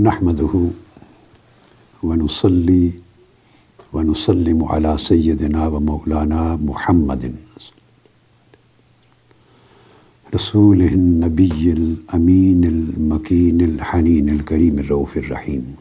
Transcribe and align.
نحمده 0.00 0.54
ونصلي 2.02 2.92
ونسلم 3.92 4.64
على 4.64 4.98
سيدنا 4.98 5.66
ومولانا 5.66 6.56
محمد 6.56 7.34
رسول 10.34 10.82
النبي 10.82 11.72
الأمين 11.72 12.64
المكين 12.64 13.60
الحنين 13.60 14.28
الكريم 14.28 14.78
الرؤوف 14.78 15.16
الرحيم. 15.16 15.76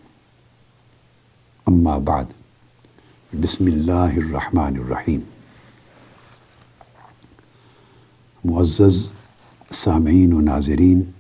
أما 1.68 1.98
بعد، 1.98 2.28
بسم 3.44 3.68
الله 3.68 4.18
الرحمن 4.18 4.76
الرحيم. 4.84 5.24
معزز، 8.46 9.10
سامعین 9.72 10.34
و 10.34 10.42
ناظرین 10.42 11.19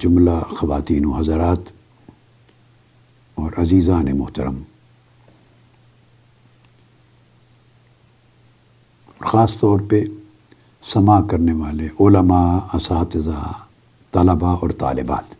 جملہ 0.00 0.40
خواتین 0.56 1.04
و 1.04 1.12
حضرات 1.12 1.58
اور 3.34 3.52
عزیزان 3.58 4.18
محترم۔ 4.18 4.62
خاص 9.20 9.58
طور 9.58 9.80
پہ 9.80 10.02
سما 10.82 11.20
کرنے 11.26 11.52
والے 11.52 11.88
علماء، 12.00 12.58
اساتذہ، 12.72 13.52
طلباء 14.12 14.54
اور 14.60 14.70
طالبات۔ 14.70 15.34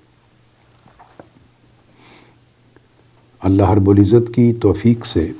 اللہ 3.40 3.70
رب 3.70 3.90
العزت 3.90 4.34
کی 4.34 4.52
توفیق 4.52 5.06
سے 5.06 5.32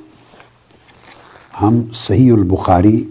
ہم 1.61 1.93
صحیح 1.93 2.33
البخاری 2.33 3.09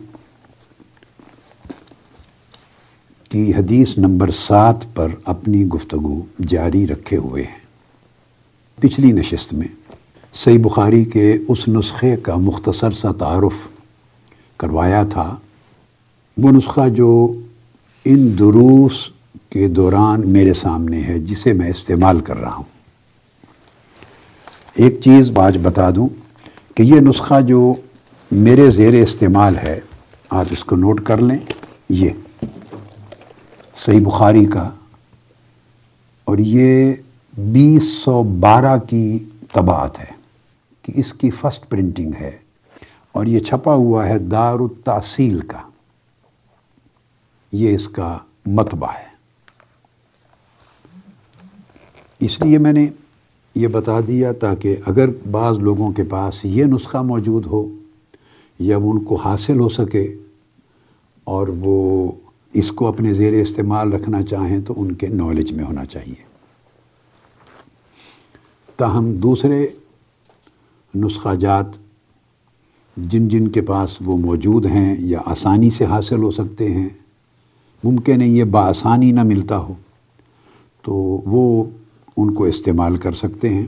کی 3.28 3.54
حدیث 3.54 3.98
نمبر 3.98 4.30
سات 4.30 4.94
پر 4.94 5.08
اپنی 5.24 5.66
گفتگو 5.66 6.22
جاری 6.46 6.86
رکھے 6.86 7.16
ہوئے 7.16 7.42
ہیں۔ 7.42 7.58
پچھلی 8.80 9.12
نشست 9.12 9.54
میں 9.54 9.68
صحیح 10.32 10.58
بخاری 10.58 11.04
کے 11.04 11.36
اس 11.48 11.68
نسخے 11.68 12.16
کا 12.16 12.36
مختصر 12.36 12.90
سا 12.90 13.12
تعارف 13.12 13.68
کروایا 14.56 15.04
تھا۔ 15.04 15.36
وہ 16.38 16.50
نسخہ 16.50 16.88
جو 16.88 17.32
ان 18.04 18.38
دروس 18.38 19.10
کے 19.50 19.68
دوران 19.68 20.28
میرے 20.30 20.54
سامنے 20.54 21.02
ہے، 21.02 21.18
جسے 21.18 21.52
میں 21.52 21.70
استعمال 21.70 22.20
کر 22.20 22.36
رہا 22.36 22.54
ہوں۔ 22.54 22.64
ایک 24.74 25.00
چیز 25.00 25.30
باج 25.30 25.58
بتا 25.62 25.90
دوں 25.90 26.08
کہ 26.74 26.82
یہ 26.82 27.00
نسخہ 27.00 27.40
جو 27.40 27.72
میرے 28.30 28.70
زیر 28.70 28.94
استعمال 28.94 29.56
ہے، 29.56 29.80
آپ 30.30 30.46
اس 30.50 30.64
کو 30.64 30.76
نوٹ 30.76 31.04
کر 31.04 31.16
لیں۔ 31.16 31.38
یہ۔ 31.88 32.10
صحیح 33.78 34.00
بخاری 34.06 34.44
کا 34.44 34.70
اور 36.24 36.38
یہ 36.38 36.94
بیس 37.38 37.84
سو 37.84 38.22
بارہ 38.22 38.78
کی 38.78 39.18
طباعت 39.52 39.98
ہے 39.98 40.12
کہ 40.82 40.92
اس 40.96 41.12
کی 41.12 41.30
فسٹ 41.30 41.68
پرنٹنگ 41.68 42.12
ہے 42.20 42.38
اور 43.12 43.26
یہ 43.26 43.38
چھپا 43.38 43.74
ہوا 43.74 44.08
ہے 44.08 44.18
دار 44.18 44.54
التاثیل 44.54 45.40
کا۔ 45.40 45.58
یہ 47.52 47.74
اس 47.74 47.88
کا 47.88 48.18
متبہ 48.46 48.86
ہے۔ 48.86 49.08
اس 52.20 52.40
لیے 52.40 52.58
میں 52.58 52.72
نے 52.72 52.86
یہ 53.54 53.68
بتا 53.68 54.00
دیا 54.06 54.32
تاکہ 54.32 54.76
اگر 54.86 55.08
بعض 55.30 55.58
لوگوں 55.58 55.92
کے 55.92 56.02
پاس 56.04 56.44
یہ 56.44 56.64
نسخہ 56.64 56.98
موجود 56.98 57.46
ہو 57.46 57.68
یا 58.58 58.76
ان 58.76 59.04
کو 59.04 59.14
حاصل 59.14 59.60
ہو 59.60 59.68
سکے 59.68 60.14
اور 61.24 61.48
وہ 61.48 62.12
اس 62.52 62.72
کو 62.72 62.86
اپنے 62.88 63.14
زیر 63.14 63.32
استعمال 63.32 63.92
رکھنا 63.92 64.22
چاہیں 64.22 64.60
تو 64.60 64.74
ان 64.76 64.92
کے 64.92 65.06
نالج 65.06 65.52
میں 65.52 65.64
ہونا 65.64 65.84
چاہیے۔ 65.84 66.26
تاہم 68.76 69.12
دوسرے 69.12 69.66
نسخہ 70.94 71.34
جات 71.34 71.66
جن 72.96 73.28
جن 73.28 73.48
کے 73.48 73.60
پاس 73.60 73.96
وہ 74.04 74.16
موجود 74.18 74.66
ہیں 74.66 74.96
یا 74.98 75.20
آسانی 75.26 75.70
سے 75.70 75.84
حاصل 75.84 76.22
ہو 76.22 76.30
سکتے 76.30 76.72
ہیں، 76.74 76.88
ممکن 77.84 78.22
ہے 78.22 78.28
یہ 78.28 78.44
بآسانی 78.44 79.12
نہ 79.12 79.22
ملتا 79.22 79.58
ہو، 79.58 79.74
تو 80.82 80.94
وہ 81.26 81.64
ان 82.16 82.34
کو 82.34 82.44
استعمال 82.44 82.96
کر 82.96 83.12
سکتے 83.12 83.48
ہیں۔ 83.48 83.66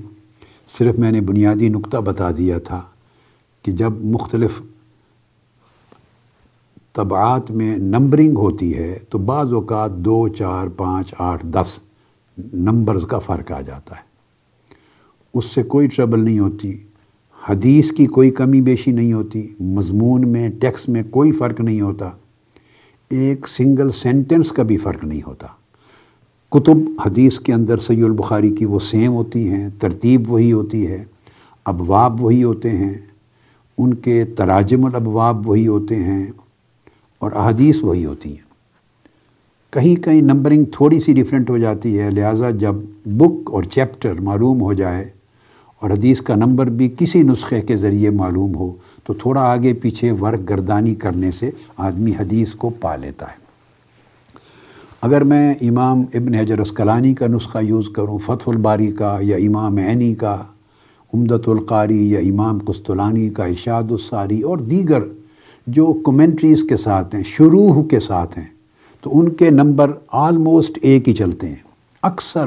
صرف 0.67 0.99
میں 0.99 1.13
نے 1.13 1.21
بنیادی 1.21 1.69
نقطہ 1.69 1.97
بتا 1.97 2.31
دیا 2.31 2.59
تھا 2.59 2.83
کہ 3.63 3.73
جب 3.73 3.93
مختلف 4.05 4.63
طبعات 6.93 7.51
میں 7.51 7.77
نمبرنگ 7.77 8.37
ہوتی 8.37 8.77
ہے 8.77 8.99
تو 9.09 9.19
بعض 9.19 9.53
اوقات 9.53 9.97
دو، 9.97 10.29
چار، 10.29 10.67
پانچ، 10.67 11.15
آٹھ، 11.19 11.47
دس 11.47 11.81
نمبرز 12.53 13.07
کا 13.07 13.19
فرق 13.19 13.53
آ 13.53 13.61
جاتا 13.61 13.97
ہے۔ 13.97 14.01
اس 15.35 15.45
سے 15.45 15.63
کوئی 15.63 15.87
ٹربل 15.87 16.25
نہیں 16.25 16.39
ہوتی۔ 16.39 16.77
حدیث 17.49 17.93
کی 17.93 18.07
کوئی 18.07 18.31
کمی 18.31 18.61
بیشی 18.61 18.91
نہیں 18.91 19.13
ہوتی۔ 19.13 19.55
مضمون 19.61 20.29
میں 20.29 20.49
ٹیکس 20.49 20.89
میں 20.89 21.03
کوئی 21.11 21.33
فرق 21.33 21.61
نہیں 21.61 21.81
ہوتا۔ 21.81 22.11
ایک 23.11 23.49
سنگل 23.49 23.91
سینٹنس 23.91 24.53
کا 24.53 24.63
بھی 24.63 24.77
فرق 24.77 25.05
نہیں 25.05 25.21
ہوتا۔ 25.27 25.47
کتب 26.51 26.77
حدیث 27.07 27.39
کے 27.39 27.53
اندر 27.53 27.79
سید 27.79 28.05
البخاری 28.05 28.51
کی 28.51 28.65
وہ 28.65 28.79
سیم 28.79 29.13
ہوتی 29.13 29.49
ہیں، 29.49 29.69
ترتیب 29.79 30.31
وہی 30.31 30.53
ہوتی 30.53 30.87
ہے، 30.87 31.05
ابواب 31.65 32.23
وہی 32.23 32.45
ہوتے 32.45 32.71
ہیں۔ 32.71 32.95
ان 33.79 33.95
کے 33.95 34.25
تراجم 34.25 34.85
الابواب 34.85 35.49
وہی 35.49 35.67
ہوتے 35.67 35.95
ہیں۔ 35.95 36.27
اور 37.21 37.33
احادیث 37.33 37.83
وہی 37.83 38.05
ہوتی 38.05 38.31
ہیں۔ 38.31 38.51
کہیں 39.71 40.03
کہیں 40.03 40.23
نمبرنگ 40.23 40.65
تھوڑی 40.65 41.01
سی 41.01 41.13
ڈیفرنٹ 41.13 41.51
ہو 41.51 41.59
جاتی 41.59 42.01
ہے، 42.01 42.11
لہٰذا 42.11 42.51
جب 42.51 42.75
بک 43.07 43.51
اور 43.51 43.63
چیپٹر 43.63 44.21
معلوم 44.21 44.61
ہو 44.61 44.73
جائے 44.73 45.11
اور 45.81 45.91
حدیث 45.91 46.21
کا 46.21 46.35
نمبر 46.35 46.67
بھی 46.67 46.91
کسی 46.99 47.23
نسخے 47.23 47.61
کے 47.61 47.77
ذریعے 47.77 48.11
معلوم 48.11 48.55
ہو، 48.55 48.73
تو 49.05 49.13
تھوڑا 49.13 49.41
آگے 49.41 49.75
پیچھے 49.75 50.13
ورق 50.13 50.49
گردانی 50.49 50.95
کرنے 50.95 51.31
سے 51.31 51.51
آدمی 51.77 52.11
حدیث 52.11 52.55
کو 52.55 52.71
پا 52.71 52.97
لیتا 52.97 53.27
ہے۔ 53.27 53.41
اگر 55.03 55.25
میں 55.25 55.55
امام 55.61 56.05
ابن 56.15 56.35
حجر 56.35 56.59
اسکلانی 56.59 57.15
کا 57.15 57.27
نسخہ 57.27 57.59
یوز 57.59 57.89
کروں، 57.89 58.19
فتح 58.19 58.51
الباری 58.51 58.93
کا 58.93 59.19
یا 59.21 59.37
امام 59.37 59.77
عینی 59.77 60.15
کا 60.15 60.43
امدت 61.15 61.49
القاری 61.49 62.11
یا 62.11 62.19
امام 62.19 62.59
قسطلانی 62.59 63.31
کا، 63.31 63.45
ارشاد 63.45 63.91
الساری 63.91 64.41
اور 64.41 64.59
دیگر 64.59 65.03
جو 65.71 65.93
کمنٹریز 65.93 66.65
کے 66.69 66.77
ساتھ 66.77 67.15
ہیں، 67.15 67.23
شروع 67.23 67.83
کے 67.83 68.01
ساتھ 68.01 68.39
ہیں، 68.39 68.47
تو 69.01 69.19
ان 69.19 69.29
کے 69.29 69.51
نمبر 69.51 69.93
آلموسٹ 70.13 70.79
ایک 70.83 71.09
ہی 71.09 71.15
چلتے 71.15 71.49
ہیں۔ 71.49 71.63
اکثر 72.03 72.47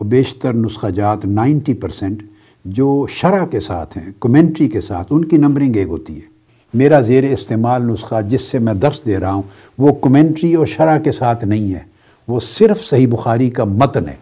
و 0.00 0.04
بیشتر 0.04 0.52
نسخہ 0.52 0.86
جات 0.86 1.24
نائنٹی 1.24 1.74
پرسنٹ 1.74 2.22
جو 2.64 3.06
شرح 3.08 3.46
کے 3.46 3.60
ساتھ 3.60 3.98
ہیں 3.98 4.12
کمنٹری 4.20 4.68
کے 4.68 4.80
ساتھ، 4.80 5.06
ان 5.10 5.24
کی 5.24 5.36
نمبرنگ 5.36 5.76
ایک 5.76 5.88
ہوتی 5.88 6.16
ہے۔ 6.16 6.30
میرا 6.74 7.00
زیر 7.00 7.24
استعمال 7.24 7.82
نسخہ 7.82 8.20
جس 8.20 8.42
سے 8.42 8.58
میں 8.58 8.74
درس 8.74 9.00
دے 9.06 9.18
رہا 9.18 9.32
ہوں، 9.32 9.42
وہ 9.78 9.94
کمنٹری 9.94 10.54
اور 10.54 10.66
شرح 10.66 10.98
کے 10.98 11.12
ساتھ 11.12 11.44
نہیں 11.44 11.74
ہے۔ 11.74 11.80
وہ 12.28 12.40
صرف 12.40 12.84
صحیح 12.84 13.08
بخاری 13.08 13.50
کا 13.50 13.64
متن 13.64 14.08
ہے۔ 14.08 14.16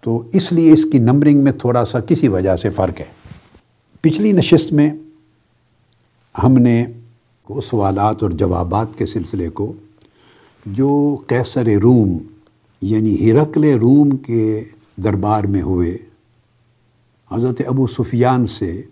تو 0.00 0.22
اس 0.32 0.52
لیے 0.52 0.72
اس 0.72 0.84
کی 0.84 0.98
نمبرنگ 0.98 1.38
میں 1.38 1.52
تھوڑا 1.52 1.84
سا 1.84 2.00
کسی 2.00 2.28
وجہ 2.28 2.56
سے 2.56 2.70
فرق 2.70 3.00
ہے۔ 3.00 3.04
پچھلی 4.00 4.32
نشست 4.32 4.72
میں 4.72 4.90
ہم 6.42 6.52
نے 6.52 6.84
سوالات 7.64 8.22
اور 8.22 8.30
جوابات 8.30 8.86
کے 8.96 9.06
سلسلے 9.06 9.48
کو 9.48 9.72
جو 10.66 11.16
کیسر 11.26 11.66
روم 11.82 12.18
یعنی 12.82 13.30
ہرکل 13.30 13.64
روم 13.64 14.16
کے 14.16 14.64
دربار 14.96 15.44
میں 15.44 15.62
ہوئے، 15.62 15.96
حضرت 17.32 17.62
ابو 17.66 17.86
سفیان 17.86 18.46
سے، 18.46 18.82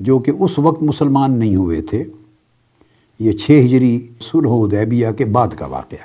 جو 0.00 0.18
کہ 0.18 0.32
اس 0.38 0.58
وقت 0.58 0.82
مسلمان 0.82 1.38
نہیں 1.38 1.56
ہوئے 1.56 1.82
تھے، 1.82 2.04
یہ 3.18 3.32
چھ 3.32 3.50
ہجری 3.64 4.08
سلح 4.20 4.50
ادیبیہ 4.50 5.08
کے 5.16 5.24
بعد 5.24 5.48
کا 5.48 5.66
واقعہ۔ 5.66 6.04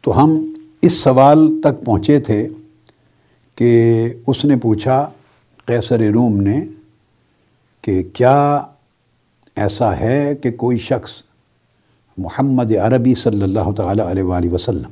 تو 0.00 0.24
ہم 0.24 0.52
اس 0.82 0.92
سوال 0.92 1.60
تک 1.60 1.84
پہنچے 1.84 2.20
تھے 2.20 2.48
کہ 3.54 4.08
اس 4.26 4.44
نے 4.44 4.56
پوچھا، 4.56 5.10
قیصر 5.66 6.00
روم 6.00 6.40
نے 6.40 6.60
کہ 7.86 8.02
کیا 8.12 8.62
ایسا 9.56 9.96
ہے 9.96 10.34
کہ 10.34 10.50
کوئی 10.52 10.78
شخص 10.78 11.10
محمد 12.18 12.72
عربی 12.72 13.14
صلی 13.14 13.42
اللہ 13.42 13.70
تعالیٰ 13.76 14.06
علیہ 14.06 14.22
وآلہ 14.22 14.50
وسلم 14.52 14.90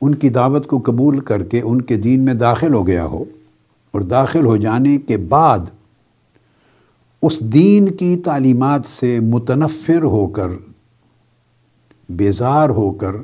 ان 0.00 0.14
کی 0.14 0.28
دعوت 0.28 0.66
کو 0.66 0.78
قبول 0.78 1.20
کر 1.20 1.42
کے 1.42 1.60
ان 1.60 1.80
کے 1.80 1.96
دین 1.96 2.24
میں 2.24 2.34
داخل 2.34 2.74
ہو 2.74 2.86
گیا 2.86 3.04
ہو 3.04 3.24
اور 3.90 4.00
داخل 4.00 4.46
ہو 4.46 4.56
جانے 4.56 4.96
کے 4.98 5.16
بعد 5.16 5.58
اس 7.22 7.40
دین 7.40 7.88
کی 7.92 8.16
تعلیمات 8.16 8.86
سے 8.86 9.18
متنفر 9.20 10.02
ہو 10.02 10.26
کر، 10.26 10.48
بیزار 12.08 12.68
ہو 12.68 12.90
کر 12.92 13.16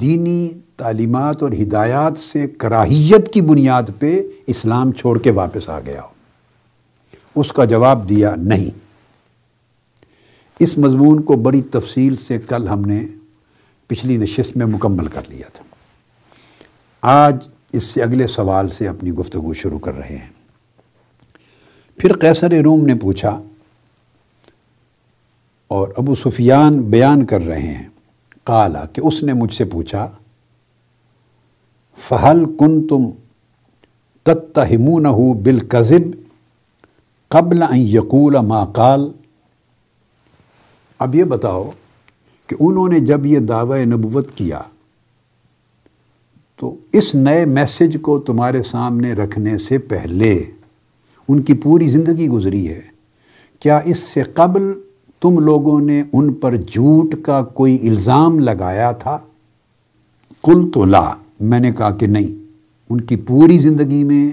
دینی 0.00 0.48
تعلیمات 0.76 1.42
اور 1.42 1.52
ہدایات 1.62 2.18
سے 2.18 2.46
کراہیت 2.46 3.32
کی 3.32 3.40
بنیاد 3.40 3.98
پہ 3.98 4.20
اسلام 4.46 4.92
چھوڑ 4.92 5.18
کے 5.18 5.30
واپس 5.30 5.68
آ 5.68 5.80
گیا 5.80 6.02
ہو۔ 6.02 6.14
اس 7.36 7.52
کا 7.52 7.64
جواب 7.64 8.08
دیا 8.08 8.34
نہیں۔ 8.36 8.78
اس 10.58 10.78
مضمون 10.78 11.22
کو 11.22 11.36
بڑی 11.36 11.62
تفصیل 11.62 12.16
سے 12.16 12.38
کل 12.38 12.68
ہم 12.68 12.80
نے 12.80 13.06
پچھلی 13.86 14.16
نشست 14.16 14.56
میں 14.56 14.66
مکمل 14.66 15.06
کر 15.06 15.22
لیا 15.28 15.48
تھا۔ 15.52 15.64
آج 17.00 17.48
اس 17.72 17.84
سے 17.84 18.02
اگلے 18.02 18.26
سوال 18.26 18.68
سے 18.68 18.88
اپنی 18.88 19.10
گفتگو 19.10 19.54
شروع 19.54 19.78
کر 19.78 19.94
رہے 19.94 20.16
ہیں۔ 20.16 20.28
پھر 21.96 22.12
قیصر 22.12 22.50
روم 22.50 22.86
نے 22.86 22.94
پوچھا 22.94 23.42
اور 25.68 25.88
ابو 25.96 26.14
سفیان 26.14 26.82
بیان 26.82 27.26
کر 27.26 27.40
رہے 27.40 27.72
ہیں۔ 27.72 27.88
کالا 28.44 28.86
کہ 28.86 29.00
اس 29.04 29.22
نے 29.22 29.32
مجھ 29.32 29.54
سے 29.54 29.64
پوچھا، 29.64 30.08
فہل 31.98 32.44
کن 32.58 32.86
تم 32.86 33.10
تتہمون 34.22 35.06
ہو 35.06 35.34
بالکذب؟ 35.34 36.25
قبل 37.28 37.62
ان 37.62 37.78
یقول 37.78 38.36
ما 38.36 38.64
قال۔ 38.64 39.10
اب 40.98 41.14
یہ 41.14 41.24
بتاؤ 41.24 41.70
کہ 42.46 42.56
انہوں 42.60 42.88
نے 42.88 42.98
جب 42.98 43.26
یہ 43.26 43.38
دعوی 43.38 43.84
نبوت 43.84 44.32
کیا 44.34 44.60
تو 46.56 46.74
اس 46.92 47.14
نئے 47.14 47.44
میسج 47.44 47.96
کو 48.02 48.18
تمہارے 48.18 48.62
سامنے 48.62 49.12
رکھنے 49.12 49.58
سے 49.58 49.78
پہلے 49.78 50.44
ان 51.28 51.42
کی 51.42 51.54
پوری 51.54 51.88
زندگی 51.88 52.28
گزری 52.28 52.68
ہے۔ 52.68 52.80
کیا 53.60 53.78
اس 53.78 53.98
سے 53.98 54.22
قبل 54.22 54.62
تم 55.20 55.38
لوگوں 55.38 55.80
نے 55.80 56.02
ان 56.12 56.34
پر 56.34 56.56
جھوٹ 56.56 57.14
کا 57.22 57.42
کوئی 57.42 57.88
الزام 57.88 58.38
لگایا 58.38 58.92
تھا؟ 58.92 59.18
کل 60.42 60.70
تو 60.74 60.84
لا، 60.84 61.14
میں 61.40 61.60
نے 61.60 61.72
کہا 61.72 61.90
کہ 61.90 62.06
نہیں، 62.06 62.44
ان 62.90 63.00
کی 63.00 63.16
پوری 63.16 63.58
زندگی 63.58 64.04
میں 64.04 64.32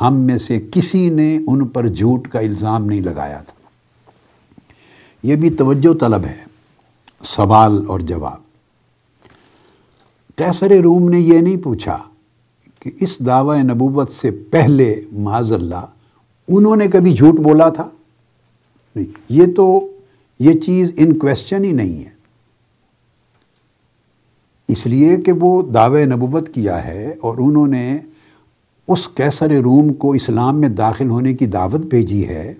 ہم 0.00 0.14
میں 0.14 0.38
سے 0.38 0.60
کسی 0.72 1.08
نے 1.10 1.38
ان 1.46 1.68
پر 1.68 1.86
جھوٹ 1.86 2.28
کا 2.28 2.38
الزام 2.38 2.84
نہیں 2.84 3.00
لگایا 3.00 3.38
تھا۔ 3.38 3.60
یہ 5.22 5.36
بھی 5.36 5.50
توجہ 5.50 5.98
طلب 5.98 6.24
ہے۔ 6.24 6.44
سوال 7.22 7.84
اور 7.88 8.00
جواب۔ 8.00 8.50
کیسر 10.36 10.70
روم 10.70 11.08
نے 11.08 11.20
یہ 11.20 11.38
نہیں 11.38 11.56
پوچھا 11.56 11.98
کہ 12.78 12.90
اس 13.00 13.26
دعوی 13.26 13.62
نبوت 13.62 14.12
سے 14.12 14.30
پہلے 14.30 15.02
معذ 15.12 15.52
اللہ 15.52 15.86
انہوں 16.48 16.76
نے 16.76 16.88
کبھی 16.88 17.14
جھوٹ 17.14 17.34
بولا 17.34 17.68
تھا؟ 17.68 17.88
نہیں، 18.96 19.06
یہ 19.28 19.46
تو 19.56 19.80
یہ 20.38 20.52
چیز 20.60 20.92
ان 20.96 21.18
کوشچن 21.18 21.64
ہی 21.64 21.72
نہیں 21.72 22.04
ہے۔ 22.04 22.10
اس 24.68 24.86
لیے 24.86 25.16
کہ 25.16 25.32
وہ 25.32 25.62
دعوی 25.62 26.04
نبوت 26.04 26.54
کیا 26.54 26.84
ہے 26.84 27.14
اور 27.20 27.38
انہوں 27.38 27.66
نے 27.66 27.98
اس 28.90 29.08
کیسر 29.08 29.50
روم 29.50 29.92
کو 29.92 30.12
اسلام 30.12 30.60
میں 30.60 30.68
داخل 30.68 31.10
ہونے 31.10 31.34
کی 31.34 31.46
دعوت 31.46 31.86
بھیجی 31.86 32.28
ہے 32.28 32.54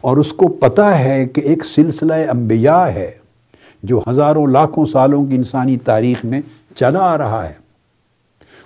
اور 0.00 0.16
اس 0.16 0.32
کو 0.32 0.48
پتہ 0.48 0.80
ہے 0.80 1.26
کہ 1.26 1.40
ایک 1.40 1.64
سلسلہ 1.64 2.12
انبیاء 2.12 2.84
ہے 2.84 3.10
جو 3.82 4.00
ہزاروں 4.10 4.46
لاکھوں 4.46 4.86
سالوں 4.86 5.26
کی 5.26 5.34
انسانی 5.34 5.76
تاریخ 5.76 6.24
میں 6.24 6.40
چلا 6.74 6.98
آ 6.98 7.18
رہا 7.18 7.48
ہے۔ 7.48 7.52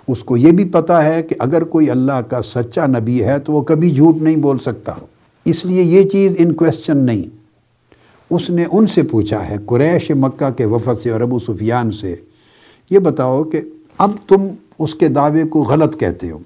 اس 0.07 0.23
کو 0.23 0.37
یہ 0.37 0.51
بھی 0.51 0.65
پتہ 0.65 0.93
ہے 0.93 1.23
کہ 1.23 1.35
اگر 1.39 1.63
کوئی 1.63 1.89
اللہ 1.89 2.21
کا 2.29 2.41
سچا 2.41 2.85
نبی 2.85 3.23
ہے 3.23 3.39
تو 3.39 3.53
وہ 3.53 3.61
کبھی 3.61 3.91
جھوٹ 3.91 4.21
نہیں 4.21 4.35
بول 4.35 4.57
سکتا۔ 4.57 4.93
اس 5.45 5.65
لیے 5.65 5.81
یہ 5.81 6.03
چیز 6.03 6.35
ان 6.37 6.53
کویسچن 6.53 6.97
نہیں۔ 6.97 7.29
اس 8.29 8.49
نے 8.49 8.65
ان 8.71 8.87
سے 8.87 9.03
پوچھا 9.03 9.49
ہے، 9.49 9.55
قریش 9.65 10.11
مکہ 10.11 10.49
کے 10.49 10.65
وفد 10.65 10.99
سے 11.01 11.09
اور 11.09 11.21
ابو 11.21 11.39
سفیان 11.39 11.91
سے، 11.91 12.15
یہ 12.89 12.99
بتاؤ 12.99 13.43
کہ 13.43 13.61
اب 13.97 14.11
تم 14.27 14.47
اس 14.79 14.95
کے 14.95 15.07
دعوے 15.07 15.43
کو 15.43 15.63
غلط 15.63 15.99
کہتے 15.99 16.31
ہو۔ 16.31 16.39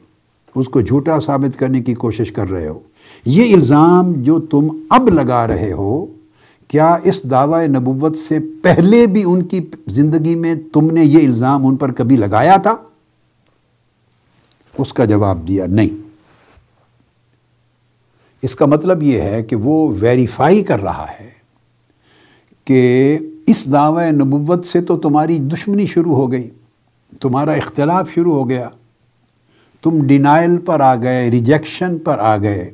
اس 0.58 0.70
کو 0.70 0.82
جھوٹا 0.82 1.20
ثابت 1.20 1.60
کرنے 1.60 1.82
کی 1.82 1.94
کوشش 1.94 2.32
کر 2.32 2.50
رہے 2.50 2.68
ہو۔ 2.68 2.80
یہ 3.26 3.56
الزام 3.56 4.14
جو 4.14 4.40
تم 4.40 4.68
اب 4.90 5.10
لگا 5.10 5.48
رہے 5.48 5.72
ہو، 5.72 6.06
کیا 6.68 6.98
اس 7.04 7.24
دعوی 7.24 7.68
نبوت 7.68 8.18
سے 8.18 8.38
پہلے 8.62 9.08
بھی 9.08 9.24
ان 9.24 9.42
کی 9.44 9.66
زندگی 9.88 10.36
میں 10.36 10.56
تم 10.74 10.92
نے 10.92 11.06
یہ 11.06 11.28
الزام 11.28 11.68
ان 11.68 11.76
پر 11.76 11.92
کبھی 11.92 12.18
لگایا 12.18 12.58
تھا؟ 12.58 12.76
اس 14.78 14.94
کا 14.94 15.06
جواب 15.06 15.48
دیا، 15.48 15.66
نہیں۔ 15.66 16.08
اس 18.42 18.56
کا 18.56 18.66
مطلب 18.66 19.04
یہ 19.04 19.22
ہے 19.22 19.44
کہ 19.44 19.56
وہ 19.56 19.94
ویریفائی 20.00 20.64
کر 20.64 20.82
رہا 20.82 21.06
ہے 21.20 21.30
کہ 22.66 23.18
اس 23.48 23.72
دعوی 23.72 24.12
نبوت 24.12 24.66
سے 24.66 24.82
تو 24.82 24.98
تمہاری 24.98 25.40
دشمنی 25.40 25.86
شروع 25.86 26.16
ہو 26.16 26.32
گئی، 26.32 26.50
تمہارا 27.22 27.52
اختلاف 27.52 28.12
شروع 28.14 28.34
ہو 28.34 28.50
گیا۔ 28.50 28.70
تم 29.90 30.08
ڈینائل 30.08 30.58
پر 30.58 30.80
آ 30.80 30.96
گئے 30.96 31.32
ریجیکشن 31.32 31.98
پر 31.98 32.20
آ 32.20 32.38
گئے۔ 32.38 32.70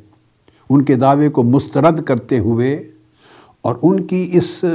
ان 0.69 0.81
کے 0.81 0.95
دعوے 0.95 1.29
کو 1.29 1.43
مسترد 1.43 2.03
کرتے 2.03 2.39
ہوئے 2.39 2.83
اور 3.61 3.75
ان 3.83 4.03
کی 4.03 4.29
اس 4.31 4.65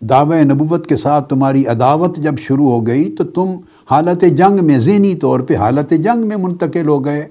دعوی 0.00 0.44
نبوت 0.44 0.86
کے 0.86 0.96
ساتھ 0.96 1.28
تمہاری 1.28 1.66
عداوت 1.66 2.16
جب 2.16 2.38
شروع 2.38 2.70
ہو 2.70 2.86
گئی 2.86 3.16
تو 3.18 3.24
تم 3.24 3.46
حالت 3.90 4.24
جنگ 4.36 4.64
میں، 4.64 4.78
ذہنی 4.78 5.14
طور 5.14 5.40
پہ 5.40 5.54
حالت 5.54 5.90
جنگ 5.90 6.26
میں 6.26 6.36
منتقل 6.36 6.88
ہو 6.88 7.04
گئے۔ 7.04 7.26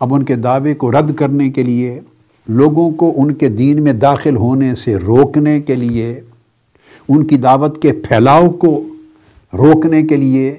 اب 0.00 0.14
ان 0.14 0.22
کے 0.22 0.34
دعوے 0.34 0.74
کو 0.74 0.92
رد 0.92 1.14
کرنے 1.14 1.50
کے 1.50 1.62
لیے، 1.62 2.00
لوگوں 2.48 2.90
کو 2.90 3.12
ان 3.16 3.34
کے 3.34 3.48
دین 3.48 3.82
میں 3.82 3.92
داخل 3.92 4.36
ہونے 4.36 4.74
سے 4.74 4.96
روکنے 4.96 5.60
کے 5.60 5.74
لیے، 5.74 6.20
ان 7.08 7.26
کی 7.26 7.36
دعوت 7.36 7.82
کے 7.82 7.92
پھیلاؤ 7.92 8.48
کو 8.48 8.84
روکنے 9.52 10.02
کے 10.02 10.16
لیے 10.16 10.54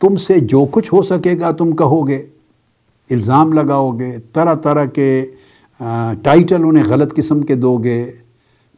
تم 0.00 0.16
سے 0.16 0.40
جو 0.40 0.66
کچھ 0.70 0.94
ہو 0.94 1.02
سکے 1.02 1.38
گا 1.40 1.50
تم 1.50 1.76
کہو 1.76 2.08
گے۔ 2.08 2.26
الزام 3.10 3.52
لگاؤ 3.52 3.90
گے 3.90 4.16
طرح 4.32 4.54
طرح 4.54 4.84
کے 4.84 5.26
ٹائٹل 6.22 6.64
انہیں 6.64 6.84
غلط 6.84 7.14
قسم 7.14 7.42
کے 7.42 7.54
دو 7.54 7.76
گے 7.76 8.10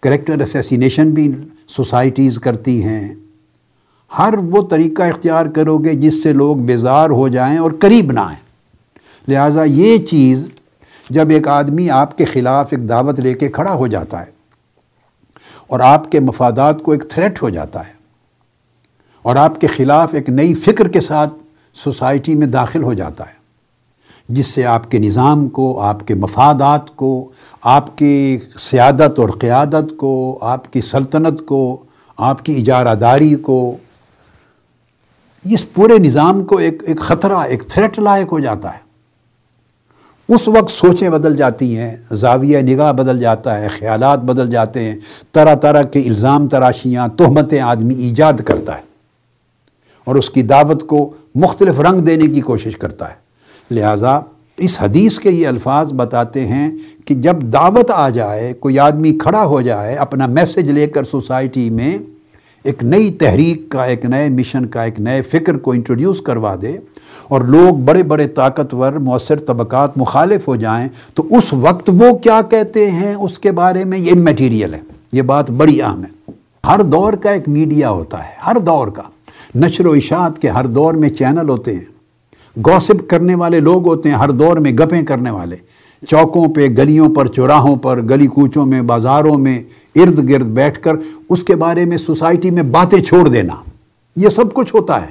کریکٹر 0.03 0.41
اسیسینیشن 0.41 1.11
بھی 1.11 1.33
سوسائٹیز 1.69 2.39
کرتی 2.39 2.83
ہیں۔ 2.85 3.15
ہر 4.19 4.35
وہ 4.51 4.63
طریقہ 4.69 5.03
اختیار 5.03 5.47
کرو 5.47 5.79
گے 5.79 5.95
جس 5.95 6.23
سے 6.23 6.33
لوگ 6.33 6.57
بیزار 6.57 7.11
ہو 7.11 7.29
جائیں 7.29 7.59
اور 7.59 7.73
قریب 7.81 8.13
نہ 8.13 8.21
آئیں۔ 8.21 8.41
لہٰذا 9.29 9.65
یہ 9.65 9.99
چیز 9.99 10.49
جب 11.11 11.29
ایک 11.29 11.49
آدمی 11.49 11.91
آپ 11.91 12.19
کے 12.19 12.25
خلاف 12.25 12.69
ایک 12.71 12.89
دعوت 12.89 13.21
لے 13.21 13.35
کے 13.35 13.49
کھڑا 13.49 13.73
ہو 13.73 13.87
جاتا 13.87 14.21
ہے 14.21 14.31
اور 15.67 15.81
آپ 15.81 16.11
کے 16.13 16.21
مفادات 16.21 16.83
کو 16.83 16.93
ایک 16.93 17.05
تھریٹ 17.09 17.43
ہو 17.43 17.49
جاتا 17.49 17.87
ہے 17.87 17.93
اور 19.23 19.37
آپ 19.37 19.61
کے 19.61 19.67
خلاف 19.67 20.15
ایک 20.15 20.29
نئی 20.29 20.55
فکر 20.55 20.89
کے 20.89 21.01
ساتھ 21.01 21.35
سوسائٹی 21.75 22.35
میں 22.35 22.47
داخل 22.47 22.83
ہو 22.83 22.93
جاتا 22.93 23.27
ہے۔ 23.27 23.42
جس 24.29 24.47
سے 24.47 24.65
آپ 24.65 24.91
کے 24.91 24.99
نظام 24.99 25.49
کو، 25.49 25.81
آپ 25.81 26.07
کے 26.07 26.15
مفادات 26.15 26.97
کو، 26.97 27.31
آپ 27.63 27.99
کی 27.99 28.39
سیادت 28.59 29.19
اور 29.19 29.29
قیادت 29.29 29.97
کو، 29.97 30.39
آپ 30.41 30.73
کی 30.73 30.81
سلطنت 30.81 31.47
کو، 31.47 31.85
آپ 32.17 32.45
کی 32.45 32.57
اجارہ 32.57 32.95
داری 32.95 33.35
کو، 33.35 33.77
اس 35.45 35.73
پورے 35.73 35.99
نظام 35.99 36.45
کو 36.45 36.57
ایک 36.57 36.83
ایک 36.87 37.01
خطرہ، 37.01 37.37
ایک 37.37 37.63
تھریٹ 37.69 37.99
لائق 37.99 38.33
ہو 38.33 38.41
جاتا 38.41 38.73
ہے۔ 38.73 38.93
اس 40.29 40.49
وقت 40.49 40.71
سوچیں 40.71 41.11
بدل 41.11 41.37
جاتی 41.37 41.79
ہیں، 41.79 41.97
زاویہ 42.13 42.59
نگاہ 42.59 42.93
بدل 42.93 43.19
جاتا 43.19 43.59
ہے، 43.59 43.69
خیالات 43.69 44.19
بدل 44.19 44.51
جاتے 44.51 44.85
ہیں، 44.85 44.97
طرح 45.33 45.55
طرح 45.55 45.83
کے 45.83 46.01
الزام 46.01 46.49
تراشیاں، 46.49 47.09
تہمتیں 47.09 47.61
آدمی 47.61 47.95
ایجاد 47.95 48.33
کرتا 48.33 48.77
ہے 48.77 48.83
اور 50.05 50.15
اس 50.15 50.31
کی 50.31 50.43
دعوت 50.43 50.87
کو 50.87 51.13
مختلف 51.35 51.81
رنگ 51.81 52.01
دینے 52.01 52.27
کی 52.27 52.41
کوشش 52.41 52.77
کرتا 52.77 53.11
ہے۔ 53.11 53.32
لہٰذا 53.71 54.21
اس 54.57 54.83
حدیث 54.83 55.19
کے 55.19 55.31
یہ 55.31 55.49
الفاظ 55.49 55.93
بتاتے 55.93 56.47
ہیں 56.47 56.71
کہ 57.05 57.15
جب 57.15 57.43
دعوت 57.43 57.91
آ 57.91 58.09
جائے، 58.09 58.53
کوئی 58.53 58.79
آدمی 58.79 59.13
کھڑا 59.13 59.45
ہو 59.45 59.61
جائے 59.61 59.95
اپنا 59.95 60.27
میسج 60.27 60.71
لے 60.71 60.87
کر 60.87 61.05
سوسائٹی 61.05 61.71
میں 61.71 61.99
ایک 62.63 62.85
نئی 62.85 63.11
تحریک 63.11 63.69
کا، 63.69 63.83
ایک 63.85 64.05
نئے 64.05 64.29
مشن 64.29 64.67
کا، 64.67 64.83
ایک 64.83 65.01
نئے 65.01 65.23
فکر 65.23 65.57
کو 65.57 65.73
انٹروڈیوس 65.73 66.21
کروا 66.21 66.55
دے 66.63 66.77
اور 67.29 67.41
لوگ 67.41 67.75
بڑے 67.75 68.03
بڑے 68.03 68.29
طاقتور 68.29 68.93
مؤثر 68.93 69.37
طبقات 69.37 69.99
مخالف 69.99 70.49
ہو 70.49 70.57
جائیں، 70.57 70.89
تو 71.15 71.27
اس 71.31 71.53
وقت 71.53 71.91
وہ 72.01 72.19
کیا 72.19 72.41
کہتے 72.51 72.91
ہیں؟ 72.91 73.15
اس 73.15 73.39
کے 73.39 73.53
بارے 73.53 73.85
میں 73.85 73.99
یہ 73.99 74.15
میٹیریل 74.15 74.75
ہے۔ 74.75 74.81
یہ 75.13 75.23
بات 75.23 75.51
بڑی 75.51 75.83
اہم 75.83 76.05
ہے۔ 76.05 76.31
ہر 76.67 76.83
دور 76.83 77.13
کا 77.13 77.31
ایک 77.31 77.49
میڈیا 77.49 77.91
ہوتا 77.91 78.19
ہے، 78.19 78.33
ہر 78.47 78.57
دور 78.59 78.89
کا۔ 78.89 79.03
نشر 79.55 79.87
و 79.87 79.93
اشاعت 79.93 80.39
کے 80.39 80.49
ہر 80.49 80.67
دور 80.67 80.95
میں 80.95 81.11
چینل 81.11 81.49
ہوتے 81.49 81.75
ہیں۔ 81.75 82.02
گوسپ 82.59 83.11
کرنے 83.11 83.35
والے 83.35 83.61
لوگ 83.61 83.89
ہوتے 83.89 84.09
ہیں، 84.09 84.17
ہر 84.17 84.31
دور 84.31 84.57
میں 84.57 84.73
گپیں 84.73 85.03
کرنے 85.03 85.31
والے۔ 85.31 85.57
چوکوں 86.09 86.49
پہ، 86.49 86.67
گلیوں 86.67 87.15
پر، 87.15 87.27
چوراہوں 87.27 87.77
پر، 87.77 88.03
گلی 88.03 88.27
کوچوں 88.27 88.67
میں، 88.67 88.83
بازاروں 88.83 89.39
میں، 89.39 89.63
ارد 89.95 90.29
گرد 90.29 90.47
بیٹھ 90.47 90.81
کر 90.81 90.93
اس 91.29 91.45
کے 91.45 91.57
بارے 91.57 91.85
میں 91.85 91.97
سوسائٹی 91.97 92.51
میں 92.51 92.63
باتیں 92.63 93.03
چھوڑ 93.03 93.29
دینا۔ 93.29 93.55
یہ 94.17 94.29
سب 94.29 94.55
کچھ 94.55 94.75
ہوتا 94.75 95.03
ہے۔ 95.03 95.11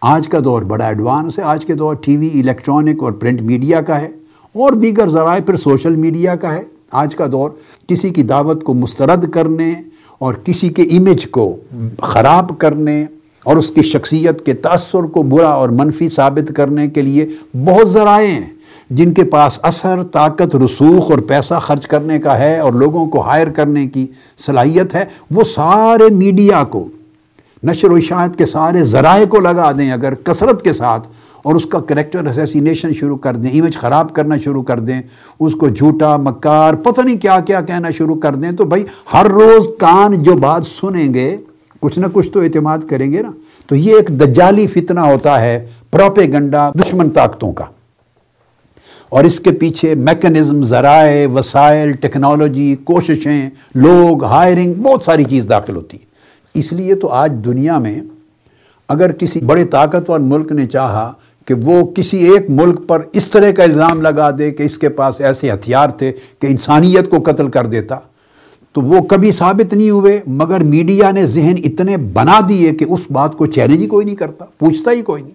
آج 0.00 0.28
کا 0.28 0.38
دور 0.44 0.62
بڑا 0.62 0.86
ایڈوانس 0.86 1.38
ہے۔ 1.38 1.44
آج 1.44 1.66
کے 1.66 1.74
دور 1.74 1.94
ٹی 1.94 2.16
وی، 2.16 2.30
الیکٹرانک 2.34 3.02
اور 3.02 3.12
پرنٹ 3.12 3.42
میڈیا 3.42 3.80
کا 3.80 4.00
ہے۔ 4.00 4.08
اور 4.52 4.72
دیگر 4.72 5.08
ذرائع 5.08 5.42
پھر 5.42 5.56
سوشل 5.56 5.96
میڈیا 5.96 6.36
کا 6.36 6.54
ہے۔ 6.54 6.62
آج 6.92 7.16
کا 7.16 7.26
دور 7.32 7.50
کسی 7.86 8.08
کی 8.08 8.22
دعوت 8.22 8.64
کو 8.64 8.74
مسترد 8.74 9.30
کرنے 9.30 9.74
اور 10.18 10.34
کسی 10.34 10.68
کے 10.68 10.82
امیج 10.82 11.26
کو 11.30 11.56
خراب 12.02 12.58
کرنے 12.58 13.06
اور 13.44 13.56
اس 13.56 13.70
کی 13.70 13.82
شخصیت 13.82 14.46
کے 14.46 14.52
تأثر 14.52 15.02
کو 15.02 15.22
برا 15.22 15.48
اور 15.48 15.68
منفی 15.68 16.08
ثابت 16.08 16.52
کرنے 16.56 16.88
کے 16.88 17.02
لیے 17.02 17.26
بہت 17.64 17.90
ذرائع 17.90 18.28
ہیں 18.28 18.50
جن 18.90 19.12
کے 19.14 19.24
پاس 19.24 19.58
اثر، 19.62 20.02
طاقت، 20.02 20.56
رسوخ 20.56 21.10
اور 21.10 21.18
پیسہ 21.18 21.58
خرچ 21.58 21.86
کرنے 21.86 22.18
کا 22.18 22.38
ہے 22.38 22.58
اور 22.58 22.72
لوگوں 22.72 23.06
کو 23.06 23.20
ہائر 23.20 23.48
کرنے 23.48 23.86
کی 23.86 24.06
صلاحیت 24.46 24.94
ہے۔ 24.94 25.04
وہ 25.30 25.44
سارے 25.44 26.14
میڈیا 26.14 26.64
کو، 26.64 26.86
نشر 27.62 27.90
و 27.90 27.94
اشاعت 27.94 28.36
کے 28.36 28.46
سارے 28.46 28.84
ذرائع 28.84 29.26
کو 29.26 29.40
لگا 29.40 29.70
دیں 29.72 29.90
اگر 29.92 30.14
کثرت 30.14 30.62
کے 30.62 30.72
ساتھ 30.72 31.08
اور 31.42 31.54
اس 31.54 31.64
کا 31.64 31.80
کریکٹر 31.80 32.26
اسیسینیشن 32.26 32.92
شروع 32.92 33.16
کر 33.16 33.36
دیں 33.36 33.50
ایمیج 33.50 33.76
خراب 33.76 34.12
کرنا 34.14 34.38
شروع 34.38 34.62
کر 34.62 34.80
دیں، 34.80 35.00
اس 35.40 35.54
کو 35.54 35.68
جھوٹا، 35.68 36.16
مکار، 36.16 36.74
پتہ 36.74 37.00
نہیں 37.00 37.16
کیا 37.16 37.40
کیا 37.40 37.60
کہنا 37.60 37.90
شروع 37.90 38.16
کر 38.16 38.34
دیں 38.34 38.52
تو 38.52 38.64
بھائی 38.64 38.84
ہر 39.12 39.26
روز 39.26 39.68
کان 39.78 40.22
جو 40.22 40.34
بات 40.34 40.66
سنیں 40.66 41.14
گے 41.14 41.36
کچھ 41.84 41.98
نہ 41.98 42.06
کچھ 42.12 42.30
تو 42.30 42.40
اعتماد 42.40 42.78
کریں 42.88 43.12
گے 43.12 43.22
نا۔ 43.22 43.30
تو 43.66 43.74
یہ 43.74 43.94
ایک 43.94 44.08
دجالی 44.08 44.66
فتنہ 44.66 45.00
ہوتا 45.00 45.40
ہے 45.40 45.66
پروپے 45.90 46.22
گنڈا 46.22 46.70
دشمن 46.70 47.10
طاقتوں 47.10 47.52
کا۔ 47.52 47.64
اور 49.08 49.24
اس 49.24 49.40
کے 49.40 49.52
پیچھے 49.52 49.94
میکنزم، 49.94 50.62
ذرائع، 50.62 51.26
وسائل، 51.28 51.92
ٹیکنالوجی، 51.92 52.76
کوششیں، 52.84 53.50
لوگ، 53.74 54.24
ہائرنگ، 54.24 54.72
بہت 54.74 55.02
ساری 55.02 55.24
چیز 55.24 55.46
داخل 55.48 55.76
ہوتی 55.76 55.96
ہے 55.96 56.04
اس 56.58 56.72
لیے 56.72 56.94
تو 56.94 57.08
آج 57.08 57.32
دنیا 57.44 57.78
میں 57.78 58.00
اگر 58.88 59.12
کسی 59.12 59.40
بڑے 59.40 59.64
طاقتور 59.64 60.20
ملک 60.20 60.52
نے 60.52 60.66
چاہا 60.66 61.12
کہ 61.46 61.54
وہ 61.54 61.86
کسی 61.86 62.18
ایک 62.18 62.50
ملک 62.50 62.88
پر 62.88 63.02
اس 63.12 63.28
طرح 63.28 63.50
کا 63.50 63.62
الزام 63.62 64.02
لگا 64.02 64.30
دے 64.38 64.50
کہ 64.50 64.62
اس 64.62 64.78
کے 64.78 64.88
پاس 64.88 65.20
ایسے 65.20 65.52
ہتھیار 65.52 65.88
تھے 65.88 66.12
کہ 66.38 66.46
انسانیت 66.46 67.10
کو 67.10 67.16
قتل 67.24 67.48
کر 67.48 67.66
دیتا 67.66 67.98
تو 68.74 68.80
وہ 68.80 69.00
کبھی 69.00 69.32
ثابت 69.32 69.74
نہیں 69.74 69.90
ہوئے، 69.90 70.20
مگر 70.26 70.62
میڈیا 70.62 71.10
نے 71.10 71.26
ذہن 71.26 71.54
اتنے 71.64 71.96
بنا 71.96 72.40
دیے 72.48 72.70
کہ 72.70 72.86
اس 72.88 73.00
بات 73.10 73.36
کو 73.36 73.46
چیلنج 73.46 73.82
ہی 73.82 73.86
کوئی 73.86 74.06
نہیں 74.06 74.16
کرتا، 74.16 74.44
پوچھتا 74.58 74.90
ہی 74.90 75.02
کوئی 75.02 75.22
نہیں۔ 75.22 75.34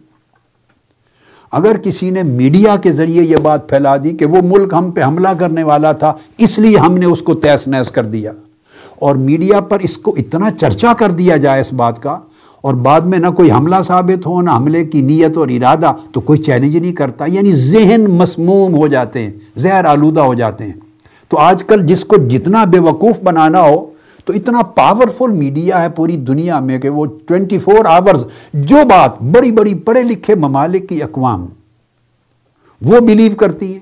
اگر 1.51 1.77
کسی 1.77 2.09
نے 2.09 2.23
میڈیا 2.23 2.75
کے 2.77 2.93
ذریعے 2.93 3.23
یہ 3.23 3.37
بات 3.37 3.69
پھیلا 3.69 3.97
دی 3.97 4.09
کہ 4.09 4.25
وہ 4.25 4.37
ملک 4.43 4.73
ہم 4.73 4.91
پہ 4.91 5.03
حملہ 5.03 5.27
کرنے 5.39 5.63
والا 5.63 5.91
تھا، 5.91 6.13
اس 6.37 6.59
لیے 6.59 6.77
ہم 6.77 6.97
نے 6.97 7.05
اس 7.05 7.21
کو 7.21 7.33
تیس 7.33 7.67
نیس 7.67 7.91
کر 7.91 8.05
دیا۔ 8.05 8.31
اور 8.95 9.15
میڈیا 9.15 9.59
پر 9.59 9.79
اس 9.79 9.97
کو 9.97 10.15
اتنا 10.17 10.51
چرچا 10.51 10.93
کر 10.93 11.11
دیا 11.11 11.37
جائے 11.37 11.61
اس 11.61 11.73
بات 11.73 12.01
کا، 12.03 12.19
اور 12.61 12.73
بعد 12.73 13.01
میں 13.01 13.19
نہ 13.19 13.27
کوئی 13.27 13.51
حملہ 13.51 13.75
ثابت 13.85 14.25
ہو، 14.25 14.41
نہ 14.41 14.49
حملے 14.49 14.85
کی 14.85 15.01
نیت 15.01 15.37
اور 15.37 15.47
ارادہ، 15.47 15.93
تو 16.11 16.21
کوئی 16.21 16.39
چیلنج 16.39 16.77
نہیں 16.77 16.93
کرتا۔ 16.93 17.25
یعنی 17.27 17.51
ذہن 17.51 18.05
مسموم 18.09 18.75
ہو 18.75 18.87
جاتے 18.87 19.19
ہیں، 19.19 19.31
زہر 19.57 19.85
آلودہ 19.85 20.21
ہو 20.21 20.33
جاتے 20.33 20.63
ہیں۔ 20.63 20.88
تو 21.31 21.37
آج 21.37 21.63
کل 21.63 21.81
جس 21.81 22.03
کو 22.05 22.15
جتنا 22.29 22.63
بے 22.65 22.79
وقوف 22.79 23.19
بنانا 23.23 23.61
ہو، 23.61 23.85
تو 24.25 24.33
اتنا 24.33 24.61
پاورفل 24.75 25.31
میڈیا 25.31 25.81
ہے 25.81 25.89
پوری 25.89 26.15
دنیا 26.17 26.59
میں 26.59 26.77
کہ 26.79 26.89
وہ 26.89 27.05
ٹوینٹی 27.27 27.57
فور 27.57 27.85
آورز 27.85 28.23
جو 28.53 28.83
بات 28.89 29.21
بڑی 29.33 29.51
بڑی 29.51 29.73
پڑھے 29.85 30.03
لکھے 30.03 30.35
ممالک 30.35 30.89
کی 30.89 31.01
اقوام 31.03 31.45
وہ 32.81 32.99
بلیو 32.99 33.35
کرتی 33.35 33.71
ہیں، 33.73 33.79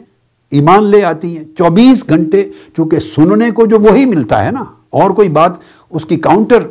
ایمان 0.52 0.84
لے 0.84 1.04
آتی 1.04 1.36
ہیں۔ 1.38 1.44
چوبیس 1.58 2.08
گھنٹے 2.10 2.44
چونکہ 2.76 3.00
سننے 3.00 3.50
کو 3.52 3.66
جو 3.66 3.80
وہی 3.80 4.06
ملتا 4.06 4.44
ہے 4.46 4.52
نا، 4.52 4.64
اور 4.90 5.12
کوئی 5.12 5.30
بات 5.30 5.52
اس 5.90 6.06
کی 6.06 6.16
کاؤنٹر 6.18 6.68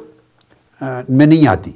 میں 1.09 1.27
نہیں 1.27 1.47
آتی۔ 1.49 1.71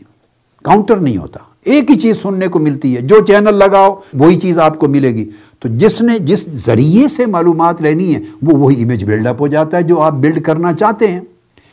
کاؤنٹر 0.64 0.96
نہیں 0.96 1.16
ہوتا۔ 1.16 1.40
ایک 1.64 1.90
ہی 1.90 1.98
چیز 1.98 2.22
سننے 2.22 2.48
کو 2.48 2.58
ملتی 2.58 2.96
ہے، 2.96 3.00
جو 3.00 3.20
چینل 3.26 3.54
لگاؤ، 3.54 4.00
وہی 4.14 4.40
چیز 4.40 4.58
آپ 4.58 4.78
کو 4.78 4.88
ملے 4.88 5.14
گی۔ 5.14 5.30
تو 5.58 5.68
جس 5.68 6.00
نے 6.00 6.18
جس 6.18 6.46
ذریعے 6.54 7.08
سے 7.08 7.26
معلومات 7.26 7.82
لینی 7.82 8.14
ہے 8.14 8.20
وہ 8.42 8.56
وہی 8.58 8.82
امیج 8.82 9.04
بلڈ 9.04 9.26
اپ 9.26 9.40
ہو 9.40 9.46
جاتا 9.46 9.76
ہے، 9.76 9.82
جو 9.82 10.00
آپ 10.00 10.12
بلڈ 10.12 10.42
کرنا 10.42 10.72
چاہتے 10.72 11.08
ہیں۔ 11.08 11.20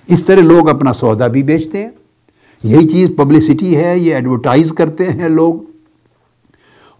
اس 0.07 0.25
طرح 0.25 0.41
لوگ 0.41 0.69
اپنا 0.69 0.93
سودا 0.93 1.27
بھی 1.27 1.43
بیچتے 1.43 1.81
ہیں۔ 1.81 1.89
یہی 2.63 2.87
چیز 2.87 3.09
پبلسٹی 3.17 3.77
ہے، 3.77 3.99
یہ 3.99 4.15
ایڈورٹائز 4.15 4.71
کرتے 4.71 5.11
ہیں 5.11 5.29
لوگ۔ 5.29 5.53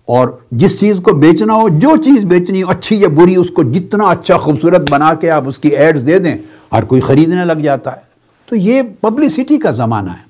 اور 0.06 0.30
جس 0.52 0.80
چیز 0.80 1.00
کو 1.04 1.14
بیچنا 1.14 1.54
ہو، 1.54 1.70
جو 1.70 1.96
چیز 1.96 2.24
بیچنی 2.24 2.64
ہو، 2.64 2.70
اچھی 2.70 2.96
یا 2.96 3.08
بری، 3.08 3.36
اس 3.36 3.50
کو 3.50 3.64
جتنا 3.64 4.04
اچھا 4.04 4.38
خوبصورت 4.38 4.92
بنا 4.92 5.14
کے 5.14 5.30
آپ 5.30 5.44
اس 5.48 5.58
کی 5.58 5.70
ایڈز 5.70 6.06
دے 6.06 6.20
دیں، 6.20 6.38
ہر 6.74 6.84
کوئی 6.84 7.02
خریدنے 7.02 7.46
لگ 7.46 7.54
جاتا 7.54 7.92
ہے۔ 7.92 8.02
تو 8.50 8.56
یہ 8.56 8.82
پبلسٹی 9.02 9.58
کا 9.58 9.72
زمانہ 9.72 10.10
ہے۔ 10.10 10.27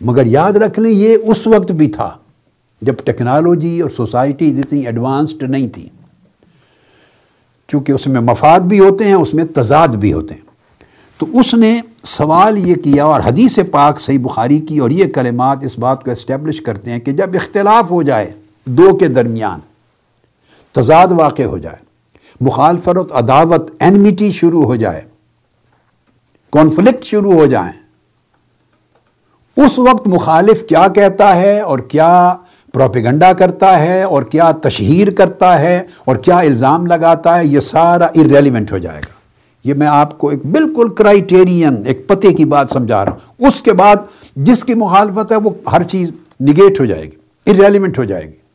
مگر 0.00 0.26
یاد 0.26 0.52
رکھ 0.52 0.80
لیں 0.80 0.90
یہ 0.90 1.16
اس 1.22 1.46
وقت 1.46 1.72
بھی 1.72 1.88
تھا 1.88 2.10
جب 2.82 2.94
ٹیکنالوجی 3.04 3.80
اور 3.80 3.90
سوسائٹی 3.90 4.50
جتنی 4.50 4.86
ایڈوانسڈ 4.86 5.42
نہیں 5.42 5.68
تھی۔ 5.68 5.88
چونکہ 7.68 7.92
اس 7.92 8.06
میں 8.06 8.20
مفاد 8.20 8.60
بھی 8.60 8.80
ہوتے 8.80 9.04
ہیں، 9.04 9.14
اس 9.14 9.34
میں 9.34 9.44
تضاد 9.44 9.88
بھی 9.88 10.12
ہوتے 10.12 10.34
ہیں۔ 10.34 10.40
تو 11.18 11.26
اس 11.32 11.54
نے 11.54 11.80
سوال 12.04 12.68
یہ 12.68 12.74
کیا 12.74 13.04
اور 13.04 13.20
حدیث 13.20 13.58
پاک 13.70 14.00
صحیح 14.00 14.18
بخاری 14.18 14.58
کی 14.58 14.78
اور 14.78 14.90
یہ 14.90 15.04
کلمات 15.12 15.64
اس 15.64 15.78
بات 15.78 16.04
کو 16.04 16.10
اسٹیبلش 16.10 16.60
کرتے 16.60 16.90
ہیں 16.90 16.98
کہ 16.98 17.12
جب 17.12 17.30
اختلاف 17.34 17.90
ہو 17.90 18.02
جائے 18.02 18.32
دو 18.64 18.96
کے 18.96 19.08
درمیان، 19.08 19.60
تضاد 20.72 21.08
واقع 21.10 21.42
ہو 21.42 21.58
جائے، 21.58 21.76
مخالفت 22.40 23.12
عداوت 23.12 23.70
اینمیٹی 23.78 24.30
شروع 24.30 24.64
ہو 24.64 24.76
جائے 24.76 25.02
کانفلکٹ 26.52 27.04
شروع 27.04 27.32
ہو 27.32 27.46
جائیں 27.46 27.87
اس 29.64 29.78
وقت 29.78 30.08
مخالف 30.08 30.66
کیا 30.66 30.88
کہتا 30.88 31.36
ہے 31.36 31.60
اور 31.60 31.78
کیا 31.78 32.36
پروپیگنڈا 32.72 33.32
کرتا 33.32 33.78
ہے 33.78 34.02
اور 34.02 34.22
کیا 34.22 34.50
تشہیر 34.50 35.10
کرتا 35.10 35.60
ہے 35.60 35.82
اور 36.04 36.16
کیا 36.16 36.38
الزام 36.38 36.86
لگاتا 36.86 37.38
ہے، 37.38 37.46
یہ 37.46 37.60
سارا 37.60 38.04
ارریلیونٹ 38.04 38.72
ہو 38.72 38.78
جائے 38.78 38.98
گا۔ 38.98 39.12
یہ 39.64 39.74
میں 39.74 39.86
آپ 39.86 40.18
کو 40.18 40.28
ایک 40.28 40.46
بالکل 40.46 40.88
کرائٹیرین 40.88 41.82
ایک 41.86 42.08
پتے 42.08 42.32
کی 42.32 42.44
بات 42.44 42.66
سمجھا 42.72 43.04
رہا 43.04 43.12
ہوں۔ 43.12 43.46
اس 43.46 43.62
کے 43.62 43.72
بعد 43.72 43.96
جس 44.36 44.64
کی 44.64 44.74
مخالفت 44.74 45.32
ہے، 45.32 45.36
وہ 45.36 45.50
ہر 45.72 45.82
چیز 45.82 46.10
نگیٹ 46.40 46.80
ہو 46.80 46.84
جائے 46.84 47.04
گی 47.04 47.50
ارریلیونٹ 47.50 47.98
ہو 47.98 48.04
جائے 48.04 48.24
گی۔ 48.24 48.48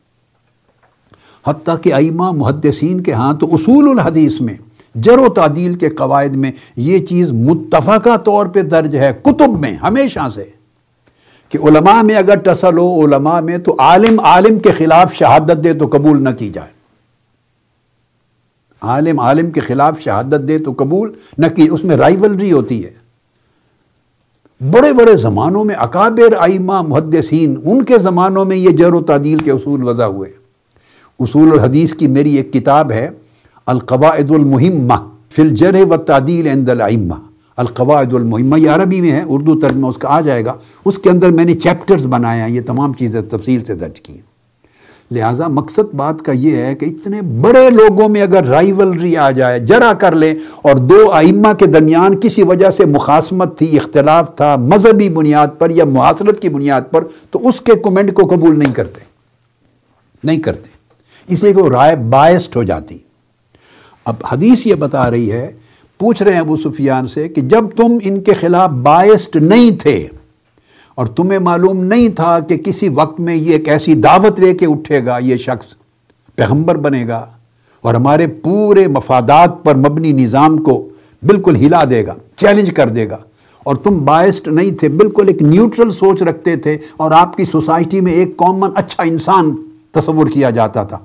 حتیٰ 1.46 1.74
کہ 1.82 1.94
ائمہ 1.94 2.30
محدثین 2.32 3.00
کے 3.00 3.12
ہاں 3.12 3.32
تو 3.34 3.54
اصول 3.54 3.88
الحدیث 3.88 4.40
میں، 4.40 4.54
جر 4.94 5.18
و 5.18 5.28
تعدیل 5.28 5.74
کے 5.74 5.88
قواعد 5.88 6.34
میں 6.34 6.52
یہ 6.76 6.98
چیز 6.98 7.32
متفقہ 7.32 8.16
طور 8.16 8.46
پہ 8.46 8.62
درج 8.62 8.96
ہے، 8.96 9.12
کتب 9.22 9.60
میں، 9.60 9.76
ہمیشہ 9.76 10.28
سے۔ 10.34 10.63
کہ 11.54 11.58
علماء 11.58 12.02
میں 12.02 12.14
اگر 12.14 12.34
ٹسل 12.34 12.78
ہو، 12.78 13.04
علماء 13.04 13.40
میں 13.40 13.58
تو 13.58 13.76
عالم 13.78 14.20
عالم 14.20 14.58
کے 14.58 14.70
خلاف 14.72 15.14
شہادت 15.14 15.64
دے 15.64 15.74
تو 15.74 15.86
قبول 15.86 16.24
نہ 16.24 16.28
کی 16.38 16.48
جائے۔ 16.48 16.70
عالم 18.82 19.20
عالم 19.20 19.50
کے 19.50 19.60
خلاف 19.60 20.00
شہادت 20.00 20.48
دے 20.48 20.58
تو 20.58 20.72
قبول 20.76 21.12
نہ 21.38 21.46
کی، 21.46 21.68
اس 21.70 21.84
میں 21.84 21.96
رائیولری 21.96 22.52
ہوتی 22.52 22.84
ہے۔ 22.84 22.90
بڑے 24.70 24.92
بڑے 24.92 25.16
زمانوں 25.16 25.64
میں 25.64 25.74
اکابر 25.74 26.36
آئمہ 26.38 26.82
محدثین، 26.82 27.54
ان 27.64 27.84
کے 27.84 27.98
زمانوں 27.98 28.44
میں 28.44 28.56
یہ 28.56 28.70
جر 28.70 28.92
و 28.92 29.02
تعدیل 29.02 29.38
کے 29.38 29.50
اصول 29.50 29.82
وضع 29.82 30.04
ہوئے۔ 30.04 30.30
اصول 31.20 31.52
الحدیث 31.52 31.94
کی 31.94 32.06
میری 32.06 32.34
ایک 32.34 32.52
کتاب 32.52 32.92
ہے، 32.92 33.10
القواعد 33.66 34.30
المہمہ 34.30 35.08
فی 35.30 35.42
الجرح 35.42 35.84
و 35.90 35.96
تعدیل 35.96 36.46
عند 36.46 36.68
الائمہ۔ 36.68 37.33
القواعد 37.56 38.14
المہمہ، 38.14 38.60
یہ 38.60 38.70
عربی 38.70 39.00
میں 39.00 39.12
ہے، 39.12 39.22
اردو 39.26 39.60
ترجمہ 39.60 39.86
اس 39.86 39.98
کا 39.98 40.08
آ 40.08 40.20
جائے 40.20 40.44
گا۔ 40.44 40.54
اس 40.84 40.98
کے 40.98 41.10
اندر 41.10 41.30
میں 41.30 41.44
نے 41.44 41.54
چیپٹرز 41.54 42.06
بنائے 42.06 42.40
ہیں، 42.40 42.50
یہ 42.50 42.60
تمام 42.66 42.92
چیزیں 42.92 43.22
تفصیل 43.22 43.64
سے 43.64 43.74
درج 43.74 44.00
کی 44.00 44.12
ہیں۔ 44.12 44.34
لہٰذا 45.10 45.48
مقصد 45.48 45.94
بات 45.94 46.22
کا 46.22 46.32
یہ 46.32 46.56
ہے 46.56 46.74
کہ 46.74 46.84
اتنے 46.84 47.22
بڑے 47.22 47.70
لوگوں 47.70 48.08
میں 48.08 48.22
اگر 48.22 48.46
رائیولری 48.46 49.16
آ 49.16 49.30
جائے، 49.30 49.58
جرا 49.58 49.92
کر 49.92 50.14
لیں 50.14 50.34
اور 50.62 50.76
دو 50.76 51.10
آئمہ 51.10 51.52
کے 51.52 51.66
درمیان 51.66 52.20
کسی 52.20 52.42
وجہ 52.42 52.70
سے 52.70 52.84
مخاسمت 52.84 53.58
تھی، 53.58 53.76
اختلاف 53.76 54.36
تھا، 54.36 54.56
مذہبی 54.56 55.08
بنیاد 55.08 55.46
پر 55.58 55.70
یا 55.70 55.84
معاصرت 55.84 56.40
کی 56.40 56.48
بنیاد 56.48 56.80
پر، 56.90 57.04
تو 57.30 57.48
اس 57.48 57.60
کے 57.60 57.74
کومنٹ 57.74 58.14
کو 58.14 58.22
قبول 58.22 58.58
نہیں 58.58 58.72
کرتے۔ 58.72 59.00
نہیں 60.24 60.38
کرتے۔ 60.38 60.70
اس 61.28 61.42
لیے 61.42 61.52
کہ 61.52 61.62
وہ 61.62 61.68
رائے 61.68 61.96
باعث 61.96 62.56
ہو 62.56 62.62
جاتی۔ 62.62 62.98
اب 64.04 64.14
حدیث 64.32 64.66
یہ 64.66 64.74
بتا 64.74 65.10
رہی 65.10 65.32
ہے 65.32 65.52
پوچھ 65.98 66.22
رہے 66.22 66.32
ہیں 66.32 66.40
ابو 66.40 66.56
سفیان 66.56 67.06
سے 67.06 67.28
کہ 67.28 67.40
جب 67.40 67.64
تم 67.76 67.98
ان 68.02 68.20
کے 68.20 68.32
خلاف 68.32 68.70
باعث 68.70 69.28
نہیں 69.34 69.70
تھے 69.70 70.08
اور 70.94 71.06
تمہیں 71.06 71.38
معلوم 71.38 71.84
نہیں 71.84 72.08
تھا 72.08 72.40
کہ 72.40 72.56
کسی 72.56 72.88
وقت 72.88 73.20
میں 73.20 73.36
یہ 73.36 73.52
ایک 73.52 73.68
ایسی 73.68 73.94
دعوت 73.94 74.40
لے 74.40 74.54
کے 74.54 74.66
اٹھے 74.66 75.06
گا، 75.06 75.18
یہ 75.18 75.36
شخص 75.36 75.74
پیغمبر 76.36 76.74
بنے 76.74 77.08
گا 77.08 77.26
اور 77.80 77.94
ہمارے 77.94 78.26
پورے 78.26 78.88
مفادات 78.88 79.64
پر 79.64 79.74
مبنی 79.74 80.12
نظام 80.12 80.58
کو 80.58 80.88
بالکل 81.22 81.56
ہلا 81.56 81.80
دے 81.90 82.06
گا 82.06 82.14
چیلنج 82.36 82.72
کر 82.72 82.88
دے 82.88 83.10
گا۔ 83.10 83.16
اور 83.62 83.76
تم 83.76 84.04
باعث 84.04 84.40
نہیں 84.46 84.70
تھے، 84.70 84.88
بالکل 84.88 85.28
ایک 85.28 85.42
نیوٹرل 85.42 85.90
سوچ 85.90 86.22
رکھتے 86.22 86.56
تھے 86.56 86.78
اور 86.96 87.12
آپ 87.12 87.36
کی 87.36 87.44
سوسائٹی 87.44 88.00
میں 88.00 88.12
ایک 88.12 88.36
کامن 88.36 88.70
اچھا 88.74 89.02
انسان 89.02 89.54
تصور 89.92 90.26
کیا 90.26 90.50
جاتا 90.50 90.82
تھا۔ 90.82 90.98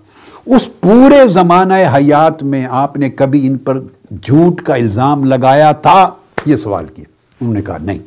اس 0.55 0.69
پورے 0.79 1.31
زمانہ 1.31 1.73
حیات 1.73 2.43
میں 2.43 2.67
آپ 2.69 2.97
نے 2.97 3.09
کبھی 3.09 3.47
ان 3.47 3.57
پر 3.57 3.81
جھوٹ 4.21 4.61
کا 4.61 4.73
الزام 4.73 5.23
لگایا 5.23 5.71
تھا؟ 5.71 6.09
یہ 6.45 6.55
سوال 6.55 6.85
کیا۔ 6.85 7.05
انہوں 7.41 7.53
نے 7.53 7.61
کہا، 7.61 7.77
نہیں۔ 7.81 7.97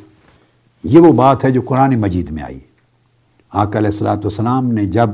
یہ 0.83 0.99
وہ 0.99 1.13
بات 1.13 1.45
ہے 1.45 1.51
جو 1.51 1.61
قرآن 1.61 1.99
مجید 1.99 2.29
میں 2.29 2.43
آئی 2.43 2.59
آقا 3.49 3.79
علیہ 3.79 3.89
السلاۃ 3.89 4.17
والسلام 4.17 4.71
نے 4.71 4.85
جب 4.85 5.09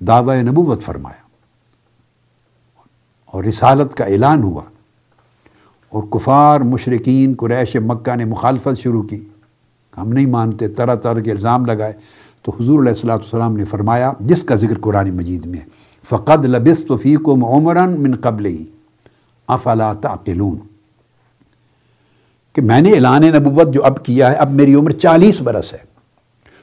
دعوی 0.00 0.42
نبوت 0.42 0.82
فرمایا 0.82 1.22
اور 3.26 3.44
رسالت 3.44 3.94
کا 3.94 4.04
اعلان 4.04 4.42
ہوا 4.42 4.62
اور 5.88 6.02
کفار 6.02 6.60
مشرقین 6.60 7.34
قریش 7.38 7.76
مکہ 7.76 8.16
نے 8.16 8.24
مخالفت 8.24 8.78
شروع 8.78 9.02
کی، 9.02 9.24
ہم 9.98 10.12
نہیں 10.12 10.26
مانتے، 10.26 10.68
طرح 10.68 10.94
طرح 10.94 11.20
کے 11.20 11.30
الزام 11.30 11.66
لگائے، 11.66 11.92
تو 12.42 12.52
حضور 12.60 12.80
علیہ 12.80 12.92
السلاۃ 12.92 13.18
والسلام 13.18 13.56
نے 13.56 13.64
فرمایا، 13.64 14.12
جس 14.20 14.42
کا 14.42 14.54
ذکر 14.54 14.78
قرآن 14.80 15.16
مجید 15.16 15.46
میں 15.46 15.58
ہے۔ 15.58 15.89
فقد 16.08 16.44
لبس 16.44 16.82
فیکم 17.02 17.44
عمرن 17.44 18.02
من 18.02 18.14
قبل 18.14 18.46
ہی 18.46 18.64
افلا 19.48 19.92
تعقلون 19.92 20.58
کہ 22.52 22.62
میں 22.62 22.80
نے 22.80 22.92
اعلان 22.92 23.22
نبوت 23.22 23.74
جو 23.74 23.84
اب 23.84 24.04
کیا 24.04 24.30
ہے، 24.30 24.34
اب 24.34 24.50
میری 24.50 24.74
عمر 24.74 24.90
چالیس 24.90 25.40
برس 25.40 25.72
ہے۔ 25.72 25.78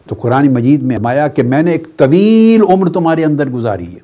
تو 0.05 0.15
قرآن 0.19 0.53
مجید 0.53 0.83
میں 0.83 0.97
مایا 0.97 1.27
کہ 1.27 1.43
میں 1.43 1.63
نے 1.63 1.71
ایک 1.71 1.87
طویل 1.97 2.61
عمر 2.69 2.89
تمہارے 2.89 3.25
اندر 3.25 3.49
گزاری 3.49 3.93
ہے۔ 3.93 3.99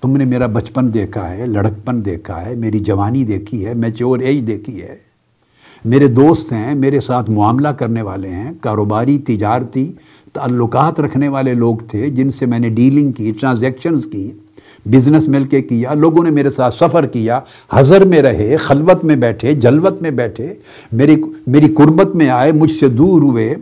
تم 0.00 0.16
نے 0.16 0.24
میرا 0.24 0.46
بچپن 0.46 0.94
دیکھا 0.94 1.36
ہے، 1.36 1.46
لڑکپن 1.46 2.04
دیکھا 2.04 2.46
ہے، 2.46 2.54
میری 2.54 2.78
جوانی 2.78 3.24
دیکھی 3.24 3.66
ہے 3.66 3.74
میچور 3.74 4.18
ایج 4.18 4.46
دیکھی 4.46 4.82
ہے۔ 4.82 4.96
میرے 5.84 6.06
دوست 6.06 6.52
ہیں، 6.52 6.74
میرے 6.74 7.00
ساتھ 7.00 7.30
معاملہ 7.30 7.68
کرنے 7.68 8.02
والے 8.02 8.28
ہیں، 8.28 8.52
کاروباری، 8.60 9.18
تجارتی 9.18 9.92
تعلقات 10.32 11.00
رکھنے 11.00 11.28
والے 11.28 11.54
لوگ 11.54 11.76
تھے 11.90 12.10
جن 12.10 12.30
سے 12.30 12.46
میں 12.46 12.58
نے 12.58 12.68
ڈیلنگ 12.68 13.12
کی 13.12 13.32
ٹرانزیکشنز 13.40 14.06
کی۔ 14.12 14.32
بزنس 14.86 15.28
مل 15.28 15.44
کے 15.44 15.62
کیا، 15.62 15.94
لوگوں 15.94 16.24
نے 16.24 16.30
میرے 16.30 16.50
ساتھ 16.50 16.74
سفر 16.74 17.06
کیا، 17.06 17.40
حضر 17.72 18.04
میں 18.04 18.22
رہے، 18.22 18.56
خلوت 18.56 19.04
میں 19.04 19.16
بیٹھے، 19.16 19.52
جلوت 19.52 20.02
میں 20.02 20.10
بیٹھے، 20.10 20.54
میری 20.92 21.22
میری 21.46 21.74
قربت 21.74 22.16
میں 22.16 22.28
آئے، 22.28 22.52
مجھ 22.52 22.70
سے 22.70 22.88
دور 22.88 23.22
ہوئے۔ 23.22 23.54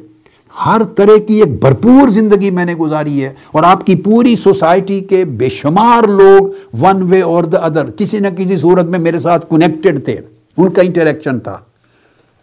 ہر 0.66 0.82
طرح 0.96 1.16
کی 1.26 1.34
ایک 1.34 1.60
بھرپور 1.60 2.08
زندگی 2.08 2.50
میں 2.50 2.64
نے 2.64 2.74
گزاری 2.74 3.24
ہے 3.24 3.32
اور 3.52 3.62
آپ 3.62 3.86
کی 3.86 3.96
پوری 3.96 4.36
سوسائٹی 4.36 5.00
کے 5.00 5.24
بے 5.24 5.48
شمار 5.48 6.08
لوگ 6.08 6.46
ون 6.80 7.02
وے 7.02 7.22
اور 7.22 7.44
دا 7.44 7.58
ادر 7.58 7.90
کسی 7.90 8.18
نہ 8.18 8.28
کسی 8.28 8.56
صورت 8.56 8.84
میں 8.84 8.98
میرے 8.98 9.18
ساتھ 9.18 9.46
کنیکٹڈ 9.50 10.04
تھے۔ 10.04 10.16
ان 10.56 10.70
کا 10.70 10.82
انٹریکشن 10.82 11.40
تھا۔ 11.40 11.56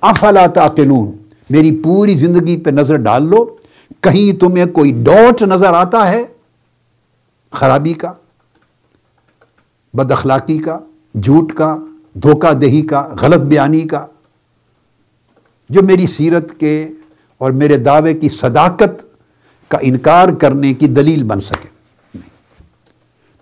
افلا 0.01 0.47
تعقلون، 0.47 1.11
میری 1.49 1.81
پوری 1.83 2.13
زندگی 2.13 2.57
پہ 2.57 2.69
نظر 2.69 2.95
ڈال 2.95 3.23
لو۔ 3.23 3.45
کہیں 4.01 4.39
تمہیں 4.39 4.65
کوئی 4.65 4.91
ڈاٹ 4.91 5.41
نظر 5.41 5.73
آتا 5.73 6.09
ہے؟ 6.09 6.23
خرابی 7.51 7.93
کا۔ 7.93 8.11
بد 9.93 10.11
اخلاقی 10.11 10.57
کا، 10.57 10.79
جھوٹ 11.23 11.53
کا، 11.53 11.75
دھوکہ 12.13 12.53
دہی 12.53 12.81
کا، 12.81 13.15
غلط 13.21 13.39
بیانی 13.39 13.81
کا۔ 13.81 14.05
جو 15.69 15.81
میری 15.83 16.07
سیرت 16.07 16.59
کے 16.59 16.87
اور 17.37 17.51
میرے 17.51 17.77
دعوے 17.77 18.13
کی 18.13 18.29
صداقت 18.29 19.03
کا 19.67 19.77
انکار 19.81 20.29
کرنے 20.29 20.73
کی 20.73 20.87
دلیل 20.87 21.23
بن 21.23 21.39
سکے۔ 21.39 21.71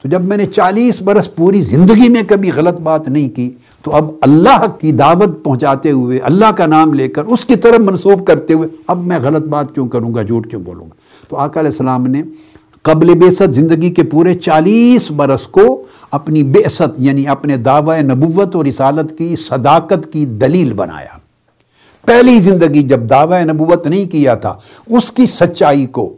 تو 0.01 0.10
جب 0.10 0.24
میں 0.24 0.38
نے 0.38 0.46
چالیس 0.46 1.01
برس 1.01 1.36
پوری 1.36 1.62
زندگی 1.62 2.10
میں 2.10 2.22
کبھی 2.27 2.51
غلط 2.51 2.79
بات 2.79 3.08
نہیں 3.08 3.29
کی، 3.29 3.51
تو 3.82 3.96
اب 3.96 4.12
اللہ 4.22 4.65
کی 4.79 4.91
دعوت 4.91 5.44
پہنچاتے 5.44 5.91
ہوئے، 5.91 6.20
اللہ 6.20 6.51
کا 6.51 6.65
نام 6.65 6.94
لے 6.94 7.08
کر، 7.08 7.24
اس 7.24 7.46
کی 7.46 7.56
طرف 7.56 7.79
منسوب 7.79 8.27
کرتے 8.27 8.53
ہوئے، 8.53 8.68
اب 8.88 9.06
میں 9.06 9.20
غلط 9.20 9.44
بات 9.44 9.74
کیوں 9.74 9.88
کروں 9.88 10.15
گا، 10.15 10.22
جھوٹ 10.22 10.50
کیوں 10.50 10.62
بولوں 10.62 10.86
گا؟ 10.86 10.94
تو 11.29 11.38
آقا 11.38 11.60
علیہ 11.60 11.72
السلام 11.72 12.08
نے 12.08 12.24
قبل 12.82 13.13
بیست 13.13 13.44
زندگی 13.50 13.89
کے 13.89 14.03
پورے 14.03 14.34
چالیس 14.34 15.12
برس 15.12 15.48
کو 15.48 15.84
اپنی 16.11 16.43
بیست 16.43 16.81
یعنی 16.97 17.27
اپنے 17.27 17.57
دعوی 17.57 18.01
نبوت 18.01 18.55
اور 18.55 18.65
رسالت 18.65 19.17
کی 19.17 19.35
صداقت 19.35 20.13
کی 20.13 20.25
دلیل 20.25 20.73
بنایا۔ 20.73 21.17
پہلی 22.05 22.39
زندگی 22.39 22.83
جب 22.83 23.09
دعوی 23.09 23.43
نبوت 23.43 23.87
نہیں 23.87 24.11
کیا 24.11 24.35
تھا، 24.35 24.55
اس 24.87 25.11
کی 25.11 25.25
سچائی 25.25 25.85
کو، 25.85 26.15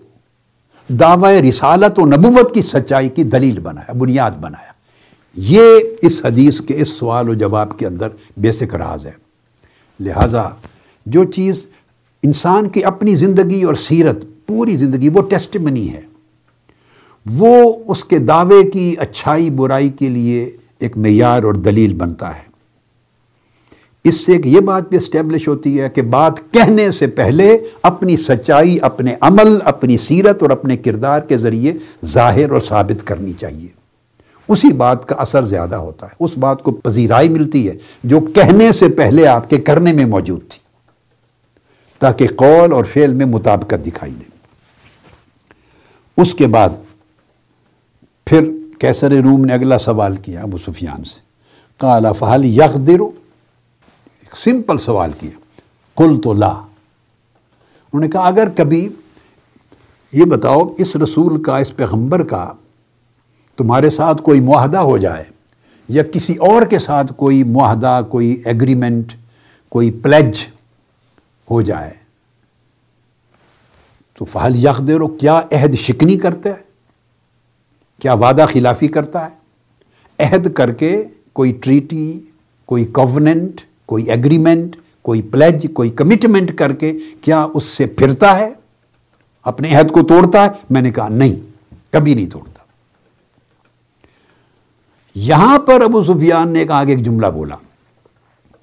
دعوی 0.88 1.50
رسالت 1.50 2.00
و 2.00 2.06
نبوت 2.06 2.54
کی 2.54 2.62
سچائی 2.62 3.10
کی 3.10 3.24
دلیل 3.24 3.60
بنایا، 3.60 3.94
بنیاد 3.94 4.32
بنایا۔ 4.32 4.72
یہ 5.36 5.64
اس 6.02 6.22
حدیث 6.26 6.62
کے، 6.62 6.74
اس 6.78 6.88
سوال 6.88 7.30
و 7.30 7.34
جواب 7.34 7.80
کے 7.80 7.88
اندر 7.88 8.08
بیسک 8.38 8.76
راز 8.76 9.06
ہے۔ 9.06 9.12
لہٰذا 10.00 10.50
جو 11.06 11.24
چیز 11.24 11.68
انسان 12.24 12.70
کی 12.70 12.84
اپنی 12.84 13.16
زندگی 13.16 13.64
اور 13.64 13.74
سیرت، 13.74 14.26
پوری 14.46 14.78
زندگی، 14.78 15.10
وہ 15.10 15.22
ٹیسٹ 15.22 15.58
ہے۔ 15.78 16.11
وہ 17.26 17.76
اس 17.88 18.06
کے 18.06 18.18
دعوے 18.18 18.64
کی 18.64 18.96
اچھائی 19.00 19.50
برائی 19.50 19.90
کے 19.90 20.10
لیے 20.10 20.56
ایک 20.80 20.98
معیار 20.98 21.44
اور 21.44 21.54
دلیل 21.54 21.94
بنتا 21.94 22.36
ہے۔ 22.36 22.52
اس 24.04 24.26
سے 24.26 24.32
ایک 24.32 24.48
یہ 24.48 24.60
بات 24.60 24.90
بھی 24.90 24.98
اسٹیبلش 24.98 25.48
ہوتی 25.48 25.82
ہے 25.82 25.90
کہ 25.90 26.02
بات 26.02 26.34
کہنے 26.52 26.92
سے 26.92 27.08
پہلے 27.08 27.58
اپنی 27.84 28.18
سچائی، 28.18 28.78
اپنے 28.82 29.16
عمل، 29.22 29.58
اپنی 29.66 29.98
سیرت 29.98 30.42
اور 30.42 30.50
اپنے 30.50 30.78
کردار 30.78 31.20
کے 31.20 31.38
ذریعے 31.38 31.74
ظاہر 32.06 32.50
اور 32.50 32.60
ثابت 32.60 33.08
کرنی 33.08 33.34
چاہیے۔ 33.34 33.68
اسی 34.48 34.74
بات 34.74 35.06
کا 35.06 35.16
اثر 35.16 35.46
زیادہ 35.46 35.76
ہوتا 35.76 36.08
ہے۔ 36.08 36.16
اس 36.20 36.38
بات 36.38 36.64
کو 36.64 36.72
پذیرائی 36.72 37.30
ملتی 37.30 37.68
ہے 37.68 37.74
جو 38.04 38.20
کہنے 38.20 38.72
سے 38.72 38.90
پہلے 38.90 39.28
آپ 39.28 39.50
کے 39.50 39.58
کرنے 39.58 39.94
میں 39.94 40.06
موجود 40.06 40.42
تھی۔ 40.50 40.60
تاکہ 42.00 42.28
قول 42.28 42.72
اور 42.72 42.84
فعل 42.84 43.14
میں 43.14 43.26
مطابقت 43.26 43.86
دکھائی 43.88 44.14
دے۔ 44.14 44.26
اس 46.22 46.34
کے 46.34 46.48
بعد 46.48 46.70
پھر 48.32 48.52
کیسر 48.80 49.12
روم 49.12 49.46
نے 49.46 49.54
اگلا 49.54 49.78
سوال 49.78 50.16
کیا 50.16 50.42
ابو 50.42 50.58
سفیان 50.58 51.04
سے۔ 51.04 51.20
کالا 51.78 52.12
فہل 52.12 52.46
یک 52.46 52.90
ایک 54.20 54.38
سمپل 54.38 54.78
سوال 54.78 55.12
کیا۔ 55.20 55.30
کل 55.98 56.22
تو 56.22 56.34
لا۔ 56.34 56.48
انہوں 56.48 58.00
نے 58.00 58.08
کہا، 58.08 58.28
اگر 58.28 58.50
کبھی 58.50 58.90
یہ 60.12 60.26
بتاؤ، 60.26 60.74
اس 60.78 60.96
رسول 60.96 61.44
کا، 61.44 61.58
اس 61.58 61.76
پیغمبر 61.76 62.24
کا 62.24 62.54
تمہارے 63.58 63.90
ساتھ 63.90 64.22
کوئی 64.22 64.40
معاہدہ 64.40 64.78
ہو 64.78 64.98
جائے، 64.98 65.24
یا 65.88 66.04
کسی 66.04 66.36
اور 66.36 66.62
کے 66.62 66.80
ساتھ 66.80 67.14
کوئی 67.14 67.44
معاہدہ، 67.44 68.02
کوئی 68.10 68.42
ایگریمنٹ 68.46 69.14
کوئی 69.70 69.92
پلیج 69.92 70.48
ہو 71.52 71.62
جائے، 71.62 71.94
تو 74.18 74.26
فہل 74.26 74.56
یک 74.56 75.20
کیا 75.20 75.42
عہد 75.52 75.76
شکنی 75.76 76.18
کرتا 76.18 76.50
ہے؟ 76.50 76.71
کیا 78.02 78.14
وعدہ 78.14 78.46
خلافی 78.50 78.88
کرتا 78.88 79.28
ہے؟ 79.30 79.36
عہد 80.24 80.54
کر 80.54 80.72
کے 80.72 81.04
کوئی 81.34 81.52
ٹریٹی 81.52 82.20
کوئی 82.66 82.86
کووننٹ 82.86 83.62
کوئی 83.86 84.12
ایگریمنٹ 84.12 84.76
کوئی 85.02 85.22
پلیج 85.22 85.68
کوئی 85.74 85.90
کمٹمنٹ 85.90 86.56
کر 86.58 86.74
کے 86.74 86.94
کیا 87.22 87.48
اس 87.54 87.64
سے 87.64 87.86
پھرتا 87.86 88.38
ہے؟ 88.38 88.54
اپنے 89.44 89.76
عہد 89.76 89.92
کو 89.92 90.02
توڑتا 90.02 90.44
ہے؟ 90.44 90.50
میں 90.70 90.82
نے 90.82 90.92
کہا 90.92 91.08
نہیں، 91.08 91.36
کبھی 91.92 92.14
نہیں 92.14 92.30
توڑتا۔ 92.30 92.64
یہاں 95.16 95.60
پر 95.60 95.82
ابو 95.82 96.02
سفیان 96.02 96.50
نے 96.50 96.60
ایک 96.60 96.72
آگے 96.72 96.92
ایک 96.92 97.06
جملہ 97.06 97.28
بولا۔ 97.28 97.56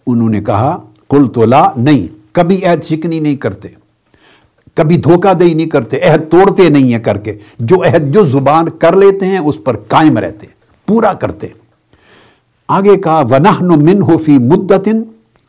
انہوں 0.06 0.28
نے 0.28 0.40
کہا 0.40 0.80
کل 1.10 1.28
تو 1.28 1.44
لا، 1.44 1.70
نہیں، 1.76 2.34
کبھی 2.34 2.64
عہد 2.64 2.82
شکنی 2.82 3.20
نہیں 3.20 3.36
کرتے۔ 3.36 3.68
کبھی 4.78 4.96
دھوکہ 4.96 5.32
دہی 5.32 5.54
نہیں 5.54 5.66
کرتے، 5.66 5.96
عہد 5.98 6.30
توڑتے 6.30 6.68
نہیں 6.68 6.92
ہیں 6.92 7.00
کر 7.00 7.18
کے۔ 7.18 7.32
جو 7.58 7.82
عہد، 7.82 8.14
جو 8.14 8.22
زبان 8.24 8.68
کر 8.68 8.96
لیتے 8.96 9.26
ہیں، 9.26 9.38
اس 9.38 9.58
پر 9.64 9.76
قائم 9.76 10.18
رہتے 10.18 10.46
پورا 10.86 11.12
کرتے 11.12 11.48
آگے 12.68 12.96
کہا، 12.96 13.20
ونحن 13.30 13.68
من 13.84 14.16
فی 14.16 14.38
مدتن 14.38 15.02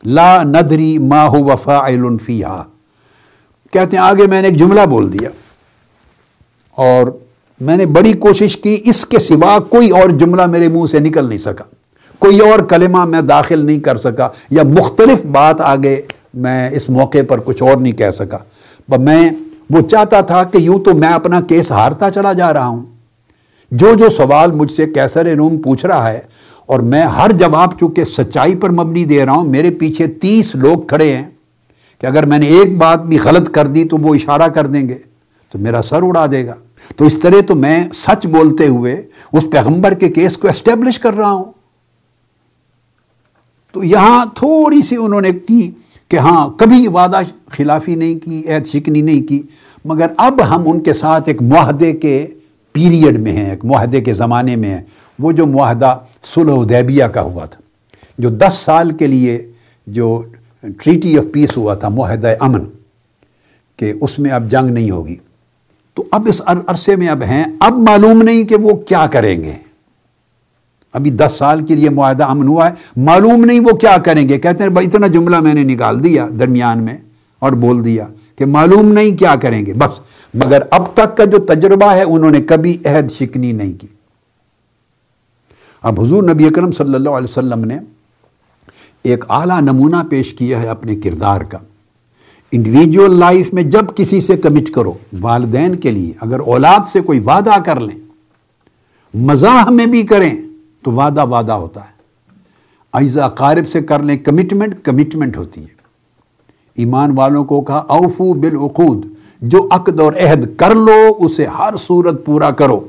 لا 0.04 0.42
ندری 0.42 0.98
ما 0.98 1.26
ہو 1.26 1.44
وفا 1.44 1.78
فیہا 2.24 2.62
کہتے 3.72 3.96
ہیں، 3.96 4.04
آگے 4.04 4.26
میں 4.26 4.42
نے 4.42 4.48
ایک 4.48 4.56
جملہ 4.56 4.86
بول 4.86 5.12
دیا۔ 5.12 5.28
اور 6.74 7.06
میں 7.60 7.76
نے 7.76 7.86
بڑی 7.86 8.12
کوشش 8.12 8.56
کی، 8.56 8.76
اس 8.84 9.06
کے 9.06 9.18
سوا 9.18 9.58
کوئی 9.58 9.90
اور 9.90 10.08
جملہ 10.10 10.46
میرے 10.46 10.68
منہ 10.68 10.86
سے 10.86 10.98
نکل 10.98 11.28
نہیں 11.28 11.38
سکا۔ 11.38 11.64
کوئی 12.18 12.38
اور 12.40 12.58
کلمہ 12.58 13.04
میں 13.04 13.20
داخل 13.20 13.66
نہیں 13.66 13.80
کر 13.80 13.96
سکا، 13.96 14.28
یا 14.50 14.62
مختلف 14.62 15.26
بات 15.26 15.60
آگے 15.60 16.00
میں 16.34 16.70
اس 16.72 16.90
موقع 16.90 17.22
پر 17.28 17.38
کچھ 17.44 17.62
اور 17.62 17.76
نہیں 17.76 17.92
کہہ 17.92 18.16
سکا۔ 18.18 18.38
میں 18.98 19.30
وہ 19.70 19.80
چاہتا 19.80 20.20
تھا 20.20 20.44
کہ 20.44 20.58
یوں 20.58 20.78
تو 20.78 20.94
میں 20.94 21.08
اپنا 21.08 21.40
کیس 21.40 21.72
ہارتا 21.72 22.10
چلا 22.10 22.32
جا 22.32 22.52
رہا 22.52 22.66
ہوں۔ 22.66 22.82
جو 23.70 23.94
جو 23.94 24.08
سوال 24.08 24.52
مجھ 24.52 24.72
سے 24.72 24.86
کیسر 24.86 25.26
روم 25.36 25.58
پوچھ 25.58 25.86
رہا 25.86 26.12
ہے 26.12 26.20
اور 26.66 26.80
میں 26.80 27.02
ہر 27.02 27.32
جواب 27.32 27.78
چونکہ 27.78 28.04
سچائی 28.04 28.56
پر 28.56 28.70
مبنی 28.70 29.04
دے 29.04 29.24
رہا 29.24 29.32
ہوں، 29.32 29.44
میرے 29.44 29.70
پیچھے 29.70 30.06
تیس 30.06 30.54
لوگ 30.54 30.78
کھڑے 30.78 31.16
ہیں 31.16 31.30
کہ 31.98 32.06
اگر 32.06 32.26
میں 32.26 32.38
نے 32.38 32.46
ایک 32.46 32.78
بات 32.78 33.02
بھی 33.02 33.18
غلط 33.24 33.50
کر 33.50 33.66
دی 33.66 33.84
تو 33.84 33.96
وہ 33.96 34.14
اشارہ 34.14 34.48
کر 34.48 34.66
دیں 34.66 34.88
گے، 34.88 34.98
تو 35.52 35.58
میرا 35.58 35.82
سر 35.82 36.02
اڑا 36.02 36.26
دے 36.30 36.46
گا۔ 36.46 36.54
تو 36.96 37.04
اس 37.04 37.18
طرح 37.18 37.40
تو 37.46 37.54
میں 37.54 37.88
سچ 37.92 38.26
بولتے 38.26 38.66
ہوئے 38.66 39.02
اس 39.32 39.44
پیغمبر 39.52 39.94
کے 39.94 40.08
کیس 40.08 40.36
کو 40.36 40.48
اسٹیبلش 40.48 40.98
کر 40.98 41.14
رہا 41.14 41.30
ہوں۔ 41.30 41.44
تو 43.72 43.84
یہاں 43.84 44.26
تھوڑی 44.34 44.82
سی 44.82 44.96
انہوں 44.96 45.20
نے 45.20 45.30
کی 45.32 45.70
کہ 46.10 46.16
ہاں 46.16 46.48
کبھی 46.48 46.86
وعدہ 46.88 47.20
خلافی 47.46 47.94
نہیں 47.94 48.18
کی، 48.18 48.42
عہد 48.48 48.66
شکنی 48.66 49.00
نہیں 49.00 49.22
کی، 49.28 49.42
مگر 49.84 50.06
اب 50.16 50.40
ہم 50.50 50.62
ان 50.66 50.80
کے 50.80 50.92
ساتھ 50.92 51.28
ایک 51.28 51.42
معاہدے 51.42 51.92
کے 51.92 52.26
پیریڈ 52.74 53.18
میں 53.18 53.32
ہیں، 53.32 53.50
ایک 53.50 53.64
معاہدے 53.64 54.00
کے 54.00 54.14
زمانے 54.14 54.56
میں 54.56 54.70
ہیں۔ 54.70 54.82
وہ 55.18 55.32
جو 55.32 55.46
معاہدہ 55.46 55.94
صلح 56.24 56.64
دیبیہ 56.68 57.04
کا 57.04 57.22
ہوا 57.22 57.44
تھا، 57.44 57.60
جو 58.18 58.30
دس 58.30 58.54
سال 58.54 58.90
کے 58.90 59.06
لیے 59.06 59.38
جو 59.86 60.22
ٹریٹی 60.60 61.18
آف 61.18 61.24
پیس 61.32 61.56
ہوا 61.56 61.74
تھا، 61.74 61.88
معاہدہ 61.88 62.34
امن، 62.40 62.64
کہ 63.76 63.92
اس 64.00 64.18
میں 64.18 64.30
اب 64.30 64.50
جنگ 64.50 64.70
نہیں 64.70 64.90
ہوگی۔ 64.90 65.16
تو 65.94 66.04
اب 66.10 66.26
اس 66.28 66.42
عرصے 66.46 66.96
میں 66.96 67.08
اب 67.08 67.22
ہیں، 67.22 67.44
اب 67.60 67.78
معلوم 67.78 68.22
نہیں 68.22 68.42
کہ 68.44 68.56
وہ 68.56 68.74
کیا 68.88 69.06
کریں 69.06 69.44
گے۔ 69.44 69.52
ابھی 70.92 71.10
دس 71.10 71.32
سال 71.38 71.66
کے 71.66 71.74
لیے 71.74 71.90
معاہدہ 71.90 72.24
امن 72.24 72.46
ہوا 72.46 72.70
ہے۔ 72.70 72.74
معلوم 72.96 73.44
نہیں 73.44 73.60
وہ 73.60 73.70
کیا 73.70 73.96
کریں 74.04 74.28
گے۔ 74.28 74.38
کہتے 74.38 74.64
ہیں، 74.64 74.70
بھائی، 74.70 74.86
اتنا 74.86 75.06
جملہ 75.06 75.40
میں 75.40 75.54
نے 75.54 75.62
نکال 75.62 76.04
دیا 76.04 76.28
درمیان 76.40 76.82
میں 76.82 76.98
اور 77.38 77.52
بول 77.52 77.84
دیا 77.84 78.06
کہ 78.36 78.46
معلوم 78.46 78.92
نہیں 78.92 79.16
کیا 79.16 79.34
کریں 79.34 79.66
گے۔ 79.66 79.74
بس، 79.74 80.00
مگر 80.34 80.62
اب 80.70 80.94
تک 80.94 81.16
کا 81.16 81.24
جو 81.24 81.38
تجربہ 81.38 81.92
ہے، 81.92 82.02
انہوں 82.02 82.30
نے 82.30 82.42
کبھی 82.42 82.78
عہد 82.84 83.10
شکنی 83.10 83.52
نہیں 83.52 83.80
کی۔ 83.80 83.86
اب 85.82 86.00
حضور 86.00 86.22
نبی 86.22 86.46
اکرم 86.46 86.72
صلی 86.72 86.94
اللہ 86.94 87.10
علیہ 87.10 87.28
وسلم 87.30 87.64
نے 87.64 87.78
ایک 89.02 89.24
اعلیٰ 89.28 89.60
نمونہ 89.60 89.96
پیش 90.10 90.34
کیا 90.34 90.62
ہے 90.62 90.66
اپنے 90.66 90.96
کردار 90.96 91.40
کا۔ 91.40 91.58
انڈیویجول 92.52 93.18
لائف 93.18 93.52
میں 93.52 93.62
جب 93.62 93.96
کسی 93.96 94.20
سے 94.20 94.36
کمٹ 94.36 94.70
کرو، 94.70 94.92
والدین 95.20 95.74
کے 95.74 95.90
لیے، 95.90 96.12
اگر 96.20 96.38
اولاد 96.38 96.88
سے 96.88 97.00
کوئی 97.00 97.20
وعدہ 97.20 97.62
کر 97.64 97.80
لیں، 97.80 98.00
مزاح 99.14 99.70
میں 99.70 99.86
بھی 99.86 100.02
کریں 100.02 100.49
تو 100.82 100.92
وعدہ 100.92 101.26
وعدہ 101.26 101.52
ہوتا 101.52 101.80
ہے۔ 101.80 102.00
ایزا 102.92 103.28
قارب 103.28 103.68
سے 103.68 103.82
کر 103.82 103.98
لیں 103.98 104.16
کمٹمنٹ 104.16 104.82
کمٹمنٹ 104.82 105.36
ہوتی 105.36 105.62
ہے۔ 105.62 105.80
ایمان 106.74 107.18
والوں 107.18 107.44
کو 107.44 107.60
کہا، 107.60 107.76
اوفو 107.76 108.32
بالعقود، 108.32 109.06
جو 109.40 109.68
عقد 109.70 110.00
اور 110.00 110.12
عہد 110.12 110.56
کر 110.56 110.74
لو، 110.74 111.16
اسے 111.20 111.46
ہر 111.46 111.76
صورت 111.76 112.26
پورا 112.26 112.50
کرو۔ 112.50 112.88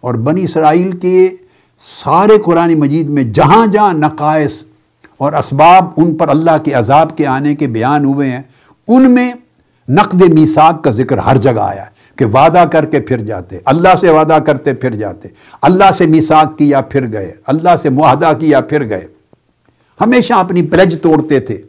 اور 0.00 0.14
بنی 0.14 0.44
اسرائیل 0.44 0.92
کے 0.92 1.36
سارے 1.78 2.38
قرآن 2.44 2.74
مجید 2.74 3.08
میں 3.08 3.22
جہاں 3.22 3.66
جہاں 3.66 3.94
نقائص 3.94 4.64
اور 5.18 5.32
اسباب 5.32 5.84
ان 5.96 6.14
پر 6.14 6.28
اللہ 6.28 6.58
کے 6.64 6.72
عذاب 6.72 7.16
کے 7.16 7.26
آنے 7.26 7.54
کے 7.54 7.66
بیان 7.66 8.04
ہوئے 8.04 8.30
ہیں، 8.30 8.42
ان 8.88 9.10
میں 9.10 9.32
نقد 9.88 10.22
میساک 10.22 10.84
کا 10.84 10.90
ذکر 10.90 11.18
ہر 11.18 11.36
جگہ 11.36 11.60
آیا 11.60 11.82
ہے۔ 11.82 11.93
کہ 12.16 12.24
وعدہ 12.24 12.64
کر 12.72 12.84
کے 12.84 13.00
پھر 13.00 13.18
جاتے، 13.18 13.58
اللہ 13.64 13.88
سے 14.00 14.10
وعدہ 14.10 14.38
کرتے 14.46 14.74
پھر 14.74 14.90
جاتے، 14.90 15.28
اللہ 15.62 15.90
سے 15.90 16.06
میساک 16.06 16.58
کیا 16.58 16.80
پھر 16.80 17.12
گئے، 17.12 17.34
اللہ 17.46 17.76
سے 17.76 17.90
معاہدہ 17.90 18.32
کیا 18.40 18.60
پھر 18.60 18.88
گئے۔ 18.88 19.06
ہمیشہ 20.00 20.34
اپنی 20.34 20.62
پلج 20.62 21.00
توڑتے 21.00 21.40
تھے۔ 21.40 21.62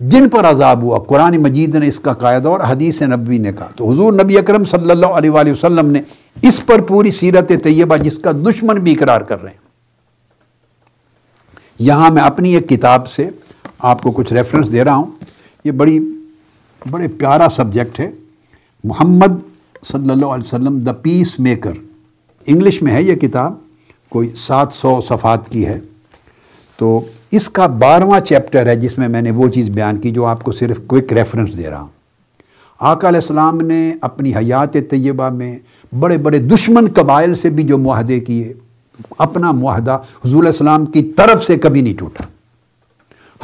جن 0.00 0.28
پر 0.28 0.44
عذاب 0.44 0.82
ہوا، 0.82 0.98
قرآن 0.98 1.36
مجید 1.36 1.74
نے 1.74 1.88
اس 1.88 2.00
کا 2.00 2.12
قاعدہ 2.12 2.48
اور 2.48 2.60
حدیث 2.60 3.02
نبوی 3.02 3.38
نے 3.38 3.52
کہا۔ 3.52 3.68
تو 3.76 3.90
حضور 3.90 4.12
نبی 4.12 4.38
اکرم 4.38 4.64
صلی 4.64 4.90
اللہ 4.90 5.06
علیہ 5.06 5.30
وآلہ 5.30 5.52
وسلم 5.52 5.90
نے 5.90 6.00
اس 6.42 6.66
پر 6.66 6.80
پوری 6.80 7.10
سیرت 7.10 7.52
طیبہ، 7.62 7.96
جس 7.96 8.18
کا 8.18 8.32
دشمن 8.32 8.76
بھی 8.76 8.92
اقرار 8.92 9.20
کر 9.20 9.42
رہے 9.42 9.50
ہیں۔ 9.50 9.68
یہاں 11.78 12.10
میں 12.10 12.22
اپنی 12.22 12.54
ایک 12.54 12.68
کتاب 12.68 13.08
سے 13.08 13.30
آپ 13.78 14.02
کو 14.02 14.10
کچھ 14.10 14.32
ریفرنس 14.32 14.72
دے 14.72 14.84
رہا 14.84 14.94
ہوں۔ 14.94 15.10
یہ 15.64 15.70
بڑی، 15.70 15.98
بڑے 16.90 17.08
پیارا 17.08 17.48
سبجیکٹ 17.48 18.00
ہے۔ 18.00 18.10
محمد 18.84 19.40
صلی 19.92 20.10
اللہ 20.10 20.26
علیہ 20.26 20.44
وسلم 20.44 20.78
دا 20.78 20.92
پیس 20.92 21.40
میکر 21.40 21.72
انگلش 22.46 22.82
میں 22.82 22.92
ہے 22.92 23.02
یہ 23.02 23.14
کتاب، 23.14 23.52
کوئی 24.08 24.28
سات 24.36 24.72
سو 24.72 25.00
صفحات 25.00 25.48
کی 25.48 25.66
ہے۔ 25.66 25.80
تو 26.76 27.00
اس 27.30 27.50
کا 27.50 27.66
بارہواں 27.66 28.20
چیپٹر 28.20 28.66
ہے 28.66 28.76
جس 28.76 28.98
میں 28.98 29.08
میں 29.08 29.22
نے 29.22 29.30
وہ 29.30 29.48
چیز 29.48 29.68
بیان 29.70 29.96
کی 29.96 30.10
جو 30.10 30.26
آپ 30.26 30.42
کو 30.42 30.52
صرف 30.52 30.80
کوئک 30.86 31.12
ریفرنس 31.12 31.56
دے 31.56 31.70
رہا 31.70 31.80
ہوں۔ 31.80 31.88
آقا 32.80 33.08
علیہ 33.08 33.20
السلام 33.20 33.60
نے 33.60 33.94
اپنی 34.00 34.34
حیات 34.36 34.72
طیبہ 34.72 35.28
میں 35.28 35.58
بڑے 35.98 36.18
بڑے 36.18 36.38
دشمن 36.38 36.86
قبائل 36.94 37.34
سے 37.34 37.50
بھی 37.50 37.62
جو 37.62 37.78
معاہدے 37.78 38.20
کیے، 38.20 38.52
اپنا 39.18 39.52
معاہدہ 39.52 39.98
حضور 40.24 40.38
علیہ 40.38 40.50
السلام 40.50 40.86
کی 40.86 41.02
طرف 41.02 41.44
سے 41.44 41.58
کبھی 41.58 41.80
نہیں 41.80 41.98
ٹوٹا۔ 41.98 42.24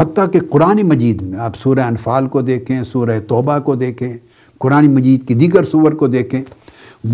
حتیٰ 0.03 0.31
کہ 0.33 0.41
قرآن 0.51 0.83
مجید 0.83 1.23
میں 1.23 1.39
آپ 1.39 1.57
سورہ 1.57 1.81
انفال 1.81 2.29
کو 2.29 2.41
دیکھیں، 2.41 2.85
سورہ 2.85 3.21
توبہ 3.29 3.59
کو 3.59 3.75
دیکھیں 3.75 4.13
قرآن 4.65 4.87
مجید 4.91 5.27
کی 5.29 5.35
دیگر 5.35 5.65
سور 5.65 5.93
کو 5.93 6.07
دیکھیں، 6.07 6.43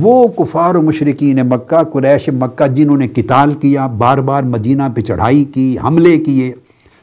وہ 0.00 0.28
کفار 0.28 0.74
و 0.74 0.82
مشرقین 0.82 1.38
مکہ، 1.48 1.82
قریش 1.82 2.28
مکہ 2.28 2.66
جنہوں 2.66 2.96
نے 2.96 3.08
قتال 3.08 3.54
کیا، 3.54 3.86
بار 3.86 4.18
بار 4.18 4.42
مدینہ 4.42 4.82
پہ 4.94 5.00
چڑھائی 5.00 5.44
کی، 5.44 5.76
حملے 5.84 6.16
کیے، 6.18 6.52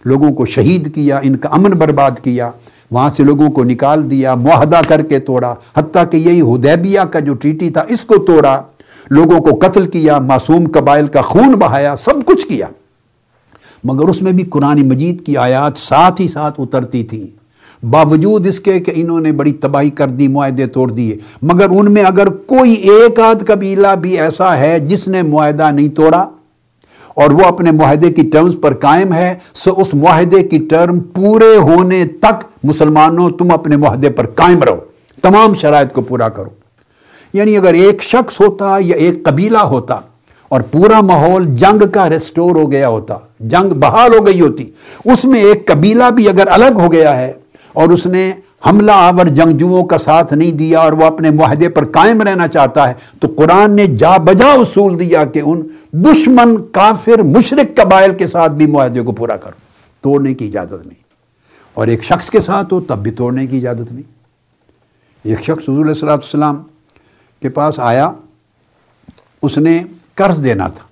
لوگوں 0.06 0.32
کو 0.34 0.46
شہید 0.46 0.94
کیا، 0.96 1.20
ان 1.24 1.36
کا 1.36 1.50
امن 1.50 1.72
برباد 1.72 2.20
کیا، 2.24 2.50
وہاں 2.92 3.10
سے 3.18 3.24
لوگوں 3.24 3.50
کو 3.50 3.64
نکال 3.64 4.10
دیا، 4.12 4.36
معاہدہ 4.36 4.82
کر 4.88 5.02
کے 5.02 5.20
توڑا، 5.20 5.54
حتیٰ 5.78 6.04
کہ 6.12 6.18
یہی 6.18 6.42
حدیبیہ 6.42 7.02
کا 7.12 7.20
جو 7.20 7.34
ٹریٹی 7.34 7.70
تھا، 7.70 7.84
اس 7.88 8.06
کو 8.06 8.18
توڑا، 8.18 8.62
لوگوں 9.10 9.40
کو 9.40 9.60
قتل 9.62 9.90
کیا، 9.90 10.20
معصوم 10.20 10.68
قبائل 10.74 11.08
کا 11.08 11.22
خون 11.22 11.56
بہایا، 11.56 11.96
سب 11.96 12.26
کچھ 12.26 12.48
کیا۔ 12.48 12.68
مگر 13.84 14.08
اس 14.08 14.22
میں 14.22 14.32
بھی 14.32 14.44
قرآن 14.44 14.88
مجید 14.88 15.26
کی 15.26 15.38
آیات 15.38 15.78
ساتھ 15.78 16.22
ہی 16.22 16.28
ساتھ 16.28 16.62
اترتی 16.62 17.04
تھیں۔ 17.04 17.37
باوجود 17.84 18.48
اس 18.48 18.60
کے 18.60 18.80
کہ 18.80 18.92
انہوں 18.96 19.20
نے 19.20 19.32
بڑی 19.32 19.52
تباہی 19.52 19.90
کر 19.90 20.08
دی، 20.08 20.28
معاہدے 20.28 20.68
توڑ 20.68 20.92
دیے۔ 20.92 21.18
مگر 21.42 21.66
ان 21.70 21.94
میں 21.94 22.04
اگر 22.04 22.28
کوئی 22.28 22.72
ایک 22.72 23.20
آدھ 23.20 23.44
قبیلہ 23.46 23.96
بھی 24.02 24.20
ایسا 24.20 24.58
ہے 24.58 24.80
جس 24.80 25.08
نے 25.08 25.22
معاہدہ 25.22 25.72
نہیں 25.72 25.90
توڑا 25.90 26.30
اور 27.16 27.32
وہ 27.32 27.42
اپنے 27.46 27.72
معاہدے 27.72 28.10
کی 28.10 28.22
ٹرمز 28.22 28.56
پر 28.62 28.74
قائم 28.74 29.13
ہے، 29.13 29.36
سو 29.54 29.72
اس 29.78 29.94
معاہدے 29.94 30.44
کی 30.44 30.58
ٹرم 30.70 31.00
پورے 31.00 31.58
ہونے 31.58 32.06
تک 32.06 32.46
مسلمانوں، 32.63 33.30
تم 33.30 33.52
اپنے 33.52 33.78
معاہدے 33.78 34.10
پر 34.10 34.26
قائم 34.26 34.63
رہو۔ 34.63 34.76
تمام 35.22 35.54
شرائط 35.54 35.94
کو 35.94 36.02
پورا 36.02 36.30
کرو۔ 36.30 36.50
یعنی 37.34 37.58
اگر 37.58 37.74
ایک 37.74 38.04
شخص 38.04 38.42
ہوتا 38.42 38.78
یا 38.80 38.96
ایک 38.96 39.24
قبیلہ 39.24 39.58
ہوتا 39.58 40.00
اور 40.50 40.62
پورا 40.62 41.02
ماحول 41.02 41.46
جنگ 41.46 41.90
کا 41.92 42.10
ریسٹور 42.10 42.56
ہو 42.56 42.72
گیا 42.72 42.88
ہوتا، 42.88 43.18
جنگ 43.40 43.70
بحال 43.70 44.20
ہو 44.20 44.26
گئی 44.26 44.42
ہوتی، 44.42 44.72
اس 45.06 45.26
میں 45.26 45.40
ایک 45.40 45.68
قبیلہ 45.68 46.10
بھی 46.16 46.30
اگر 46.30 46.48
الگ 46.48 46.74
ہو 46.76 46.92
گیا 46.92 47.20
ہے 47.20 47.34
اور 47.78 47.90
اس 47.90 48.06
نے 48.06 48.32
حملہ 48.66 48.92
آور 48.92 49.26
جنگجوؤں 49.26 49.84
کا 49.84 49.98
ساتھ 49.98 50.34
نہیں 50.34 50.52
دیا 50.52 50.80
اور 50.80 50.92
وہ 50.92 51.06
اپنے 51.06 51.30
معاہدے 51.30 51.70
پر 51.70 51.86
قائم 51.86 52.22
رہنا 52.22 52.48
چاہتا 52.48 52.88
ہے، 52.88 52.94
تو 53.22 53.28
قرآن 53.38 53.76
نے 53.76 53.86
جا 53.86 54.18
بجا 54.18 54.52
اصول 54.52 55.00
دیا 55.00 55.26
کہ 55.26 55.42
ان 55.46 55.68
دشمن 55.92 56.56
کافر 56.72 57.24
مشرق 57.24 57.78
قبائل 57.78 58.13
کے 58.13 58.28
ساتھ 58.28 58.52
بھی 58.52 58.66
معاہدے 58.66 59.02
کو 59.02 59.12
پورا 59.12 59.36
کرو۔ 59.36 59.60
توڑنے 60.02 60.34
کی 60.34 60.48
اجازت 60.48 60.88
نہیں۔ 60.88 61.04
اور 61.74 61.88
ایک 61.88 62.04
شخص 62.04 62.30
کے 62.30 62.42
ساتھ 62.42 62.74
ہو 62.74 62.82
تب 62.82 62.98
بھی 62.98 63.12
توڑنے 63.12 63.48
کی 63.48 63.58
اجازت 63.58 63.92
نہیں۔ 63.92 64.04
ایک 65.24 65.40
شخص 65.40 65.70
حضور 65.70 65.86
علیہ 65.86 66.10
السلام 66.10 66.63
کے 67.42 67.50
پاس 67.50 67.80
آیا، 67.80 68.12
اس 69.42 69.58
نے 69.58 69.80
قرض 70.16 70.44
دینا 70.44 70.68
تھا۔ 70.68 70.88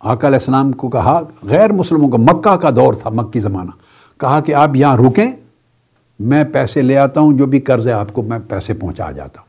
آقا 0.00 0.26
علیہ 0.26 0.38
السلام 0.38 0.72
کو 0.72 0.88
کہا، 0.88 1.20
غیر 1.42 1.72
مسلموں 1.72 2.08
کا 2.08 2.18
مکہ 2.18 2.56
کا 2.56 2.70
دور 2.70 2.94
تھا، 2.94 3.10
مکی 3.10 3.40
زمانہ۔ 3.40 3.70
کہا 4.20 4.40
کہ 4.40 4.54
آپ 4.54 4.76
یہاں 4.76 4.96
رکیں 4.96 5.32
میں 6.18 6.44
پیسے 6.44 6.82
لے 6.82 6.96
آتا 6.96 7.20
ہوں، 7.20 7.32
جو 7.32 7.46
بھی 7.46 7.60
قرض 7.60 7.86
ہے 7.86 7.92
آپ 7.92 8.12
کو 8.12 8.22
میں 8.22 8.38
پیسے 8.48 8.74
پہنچا 8.74 9.10
جاتا 9.10 9.40
ہوں۔ 9.40 9.46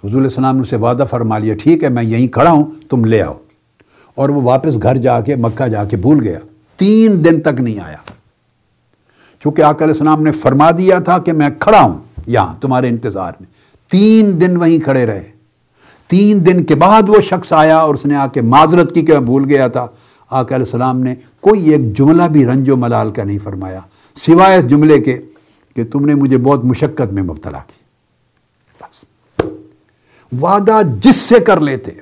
تو 0.00 0.08
حضور 0.08 0.18
علیہ 0.18 0.28
السلام 0.28 0.56
نے 0.56 0.62
اسے 0.62 0.76
وعدہ 0.76 1.04
فرما 1.10 1.38
لیا، 1.38 1.54
ٹھیک 1.54 1.84
ہے، 1.84 1.88
میں 1.88 2.02
یہیں 2.02 2.28
کھڑا 2.28 2.50
ہوں، 2.50 2.64
تم 2.90 3.04
لے 3.04 3.22
آؤ۔ 3.22 3.34
اور 4.14 4.28
وہ 4.28 4.42
واپس 4.42 4.82
گھر 4.82 4.96
جا 4.96 5.20
کے 5.20 5.36
مکہ 5.36 5.68
جا 5.68 5.84
کے 5.84 5.96
بھول 5.96 6.20
گیا۔ 6.20 6.38
تین 6.76 7.24
دن 7.24 7.40
تک 7.40 7.60
نہیں 7.60 7.80
آیا۔ 7.80 7.96
چونکہ 9.40 9.62
آقا 9.62 9.84
علیہ 9.84 9.94
السلام 9.94 10.22
نے 10.22 10.32
فرما 10.32 10.70
دیا 10.70 10.98
تھا 10.98 11.18
کہ 11.18 11.32
میں 11.32 11.50
کھڑا 11.58 11.80
ہوں 11.80 11.98
یہاں، 12.26 12.54
تمہارے 12.60 12.88
انتظار 12.88 13.32
میں۔ 13.40 13.46
تین 13.90 14.40
دن 14.40 14.56
وہیں 14.56 14.78
کھڑے 14.78 15.06
رہے۔ 15.06 15.30
تین 16.08 16.46
دن 16.46 16.64
کے 16.64 16.74
بعد 16.74 17.02
وہ 17.08 17.20
شخص 17.20 17.52
آیا 17.52 17.76
اور 17.76 17.94
اس 17.94 18.06
نے 18.06 18.14
آ 18.14 18.26
کے 18.26 18.40
معذرت 18.40 18.94
کی 18.94 19.02
کہ 19.02 19.12
میں 19.12 19.20
بھول 19.20 19.44
گیا 19.44 19.68
تھا۔ 19.68 19.86
آقا 20.30 20.54
علیہ 20.54 20.66
السلام 20.66 21.00
نے 21.00 21.14
کوئی 21.40 21.68
ایک 21.68 21.96
جملہ 21.96 22.22
بھی 22.22 22.46
رنج 22.46 22.70
و 22.70 22.76
ملال 22.76 23.10
کا 23.10 23.24
نہیں 23.24 23.38
فرمایا، 23.44 23.80
سوائے 24.14 24.58
اس 24.58 24.68
جملے 24.68 25.00
کے 25.00 25.18
کہ 25.84 25.90
تم 25.90 26.04
نے 26.04 26.14
مجھے 26.14 26.38
بہت 26.38 26.64
مشقت 26.64 27.12
میں 27.12 27.22
مبتلا 27.22 27.58
کی۔ 27.58 27.82
بس۔ 28.80 29.04
وعدہ 30.40 30.78
جس 31.00 31.16
سے 31.16 31.40
کر 31.40 31.60
لیتے، 31.60 31.92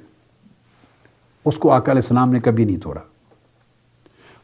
اس 1.44 1.58
کو 1.58 1.70
آقا 1.70 1.92
علیہ 1.92 2.02
السلام 2.02 2.32
نے 2.32 2.40
کبھی 2.40 2.64
نہیں 2.64 2.76
توڑا۔ 2.76 3.00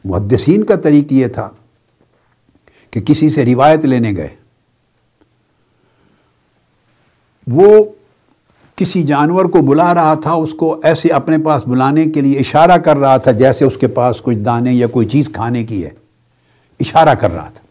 محدثین 0.05 0.63
کا 0.63 0.75
طریق 0.75 1.11
یہ 1.11 1.27
تھا 1.27 1.49
کہ 2.91 3.01
کسی 3.01 3.29
سے 3.29 3.45
روایت 3.45 3.85
لینے 3.85 4.11
گئے۔ 4.17 4.35
وہ 7.47 7.85
کسی 8.75 9.03
جانور 9.03 9.45
کو 9.45 9.61
بلا 9.61 9.93
رہا 9.93 10.13
تھا، 10.13 10.31
اس 10.31 10.53
کو 10.53 10.79
ایسے 10.83 11.09
اپنے 11.09 11.37
پاس 11.37 11.67
بلانے 11.67 12.05
کے 12.05 12.21
لیے 12.21 12.39
اشارہ 12.39 12.77
کر 12.77 12.97
رہا 12.97 13.17
تھا 13.17 13.31
جیسے 13.31 13.65
اس 13.65 13.77
کے 13.77 13.87
پاس 13.87 14.21
کچھ 14.21 14.37
دانے 14.37 14.73
یا 14.73 14.87
کوئی 14.87 15.07
چیز 15.07 15.29
کھانے 15.33 15.63
کی 15.63 15.85
ہے۔ 15.85 15.91
اشارہ 16.79 17.15
کر 17.15 17.31
رہا 17.31 17.49
تھا۔ 17.49 17.64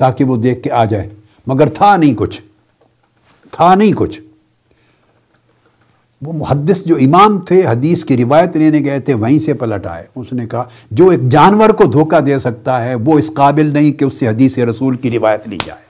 تاکہ 0.00 0.24
وہ 0.24 0.36
دیکھ 0.36 0.62
کے 0.62 0.70
آ 0.70 0.84
جائے۔ 0.84 1.08
مگر 1.46 1.68
تھا 1.68 1.96
نہیں 1.96 2.14
کچھ۔ 2.14 2.42
تھا 3.50 3.74
نہیں 3.74 3.92
کچھ۔ 3.96 4.20
وہ 6.22 6.32
محدث 6.32 6.84
جو 6.84 6.96
امام 6.96 7.40
تھے، 7.40 7.62
حدیث 7.66 8.04
کی 8.04 8.16
روایت 8.16 8.56
لینے 8.56 8.80
گئے 8.84 9.00
تھے، 9.00 9.14
وہیں 9.14 9.38
سے 9.38 9.54
پلٹ 9.54 9.86
آئے۔ 9.86 10.04
اس 10.16 10.32
نے 10.32 10.46
کہا، 10.46 10.64
جو 10.90 11.08
ایک 11.08 11.28
جانور 11.28 11.70
کو 11.70 11.84
دھوکہ 11.84 12.20
دے 12.20 12.38
سکتا 12.38 12.84
ہے، 12.84 12.94
وہ 12.94 13.18
اس 13.18 13.30
قابل 13.34 13.66
نہیں 13.66 13.92
کہ 13.92 14.04
اس 14.04 14.14
سے 14.14 14.28
حدیث 14.28 14.58
رسول 14.58 14.96
کی 14.96 15.10
روایت 15.10 15.48
لی 15.48 15.58
جائے۔ 15.66 15.82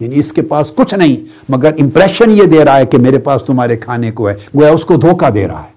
یعنی 0.00 0.18
اس 0.18 0.32
کے 0.32 0.42
پاس 0.42 0.72
کچھ 0.74 0.94
نہیں، 0.94 1.24
مگر 1.48 1.72
امپریشن 1.80 2.30
یہ 2.30 2.44
دے 2.44 2.64
رہا 2.64 2.78
ہے 2.78 2.86
کہ 2.86 2.98
میرے 2.98 3.18
پاس 3.18 3.42
تمہارے 3.46 3.76
کھانے 3.76 4.10
کو 4.10 4.28
ہے، 4.28 4.34
گویا 4.34 4.70
اس 4.70 4.84
کو 4.84 4.96
دھوکہ 4.96 5.30
دے 5.30 5.48
رہا 5.48 5.62
ہے۔ 5.62 5.76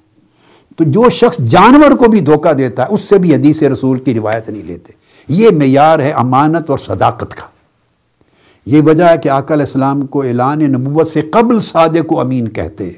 تو 0.77 0.83
جو 0.83 1.09
شخص 1.09 1.37
جانور 1.37 1.91
کو 1.91 2.07
بھی 2.07 2.19
دھوکہ 2.19 2.53
دیتا 2.53 2.83
ہے، 2.83 2.87
اس 2.89 3.01
سے 3.01 3.17
بھی 3.17 3.35
حدیث 3.35 3.63
رسول 3.63 3.99
کی 3.99 4.15
روایت 4.15 4.49
نہیں 4.49 4.63
لیتے۔ 4.63 4.98
یہ 5.29 5.49
معیار 5.49 5.99
ہے 5.99 6.11
امانت 6.11 6.69
اور 6.69 6.77
صداقت 6.77 7.35
کا۔ 7.35 7.47
یہ 8.65 8.81
وجہ 8.81 9.03
ہے 9.03 9.17
کہ 9.17 9.29
آقا 9.29 9.53
علیہ 9.53 9.65
السلام 9.65 10.05
کو 10.05 10.21
اعلان 10.21 10.59
نبوت 10.59 11.07
سے 11.07 11.21
قبل 11.21 11.59
صادق 11.59 12.07
کو 12.07 12.19
امین 12.19 12.47
کہتے۔ 12.47 12.91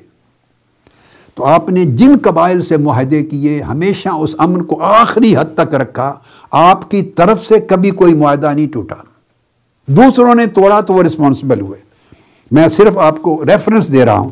تو 1.36 1.46
آپ 1.46 1.70
نے 1.70 1.86
جن 1.86 2.16
قبائل 2.22 2.62
سے 2.62 2.78
معاہدے 2.78 3.24
کیے، 3.24 3.62
ہمیشہ 3.62 4.10
اس 4.10 4.36
امن 4.38 4.64
کو 4.64 4.84
آخری 4.84 5.38
حد 5.38 5.58
تک 5.58 5.76
رکھا۔ 5.76 6.14
آپ 6.52 6.92
کی 6.92 7.02
طرف 7.02 7.48
سے 7.48 7.60
کبھی 7.60 7.92
کوئی 7.92 8.14
معاہدہ 8.14 8.52
نہیں 8.56 8.68
ٹوٹا۔ 8.68 8.96
دوسروں 9.88 10.36
نے 10.36 10.46
توڑا 10.46 10.80
تو 10.80 10.94
وہ 10.94 11.04
رسپانسبل 11.04 11.62
ہوئے۔ 11.62 11.80
میں 12.52 12.70
صرف 12.70 12.98
آپ 12.98 13.22
کو 13.22 13.44
ریفرنس 13.46 13.92
دے 13.92 14.06
رہا 14.06 14.18
ہوں۔ 14.18 14.30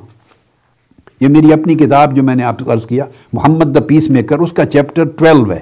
یہ 1.20 1.28
میری 1.28 1.54
اپنی 1.54 1.76
کتاب 1.76 2.16
جو 2.16 2.24
میں 2.24 2.36
نے 2.36 2.44
آپ 2.44 2.60
کو 2.60 2.74
عرض 2.74 2.88
کیا، 2.88 3.04
محمد 3.34 3.76
دا 3.76 3.80
پیس 3.80 4.10
میکر 4.10 4.38
اس 4.38 4.54
کا 4.54 4.66
چیپٹر 4.66 5.04
ٹویلو 5.04 5.52
ہے۔ 5.52 5.60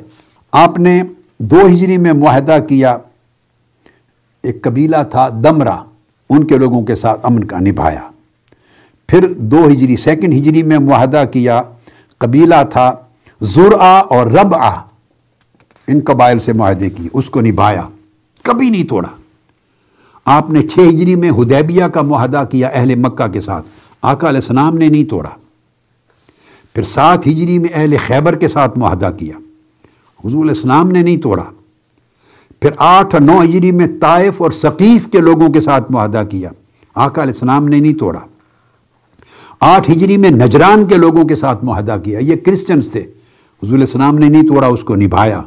آپ 0.52 0.80
نے 0.80 1.04
دو 1.39 1.67
ہجری 1.67 1.97
میں 1.97 2.13
معاہدہ 2.13 2.58
کیا، 2.69 2.97
ایک 4.43 4.62
قبیلہ 4.62 4.95
تھا 5.12 5.30
دمرا 5.30 5.84
ان 6.30 6.43
کے 6.43 6.58
لوگوں 6.58 6.86
کے 6.86 6.95
ساتھ 6.95 7.26
امن 7.26 7.43
کا 7.43 7.60
نبھایا۔ 7.60 8.10
پھر 9.08 9.34
دو 9.34 9.67
ہجری 9.67 9.95
سیکنڈ 9.95 10.34
ہجری 10.34 10.63
میں 10.63 10.80
معاہدہ 10.80 11.23
کیا، 11.32 11.62
قبیلہ 12.17 12.56
تھا 12.69 12.93
زرآ 13.41 14.00
اور 14.00 14.28
رب 14.28 14.56
ان 15.88 16.00
قبائل 16.06 16.39
سے 16.39 16.54
معاہدے 16.54 16.89
کی 16.89 17.08
اس 17.13 17.30
کو 17.30 17.41
نبھایا۔ 17.41 17.88
کبھی 18.43 18.69
نہیں 18.69 18.84
توڑا۔ 18.84 19.10
آپ 20.26 20.50
نے 20.50 20.67
چھ 20.67 20.80
ہجری 20.89 21.15
میں 21.15 21.30
ہدیبیہ 21.30 21.84
کا 21.84 22.02
معاہدہ 22.02 22.43
کیا 22.52 22.67
اہل 22.67 22.95
مکہ 22.95 23.28
کے 23.28 23.41
ساتھ، 23.41 23.67
آقا 24.02 24.30
علیہ 24.30 24.38
السلام 24.38 24.78
نے 24.78 24.88
نہیں 24.88 25.06
توڑا۔ 25.06 25.30
پھر 26.73 26.84
سات 26.84 27.28
ہجری 27.28 27.60
میں 27.60 27.69
اہل 27.73 27.95
خیبر 28.06 28.36
کے 28.36 28.47
ساتھ 28.47 28.78
معاہدہ 28.78 29.12
کیا۔ 29.17 29.36
حضور 30.25 30.41
علیہ 30.41 30.51
السلام 30.51 30.91
نے 30.91 31.01
نہیں 31.01 31.17
توڑا۔ 31.17 31.43
پھر 32.62 32.69
آٹھ 32.77 33.15
اور 33.15 33.21
نو 33.21 33.43
ہجری 33.43 33.71
میں 33.71 33.88
طائف 34.01 34.41
اور 34.41 34.51
ثقیف 34.51 35.08
کے 35.08 35.19
لوگوں 35.19 35.49
کے 35.49 35.62
ساتھ 35.62 35.91
معاہدہ 35.91 36.23
کیا۔ 36.30 36.49
آقا 36.95 37.23
علیہ 37.23 37.34
السلام 37.34 37.67
نے 37.67 37.80
نہیں 37.80 37.93
توڑا۔ 37.93 38.19
آٹھ 39.60 39.91
ہجری 39.91 40.17
میں 40.17 40.30
نجران 40.30 40.86
کے 40.88 40.95
لوگوں 40.95 41.23
کے 41.23 41.36
ساتھ 41.36 41.65
معاہدہ 41.65 41.97
کیا۔ 42.03 42.19
یہ 42.19 42.36
کرسچنز 42.36 42.91
تھے۔ 42.91 43.01
حضور 43.63 43.73
علیہ 43.73 43.86
السلام 43.86 44.17
نے 44.17 44.30
نہیں 44.30 44.47
توڑا، 44.47 44.67
اس 44.67 44.84
کو 44.84 44.95
نبھایا۔ 44.95 45.41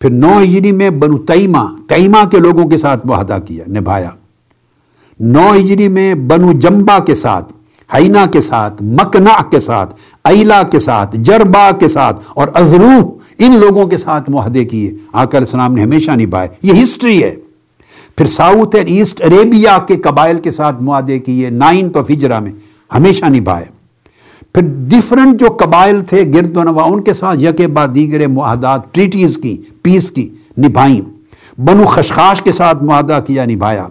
پھر 0.00 0.10
نو 0.10 0.42
ہجری 0.42 0.72
میں 0.72 0.90
بنو 0.90 1.18
تیمہ 1.18 1.76
تیمہ 1.88 2.28
کے 2.30 2.38
لوگوں 2.38 2.68
کے 2.68 2.78
ساتھ 2.78 3.06
معاہدہ 3.06 3.38
کیا، 3.44 3.64
نبھایا۔ 3.68 4.10
نو 5.20 5.54
ہجری 5.54 5.88
میں 5.88 6.14
بنو 6.14 6.52
جمبا 6.52 6.98
کے 6.98 7.14
ساتھ، 7.14 7.52
حینا 7.94 8.26
کے 8.26 8.40
ساتھ 8.40 8.82
مکنا 8.82 9.42
کے 9.50 9.60
ساتھ 9.60 9.94
ایلا 10.24 10.62
کے 10.62 10.78
ساتھ، 10.78 11.16
جربا 11.16 11.70
کے 11.80 11.88
ساتھ 11.88 12.20
اور 12.28 12.48
ازرو 12.54 13.21
ان 13.38 13.56
لوگوں 13.60 13.86
کے 13.86 13.98
ساتھ 13.98 14.30
معاہدے 14.30 14.64
کیے۔ 14.64 14.92
آقا 15.12 15.22
علیہ 15.22 15.38
السلام 15.38 15.74
نے 15.74 15.82
ہمیشہ 15.82 16.10
نبھائے۔ 16.10 16.48
یہ 16.62 16.82
ہسٹری 16.82 17.22
ہے۔ 17.22 17.34
پھر 18.16 18.26
ساؤتھ 18.26 18.76
اینڈ 18.76 18.88
ایسٹ 18.90 19.22
عربیہ 19.22 19.78
کے 19.88 19.96
قبائل 19.96 20.38
کے 20.38 20.50
ساتھ 20.50 20.82
معاہدے 20.82 21.18
کیے۔ 21.18 21.50
نائنتھ 21.50 21.98
آف 21.98 22.10
ہجرا 22.10 22.38
میں 22.38 22.52
ہمیشہ 22.94 23.24
نبھائے۔ 23.24 23.64
پھر 24.54 24.62
ڈفرنٹ 24.64 25.40
جو 25.40 25.46
قبائل 25.46 26.00
تھے، 26.00 26.32
گرد 26.34 26.56
و 26.56 26.62
نوا 26.62 26.84
ان 26.84 27.02
کے 27.02 27.12
ساتھ 27.12 27.38
یکے 27.38 27.66
بعد 27.66 27.88
دیگر 27.94 28.26
معاہدات 28.26 28.94
ٹریٹیز 28.94 29.38
کی 29.38 29.62
پیس 29.82 30.10
کی 30.10 30.28
نبھائیں۔ 30.58 31.00
بنو 31.60 31.84
خشخاش 31.84 32.42
کے 32.42 32.52
ساتھ 32.52 32.84
معاہدہ 32.84 33.20
کیا، 33.26 33.44
نبھایا۔ 33.44 33.88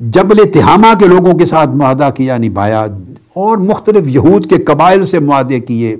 جبل 0.00 0.36
تہامہ 0.52 0.98
کے 0.98 1.06
لوگوں 1.06 1.38
کے 1.38 1.46
ساتھ 1.46 1.70
معاہدہ 1.70 2.10
کیا، 2.16 2.36
نبھایا۔ 2.36 2.86
اور 3.34 3.58
مختلف 3.58 4.08
یہود 4.08 4.50
کے 4.50 4.56
قبائل 4.56 5.06
سے 5.06 5.18
معاہدے 5.18 5.60
کیے۔ 5.60 5.96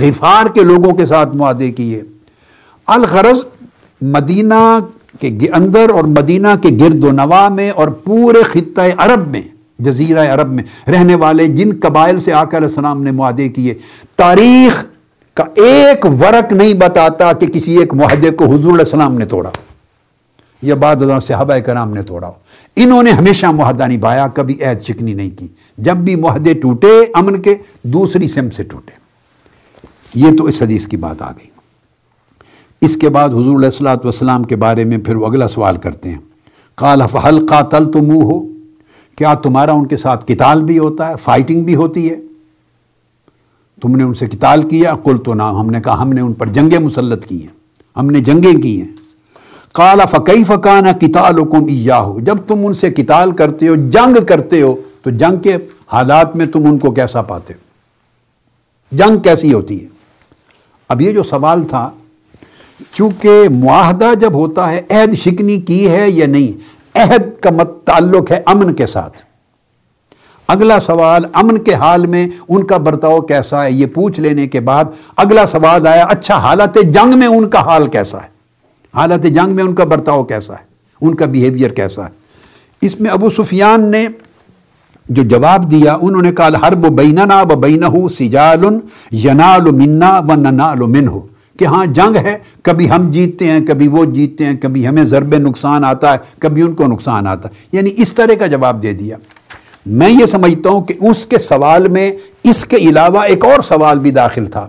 غفار 0.00 0.46
کے 0.46 0.60
لوگوں 0.60 0.92
کے 0.94 1.06
ساتھ 1.06 1.36
معاہدے 1.36 1.70
کیے۔ 1.72 2.02
الغرض 2.86 3.38
مدینہ 4.00 4.78
کے 5.20 5.30
اندر 5.54 5.90
اور 5.90 6.04
مدینہ 6.04 6.48
کے 6.62 6.68
گرد 6.80 7.04
و 7.04 7.12
نواح 7.12 7.48
میں 7.48 7.70
اور 7.70 7.88
پورے 7.88 8.42
خطۂ 8.42 8.82
عرب 8.96 9.28
میں 9.28 9.42
جزیرہ 9.78 10.34
عرب 10.34 10.52
میں 10.52 10.90
رہنے 10.90 11.14
والے 11.14 11.46
جن 11.46 11.70
قبائل 11.82 12.20
سے 12.20 12.32
آقا 12.32 12.56
علیہ 12.56 12.68
السلام 12.68 13.02
نے 13.02 13.10
معاہدے 13.10 13.48
کیے۔ 13.48 13.74
تاریخ 14.16 14.86
کا 15.34 15.44
ایک 15.54 16.06
ورق 16.06 16.52
نہیں 16.52 16.74
بتاتا 16.74 17.32
کہ 17.32 17.46
کسی 17.46 17.78
ایک 17.78 17.94
معاہدے 17.94 18.30
کو 18.30 18.44
حضور 18.44 18.72
علیہ 18.72 18.84
السلام 18.84 19.18
نے 19.18 19.24
توڑا 19.24 19.50
یا 20.62 20.74
بعد 20.74 20.96
صحابہ 21.22 21.58
کرام 21.58 21.94
نے 21.94 22.02
توڑا۔ 22.02 22.30
انہوں 22.76 23.02
نے 23.02 23.10
ہمیشہ 23.10 23.46
معاہدہ 23.46 23.86
نبھایا، 23.86 24.26
کبھی 24.26 24.54
عید 24.64 24.80
شکنی 24.80 25.14
نہیں 25.14 25.38
کی۔ 25.38 25.48
جب 25.78 25.96
بھی 25.96 26.16
معاہدے 26.16 26.54
ٹوٹے 26.54 27.00
امن 27.14 27.42
کے، 27.42 27.54
دوسری 27.82 28.28
سم 28.28 28.50
سے 28.50 28.62
ٹوٹے۔ 28.62 29.01
یہ 30.14 30.30
تو 30.38 30.44
اس 30.44 30.62
حدیث 30.62 30.86
کی 30.86 30.96
بات 30.96 31.22
آ 31.22 31.30
گئی۔ 31.30 31.46
اس 32.80 32.96
کے 32.96 33.08
بعد 33.08 33.28
حضور 33.28 33.56
علیہ 33.56 33.68
السلاۃ 33.68 33.96
والسلام 33.96 34.42
کے 34.42 34.56
بارے 34.56 34.84
میں 34.84 34.98
پھر 34.98 35.16
وہ 35.16 35.26
اگلا 35.26 35.48
سوال 35.48 35.76
کرتے 35.76 36.10
ہیں۔ 36.10 36.18
کال 36.74 37.02
فل 37.10 37.46
قاتل 37.46 37.92
تو 37.92 38.02
منہ 38.02 38.24
ہو 38.24 38.40
کیا 39.16 39.34
تمہارا 39.34 39.72
ان 39.72 39.86
کے 39.86 39.96
ساتھ 39.96 40.26
کتال 40.26 40.62
بھی 40.62 40.78
ہوتا 40.78 41.08
ہے 41.08 41.14
فائٹنگ 41.20 41.64
بھی 41.64 41.74
ہوتی 41.74 42.10
ہے؟ 42.10 42.16
تم 43.82 43.96
نے 43.96 44.04
ان 44.04 44.14
سے 44.14 44.26
کتال 44.26 44.62
کیا؟ 44.62 44.94
کل 45.04 45.18
تو 45.18 45.34
نام 45.34 45.56
ہم 45.56 45.66
نے 45.66 45.80
کہا، 45.80 46.02
ہم 46.02 46.12
نے 46.12 46.20
ان 46.20 46.32
پر 46.32 46.46
جنگیں 46.46 46.78
مسلط 46.78 47.26
کی 47.26 47.40
ہیں۔ 47.40 47.62
ہم 47.96 48.06
نے 48.06 48.20
جنگیں 48.20 48.62
کی 48.62 48.82
ہیں۔ 48.82 48.92
کالا 49.72 50.04
فقی 50.04 50.44
فقانہ 50.44 50.88
کتال 51.00 51.38
حکم 51.38 51.90
ہو 51.90 52.20
جب 52.20 52.36
تم 52.46 52.66
ان 52.66 52.72
سے 52.72 52.90
کتال 52.90 53.32
کرتے 53.32 53.68
ہو، 53.68 53.74
جنگ 53.74 54.24
کرتے 54.24 54.62
ہو، 54.62 54.74
تو 55.02 55.10
جنگ 55.10 55.38
کے 55.38 55.56
حالات 55.92 56.36
میں 56.36 56.46
تم 56.46 56.60
ان 56.64 56.78
کو 56.78 56.90
کیسا 56.90 57.22
پاتے 57.22 57.54
ہو؟ 57.54 57.58
جنگ 58.96 59.18
کیسی 59.18 59.52
ہوتی 59.52 59.84
ہے؟ 59.84 59.88
اب 60.92 61.00
یہ 61.00 61.12
جو 61.12 61.22
سوال 61.22 61.64
تھا، 61.64 61.90
چونکہ 62.92 63.48
معاہدہ 63.50 64.14
جب 64.20 64.34
ہوتا 64.34 64.70
ہے، 64.70 64.80
عہد 64.90 65.14
شکنی 65.14 65.60
کی 65.60 65.90
ہے 65.90 66.10
یا 66.10 66.26
نہیں؟ 66.26 66.52
عہد 66.98 67.36
کا 67.40 67.50
مت، 67.50 67.84
تعلق 67.84 68.30
ہے 68.32 68.40
امن 68.46 68.74
کے 68.74 68.86
ساتھ۔ 68.86 69.22
اگلا 70.48 70.78
سوال، 70.80 71.24
امن 71.32 71.58
کے 71.58 71.74
حال 71.74 72.06
میں 72.06 72.26
ان 72.48 72.64
کا 72.64 72.76
برتاؤ 72.76 73.20
کیسا 73.20 73.64
ہے؟ 73.64 73.70
یہ 73.70 73.86
پوچھ 73.86 74.20
لینے 74.20 74.46
کے 74.48 74.60
بعد 74.60 74.84
اگلا 75.16 75.46
سوال 75.46 75.86
آیا 75.86 76.04
اچھا 76.04 76.36
حالت 76.36 76.78
جنگ 76.94 77.18
میں 77.18 77.26
ان 77.26 77.48
کا 77.48 77.60
حال 77.60 77.86
کیسا 77.86 78.18
ہے؟ 78.18 78.28
حالت 78.94 79.22
جنگ 79.22 79.50
میں 79.50 79.64
ان 79.64 79.74
کا 79.74 79.84
برتاؤ 79.84 80.24
کیسا 80.24 80.54
ہے؟ 80.54 80.64
ان 81.00 81.14
کا 81.14 81.26
بیہیویئر 81.26 81.70
کیسا 81.70 82.04
ہے؟ 82.04 82.10
اس 82.80 83.00
میں 83.00 83.10
ابو 83.10 83.30
سفیان 83.30 83.90
نے 83.90 84.06
جو 85.08 85.22
جواب 85.22 85.70
دیا، 85.70 85.96
انہوں 86.00 86.22
نے 86.22 86.32
کہا 86.32 86.48
ہر 86.62 86.74
بیننا 86.74 87.42
و 87.42 87.56
بینہ 87.56 88.08
سجال 88.08 88.64
ینال 89.24 89.70
منا 89.70 90.20
و 90.28 90.34
ننال 90.34 90.78
من 90.78 91.08
ہو 91.08 91.20
کہ 91.58 91.64
ہاں 91.64 91.86
جنگ 91.86 92.16
ہے، 92.16 92.38
کبھی 92.62 92.90
ہم 92.90 93.10
جیتتے 93.10 93.46
ہیں، 93.46 93.66
کبھی 93.66 93.88
وہ 93.88 94.04
جیتتے 94.04 94.46
ہیں، 94.46 94.56
کبھی 94.60 94.88
ہمیں 94.88 95.04
ضرب 95.04 95.34
نقصان 95.36 95.84
آتا 95.84 96.12
ہے، 96.12 96.18
کبھی 96.38 96.62
ان 96.62 96.72
کو 96.72 96.86
نقصان 96.86 97.26
آتا 97.26 97.48
ہے۔ 97.48 97.54
یعنی 97.72 97.90
اس 97.96 98.12
طرح 98.12 98.34
کا 98.38 98.46
جواب 98.46 98.82
دے 98.82 98.92
دیا۔ 98.92 99.16
میں 99.86 100.10
یہ 100.10 100.26
سمجھتا 100.26 100.70
ہوں 100.70 100.82
کہ 100.82 100.94
اس 101.00 101.26
کے 101.26 101.38
سوال 101.38 101.88
میں، 101.88 102.12
اس 102.44 102.64
کے 102.64 102.76
علاوہ 102.76 103.20
ایک 103.20 103.44
اور 103.44 103.62
سوال 103.62 103.98
بھی 103.98 104.10
داخل 104.10 104.46
تھا 104.46 104.68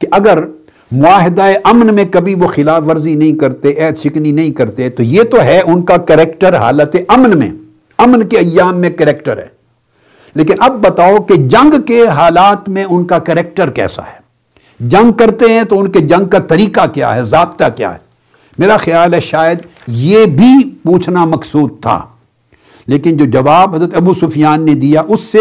کہ 0.00 0.06
اگر 0.10 0.44
معاہدہ 0.92 1.44
امن 1.64 1.94
میں 1.94 2.04
کبھی 2.10 2.34
وہ 2.34 2.46
خلاف 2.46 2.82
ورزی 2.88 3.14
نہیں 3.14 3.32
کرتے 3.32 3.68
عید 3.68 3.96
شکنی 3.96 4.32
نہیں 4.32 4.50
کرتے، 4.50 4.88
تو 4.88 5.02
یہ 5.02 5.22
تو 5.22 5.42
ہے 5.42 5.60
ان 5.66 5.82
کا 5.82 5.96
کریکٹر 5.96 6.56
حالت 6.56 6.96
امن 7.08 7.38
میں۔ 7.38 7.50
امن 7.98 8.22
کے 8.22 8.38
ایام 8.38 8.80
میں 8.80 8.90
کریکٹر 8.90 9.38
ہے۔ 9.38 9.55
لیکن 10.36 10.54
اب 10.58 10.72
بتاؤ 10.80 11.16
کہ 11.16 11.34
جنگ 11.34 11.82
کے 11.82 12.06
حالات 12.06 12.68
میں 12.68 12.84
ان 12.84 13.04
کا 13.04 13.18
کریکٹر 13.18 13.70
کیسا 13.70 14.02
ہے؟ 14.02 14.26
جنگ 14.80 15.12
کرتے 15.12 15.52
ہیں 15.52 15.64
تو 15.64 15.80
ان 15.80 15.88
کے 15.88 16.00
جنگ 16.00 16.28
کا 16.28 16.38
طریقہ 16.38 16.86
کیا 16.94 17.14
ہے؟ 17.14 17.24
ضابطہ 17.24 17.64
کیا 17.76 17.92
ہے؟ 17.92 17.98
میرا 18.58 18.76
خیال 18.76 19.14
ہے 19.14 19.20
شاید 19.20 19.58
یہ 19.86 20.26
بھی 20.26 20.70
پوچھنا 20.82 21.24
مقصود 21.24 21.70
تھا۔ 21.82 22.06
لیکن 22.86 23.16
جو 23.16 23.24
جواب 23.24 23.74
حضرت 23.74 23.94
ابو 23.94 24.14
سفیان 24.14 24.64
نے 24.64 24.74
دیا، 24.74 25.02
اس 25.08 25.20
سے 25.20 25.38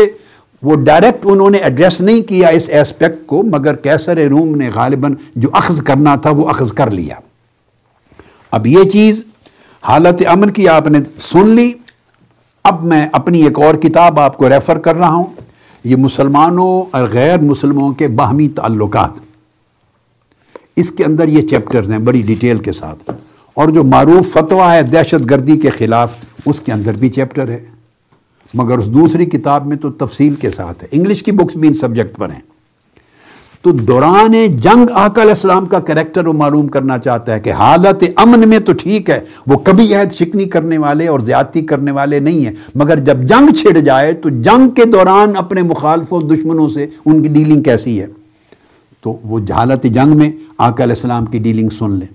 وہ 0.62 0.76
ڈائریکٹ 0.76 1.18
انہوں 1.24 1.50
نے 1.50 1.58
ایڈریس 1.58 2.02
نہیں 2.02 2.22
کیا 2.22 2.48
اس 2.48 2.70
ایسپیکٹ 2.70 3.28
کو، 3.28 3.44
مگر 3.44 3.76
کیسر 3.76 4.18
روم 4.18 4.56
نے 4.56 4.70
غالباً 4.76 5.16
جو 5.36 5.50
اخذ 5.54 5.82
کرنا 5.82 6.16
تھا 6.16 6.30
وہ 6.30 6.50
اخذ 6.50 6.72
کر 6.72 6.92
لیا۔ 6.92 7.16
اب 8.52 8.68
یہ 8.68 8.84
چیز 8.84 9.24
حالت 9.84 10.24
امن 10.28 10.50
کی 10.50 10.68
آپ 10.68 10.88
نے 10.88 11.00
سن 11.20 11.50
لی۔ 11.50 11.74
اب 12.66 12.84
میں 12.84 13.08
اپنی 13.12 13.44
ایک 13.44 13.60
اور 13.60 13.76
کتاب 13.76 14.20
آپ 14.20 14.38
کو 14.38 14.50
ریفر 14.50 14.78
کر 14.78 14.96
رہا 14.96 15.10
ہوں۔ 15.10 15.24
یہ 15.84 15.96
مسلمانوں 15.96 16.84
اور 16.92 17.08
غیر 17.12 17.40
مسلموں 17.40 17.92
کے 17.92 18.08
باہمی 18.08 18.50
تعلقات۔ 18.50 19.10
اس 20.76 20.92
کے 20.92 21.04
اندر 21.04 21.28
یہ 21.28 21.42
چیپٹرز 21.42 21.92
ہیں 21.92 22.00
بڑی 22.00 22.22
ڈیٹیل 22.22 22.58
کے 22.58 22.72
ساتھ۔ 22.72 23.12
اور 23.54 23.70
جو 23.70 23.84
معروف 23.84 24.34
فتویٰ 24.34 24.72
ہے 24.72 24.82
دہشت 24.82 25.30
گردی 25.30 25.58
کے 25.58 25.70
خلاف، 25.70 26.16
اس 26.46 26.60
کے 26.60 26.72
اندر 26.72 26.94
بھی 26.94 27.10
چیپٹر 27.10 27.50
ہے۔ 27.50 27.66
مگر 28.54 28.78
اس 28.78 28.86
دوسری 28.86 29.26
کتاب 29.26 29.68
میں 29.68 29.78
تو 29.78 29.92
تفصیل 29.92 30.36
کے 30.36 30.50
ساتھ 30.50 30.84
ہے۔ 30.84 30.88
انگلش 30.92 31.24
کی 31.24 31.32
بکس 31.32 31.56
بھی 31.56 31.68
ان 31.68 31.74
سبجیکٹ 31.74 32.18
پر 32.18 32.30
ہیں۔ 32.30 32.55
تو 33.66 33.72
دوران 33.72 34.58
جنگ 34.58 34.88
آقا 34.94 35.22
علیہ 35.22 35.32
السلام 35.32 35.66
کا 35.66 35.80
کریکٹر 35.80 36.28
وہ 36.28 36.34
معلوم 36.34 36.68
کرنا 36.68 36.98
چاہتا 36.98 37.34
ہے 37.34 37.40
کہ 37.40 37.52
حالت 37.54 38.04
امن 38.16 38.50
میں 38.50 38.60
تو 38.60 38.74
ٹھیک 38.74 39.10
ہے، 39.10 39.20
وہ 39.48 39.58
کبھی 39.58 39.96
عہد 39.96 40.12
شکنی 40.12 40.46
کرنے 40.46 40.78
والے 40.78 41.08
اور 41.08 41.20
زیادتی 41.20 41.62
کرنے 41.62 41.92
والے 41.92 42.20
نہیں 42.20 42.46
ہیں۔ 42.46 42.54
مگر 42.76 42.98
جب 42.98 43.22
جنگ 43.22 43.54
چھڑ 43.54 43.78
جائے 43.80 44.14
تو 44.14 44.30
جنگ 44.30 44.70
کے 44.70 44.86
دوران 44.86 45.36
اپنے 45.36 45.62
مخالفوں، 45.62 46.22
دشمنوں 46.22 46.68
سے 46.68 46.88
ان 47.06 47.22
کی 47.22 47.28
ڈیلنگ 47.28 47.62
کیسی 47.62 48.02
ہے؟ 48.02 48.08
تو 49.02 49.18
وہ 49.24 49.40
حالت 49.50 49.84
جنگ 49.84 50.18
میں 50.18 50.32
آقا 50.58 50.84
علیہ 50.84 50.96
السلام 50.96 51.26
کی 51.26 51.40
ڈیلنگ 51.40 51.70
سن 51.70 51.92
لیں۔ 51.92 52.14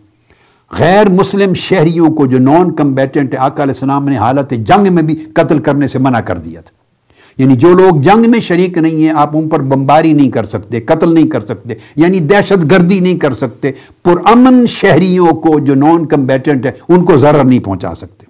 غیر 0.79 1.09
مسلم 1.09 1.55
شہریوں 1.55 2.11
کو 2.11 2.27
جو 2.27 2.39
نان 2.39 2.75
کمبیٹنٹ 2.75 3.35
آقا 3.39 3.63
علیہ 3.63 3.75
السلام 3.75 4.09
نے 4.09 4.17
حالت 4.17 4.51
جنگ 4.51 4.95
میں 4.95 5.03
بھی 5.03 5.15
قتل 5.15 5.59
کرنے 5.59 5.89
سے 5.89 5.99
منع 5.99 6.21
کر 6.21 6.39
دیا 6.39 6.61
تھا۔ 6.61 6.80
یعنی 7.40 7.57
جو 7.57 7.74
لوگ 7.74 8.00
جنگ 8.00 8.31
میں 8.31 8.40
شریک 8.40 8.79
نہیں 8.79 9.03
ہیں، 9.03 9.12
آپ 9.14 9.37
ان 9.37 9.48
پر 9.48 9.61
بمباری 9.61 10.12
نہیں 10.12 10.31
کر 10.31 10.44
سکتے، 10.44 10.81
قتل 10.81 11.14
نہیں 11.14 11.29
کر 11.29 11.40
سکتے 11.40 11.74
یعنی 11.96 12.20
دہشت 12.20 12.70
گردی 12.70 13.00
نہیں 13.00 13.16
کر 13.16 13.35
سکتے۔ 13.35 13.72
پرامن 14.05 14.66
شہریوں 14.66 15.33
کو 15.33 15.59
جو 15.59 15.74
نان 15.74 16.07
کمبیٹنٹ 16.07 16.66
ہے 16.66 16.72
ان 16.88 17.05
کو 17.05 17.16
ضرر 17.16 17.44
نہیں 17.44 17.61
پہنچا 17.61 17.94
سکتے۔ 17.94 18.26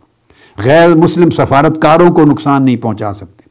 غیر 0.65 0.95
مسلم 0.95 1.31
سفارتکاروں 1.31 2.11
کو 2.11 2.25
نقصان 2.25 2.65
نہیں 2.65 2.77
پہنچا 2.77 3.13
سکتے۔ 3.13 3.49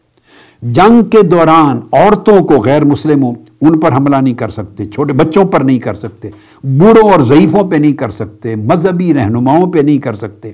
جنگ 0.62 1.04
کے 1.04 1.22
دوران 1.22 1.80
عورتوں 1.92 2.44
کو 2.44 2.62
غیر 2.62 2.84
مسلموں 2.84 3.36
ان 3.62 3.80
پر 3.80 3.94
حملہ 3.94 4.16
نہیں 4.16 4.34
کر 4.34 4.50
سکتے، 4.50 4.86
چھوٹے 4.86 5.14
بچوں 5.14 5.46
پر 5.46 5.62
نہیں 5.62 5.80
کر 5.80 5.94
سکتے، 5.94 6.30
بوڑھوں 6.64 7.12
اور 7.12 7.20
ضعیفوں 7.20 7.64
پہ 7.64 7.76
نہیں 7.76 7.94
کر 7.94 8.10
سکتے، 8.10 8.56
مذہبی 8.56 9.14
رہنماؤں 9.14 9.72
پہ 9.72 9.80
نہیں 9.80 9.98
کر 9.98 10.14
سکتے۔ 10.14 10.52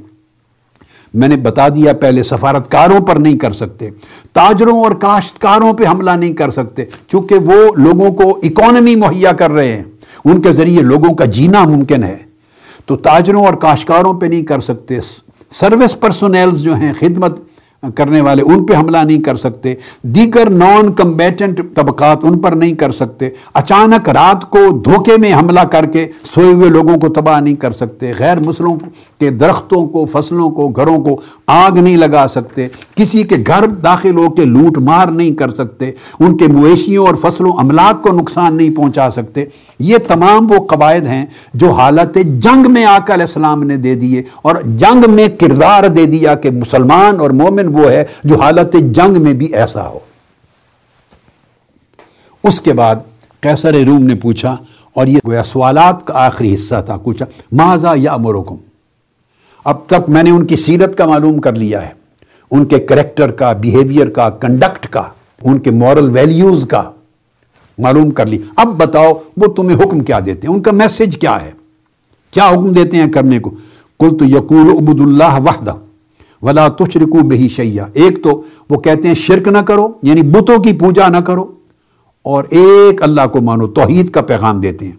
میں 1.14 1.28
نے 1.28 1.36
بتا 1.36 1.68
دیا 1.68 1.94
پہلے 1.94 2.24
سفارتکاروں 2.24 3.00
پر 3.00 3.16
نہیں 3.16 3.38
کر 3.38 3.52
سکتے، 3.52 3.90
تاجروں 4.34 4.84
اور 4.84 4.92
کاشتکاروں 4.92 5.74
پہ 5.74 5.88
حملہ 5.88 6.12
نہیں 6.12 6.34
کر 6.34 6.52
سکتے، 6.52 6.86
چونکہ 7.08 7.36
وہ 7.36 7.76
لوگوں 7.78 8.12
کو 8.12 8.30
اکانومی 8.44 8.96
مہیا 8.96 9.32
کر 9.32 9.52
رہے 9.52 9.74
ہیں، 9.74 9.84
ان 10.26 10.42
کے 10.42 10.52
ذریعے 10.52 10.82
لوگوں 10.82 11.14
کا 11.16 11.26
جینا 11.26 11.64
ممکن 11.64 12.04
ہے۔ 12.04 12.18
تو 12.86 12.96
تاجروں 12.98 13.46
اور 13.46 13.54
کاشتکاروں 13.54 14.14
پہ 14.14 14.26
نہیں 14.26 14.44
کر 14.44 14.60
سکتے، 14.60 15.00
سروس 15.52 16.00
پرسونیلز 16.00 16.62
جو 16.62 16.76
ہیں، 16.76 16.94
خدمت 17.00 17.40
کرنے 17.96 18.22
والے 18.22 18.42
ان 18.42 18.66
پہ 18.66 18.74
حملہ 18.74 18.98
نہیں 18.98 19.22
کر 19.22 19.36
سکتے، 19.36 19.74
دیگر 20.04 20.50
نان 20.50 20.92
کمبیٹنٹ 20.94 21.62
طبقات 21.76 22.24
ان 22.24 22.40
پر 22.40 22.52
نہیں 22.52 22.74
کر 22.76 22.92
سکتے، 22.92 23.30
اچانک 23.54 24.10
رات 24.10 24.50
کو 24.50 24.60
دھوکے 24.86 25.18
میں 25.18 25.34
حملہ 25.34 25.60
کر 25.72 25.86
کے 25.86 26.06
سوئے 26.24 26.54
ہوئے 26.54 26.70
لوگوں 26.70 26.98
کو 27.00 27.10
تباہ 27.10 27.40
نہیں 27.40 27.56
کر 27.56 27.72
سکتے، 27.72 28.12
غیر 28.20 28.40
مسلموں 28.40 28.76
کے 29.20 29.30
درختوں 29.30 29.86
کو، 29.86 30.06
فصلوں 30.06 30.50
کو، 30.50 30.68
گھروں 30.68 30.98
کو 31.04 31.20
آگ 31.48 31.78
نہیں 31.78 31.98
لگا 31.98 32.26
سکتے، 32.28 32.68
کسی 32.96 33.24
کے 33.24 33.36
گھر 33.48 33.68
داخل 33.84 34.18
ہو 34.18 34.30
کے 34.30 34.46
لوٹ 34.46 34.78
مار 34.78 35.08
نہیں 35.08 35.36
کر 35.36 35.54
سکتے، 35.56 35.92
ان 36.20 36.38
کے 36.38 36.48
مویشیوں 36.48 37.06
اور 37.08 37.16
فصلوں، 37.16 37.52
املاک 37.58 38.02
کو 38.04 38.14
نقصان 38.14 38.58
نہیں 38.58 38.76
پہنچا 38.76 39.10
سکتے۔ 39.10 39.46
یہ 39.80 39.98
تمام 40.08 40.52
وہ 40.52 40.66
قواعد 40.66 41.08
ہیں 41.08 41.26
جو 41.54 41.72
حالت 41.72 42.18
جنگ 42.40 42.72
میں 42.72 42.86
آقا 42.86 43.14
علیہ 43.14 43.26
السلام 43.26 43.64
نے 43.64 43.78
دے 43.78 43.96
دیے 43.96 44.24
اور 44.42 44.56
جنگ 44.78 45.10
میں 45.10 45.28
کردار 45.40 45.88
دے 45.88 46.06
دیا 46.06 46.36
کہ 46.36 46.52
مسلمان 46.52 47.20
اور 47.20 47.30
مومن 47.30 47.74
وہ 47.76 47.90
ہے 47.92 48.04
جو 48.24 48.40
حالت 48.42 48.76
جنگ 48.92 49.22
میں 49.24 49.34
بھی 49.34 49.54
ایسا 49.56 49.88
ہو۔ 49.88 50.00
اس 52.44 52.62
کے 52.62 52.74
بعد 52.74 52.96
کیسر 53.42 53.74
روم 53.88 54.04
نے 54.04 54.16
پوچھا، 54.16 54.56
اور 54.94 55.08
یہ 55.08 55.42
سوالات 55.46 56.06
کا 56.08 56.14
آخری 56.26 56.54
حصہ 56.54 56.82
تھا، 56.86 56.98
پوچھا 56.98 57.26
ماضا 57.52 57.94
یا 57.96 58.14
امرکم 58.14 58.56
اب 59.66 59.86
تک 59.88 60.10
میں 60.10 60.24
نے 60.24 60.32
ان 60.32 60.46
کی 60.48 60.56
سیرت 60.56 60.98
کا 60.98 61.06
معلوم 61.06 61.40
کر 61.40 61.56
لیا 61.56 61.82
ہے۔ 61.88 61.94
ان 62.52 62.66
کے 62.66 62.80
کریکٹر 62.80 63.32
کا 63.32 63.52
بیہیویئر 63.54 64.10
کا 64.10 64.30
کنڈکٹ 64.30 64.88
کا، 64.88 65.04
ان 65.44 65.60
کے 65.60 65.72
مورل 65.72 66.10
ویلیوز 66.10 66.66
کا 66.66 66.84
معلوم 67.78 68.12
کر 68.12 68.26
لی۔ 68.26 68.42
اب 68.56 68.76
بتاؤ، 68.78 69.14
وہ 69.38 69.48
تمہیں 69.48 69.78
حکم 69.78 70.00
کیا 70.00 70.20
دیتے 70.26 70.48
ہیں؟ 70.48 70.56
ان 70.56 70.62
کا 70.62 70.72
میسج 70.72 71.18
کیا 71.18 71.42
ہے؟ 71.42 71.52
کیا 72.34 72.48
حکم 72.50 72.72
دیتے 72.74 72.98
ہیں 72.98 73.12
کرنے 73.12 73.40
کو؟ 73.40 73.52
کل 74.00 74.18
تو 74.18 74.26
یقول 74.26 74.70
عبد 74.70 75.02
اللہ 75.02 75.40
وحدہ۔ 75.46 75.74
ولا 76.42 76.68
تشرکو 76.70 77.20
بہی 77.28 77.48
شیا 77.50 77.86
ایک 77.94 78.24
تو 78.24 78.42
وہ 78.70 78.80
کہتے 78.80 79.08
ہیں 79.08 79.16
شرک 79.16 79.48
نہ 79.48 79.58
کرو 79.58 79.88
یعنی 80.02 80.22
بتوں 80.30 80.64
کی 80.64 80.74
پوجا 80.80 81.08
نہ 81.08 81.18
کرو، 81.18 81.46
اور 82.26 82.44
ایک 82.52 83.04
اللہ 83.04 83.26
کو 83.32 83.42
مانو، 83.42 83.68
توحید 83.70 84.10
کا 84.10 84.22
پیغام 84.22 84.62
دیتے 84.62 84.86
ہیں۔ 84.86 84.98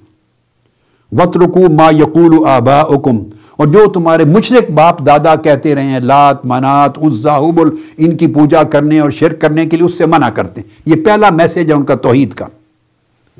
وط 1.12 1.36
رکو 1.36 1.68
ما 1.72 1.88
یقول 1.90 2.36
آبا 2.48 2.80
اور 2.80 3.66
جو 3.66 3.86
تمہارے 3.90 4.24
مشرق 4.24 4.70
باپ 4.70 5.04
دادا 5.06 5.34
کہتے 5.34 5.74
رہے 5.74 5.82
ہیں، 5.82 6.00
لات، 6.00 6.44
منات، 6.46 6.98
عزا، 6.98 7.36
حبل، 7.38 7.70
ان 7.96 8.16
کی 8.16 8.26
پوجا 8.26 8.62
کرنے 8.72 8.98
اور 9.00 9.10
شرک 9.10 9.40
کرنے 9.40 9.64
کے 9.66 9.76
لیے 9.76 9.86
اس 9.86 9.98
سے 9.98 10.06
منع 10.06 10.28
کرتے 10.30 10.60
ہیں۔ 10.60 10.68
یہ 10.86 11.04
پہلا 11.04 11.30
میسج 11.30 11.70
ہے 11.70 11.74
ان 11.74 11.84
کا 11.84 11.94
توحید 11.96 12.34
کا۔ 12.34 12.46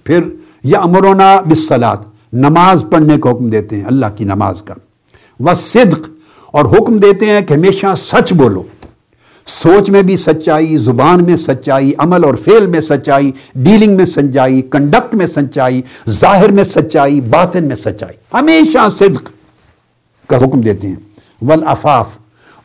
پھر 0.06 0.22
یا 0.64 0.80
امرونا 0.80 1.28
بسلات 1.46 2.04
نماز 2.34 2.84
پڑھنے 2.90 3.18
کا 3.18 3.30
حکم 3.30 3.50
دیتے 3.50 3.76
ہیں، 3.76 3.84
اللہ 3.84 4.06
کی 4.16 4.24
نماز 4.24 4.62
کا۔ 4.62 4.74
وہ 5.40 5.54
صدق 5.54 6.08
اور 6.56 6.64
حکم 6.64 6.98
دیتے 6.98 7.26
ہیں 7.26 7.40
کہ 7.40 7.54
ہمیشہ 7.54 7.86
سچ 7.96 8.32
بولو۔ 8.32 8.62
سوچ 9.46 9.90
میں 9.90 10.02
بھی 10.02 10.16
سچائی، 10.16 10.76
زبان 10.76 11.24
میں 11.24 11.36
سچائی، 11.36 11.92
عمل 11.98 12.24
اور 12.24 12.34
فعل 12.34 12.66
میں 12.66 12.80
سچائی، 12.80 13.32
ڈیلنگ 13.54 13.96
میں 13.96 14.04
سچائی، 14.04 14.62
کنڈکٹ 14.62 15.14
میں 15.14 15.26
سچائی، 15.26 15.82
ظاہر 16.08 16.48
میں 16.48 16.64
سچائی، 16.64 17.20
باطن 17.20 17.64
میں 17.64 17.76
سچائی۔ 17.76 18.36
ہمیشہ 18.38 18.78
صدق 18.98 19.32
کا 20.26 20.36
حکم 20.36 20.60
دیتے 20.60 20.88
ہیں۔ 20.88 20.96
والعفاف 21.42 22.16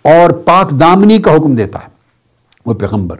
اور 0.01 0.29
پاک 0.29 0.71
دامنی 0.71 1.17
کا 1.17 1.35
حکم 1.35 1.55
دیتا 1.55 1.79
ہے۔ 1.79 1.87
وہ 2.65 2.73
پیغمبر 2.73 3.15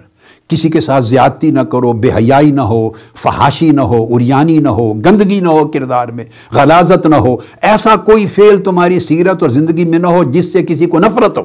کسی 0.52 0.70
کے 0.70 0.82
ساتھ 0.82 1.06
زیادتی 1.06 1.52
نہ 1.52 1.60
کرو، 1.60 1.94
بے 1.94 2.10
حیائی 2.10 2.52
نہ 2.52 2.62
ہو، 2.62 2.90
فحاشی 3.16 3.70
نہ 3.70 3.82
ہو 3.82 4.16
اریانی 4.16 4.58
نہ 4.58 4.70
ہو، 4.70 4.94
گندگی 4.94 5.40
نہ 5.40 5.48
ہو 5.48 5.68
کردار 5.68 6.08
میں، 6.08 6.26
غلازت 6.52 7.06
نہ 7.06 7.16
ہو۔ 7.16 7.38
ایسا 7.62 7.96
کوئی 7.96 8.26
فعل 8.26 8.64
تمہاری 8.64 9.00
سیرت 9.00 9.42
اور 9.42 9.50
زندگی 9.50 9.86
میں 9.86 10.00
نہ 10.00 10.08
ہو 10.08 10.24
جس 10.24 10.54
سے 10.54 10.64
کسی 10.64 10.86
کو 10.86 11.00
نفرت 11.00 11.38
ہو۔ 11.38 11.44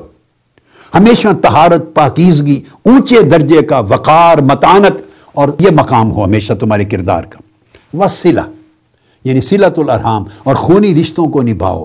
ہمیشہ 0.94 1.28
تہارت 1.42 1.94
پاکیزگی، 1.94 2.60
اونچے 2.84 3.20
درجے 3.20 3.62
کا 3.62 3.78
وقار، 3.78 4.38
متانت 4.38 5.02
اور 5.32 5.48
یہ 5.58 5.68
مقام 5.70 6.12
ہو 6.12 6.24
ہمیشہ 6.24 6.52
تمہارے 6.52 6.84
کردار 6.84 7.24
کا۔ 7.24 7.40
وسیلہ 8.04 8.40
یعنی 9.24 9.40
سلت 9.40 9.78
الرحام 9.78 10.24
اور 10.44 10.54
خونی 10.54 11.00
رشتوں 11.00 11.28
کو 11.28 11.42
نبھاؤ۔ 11.42 11.84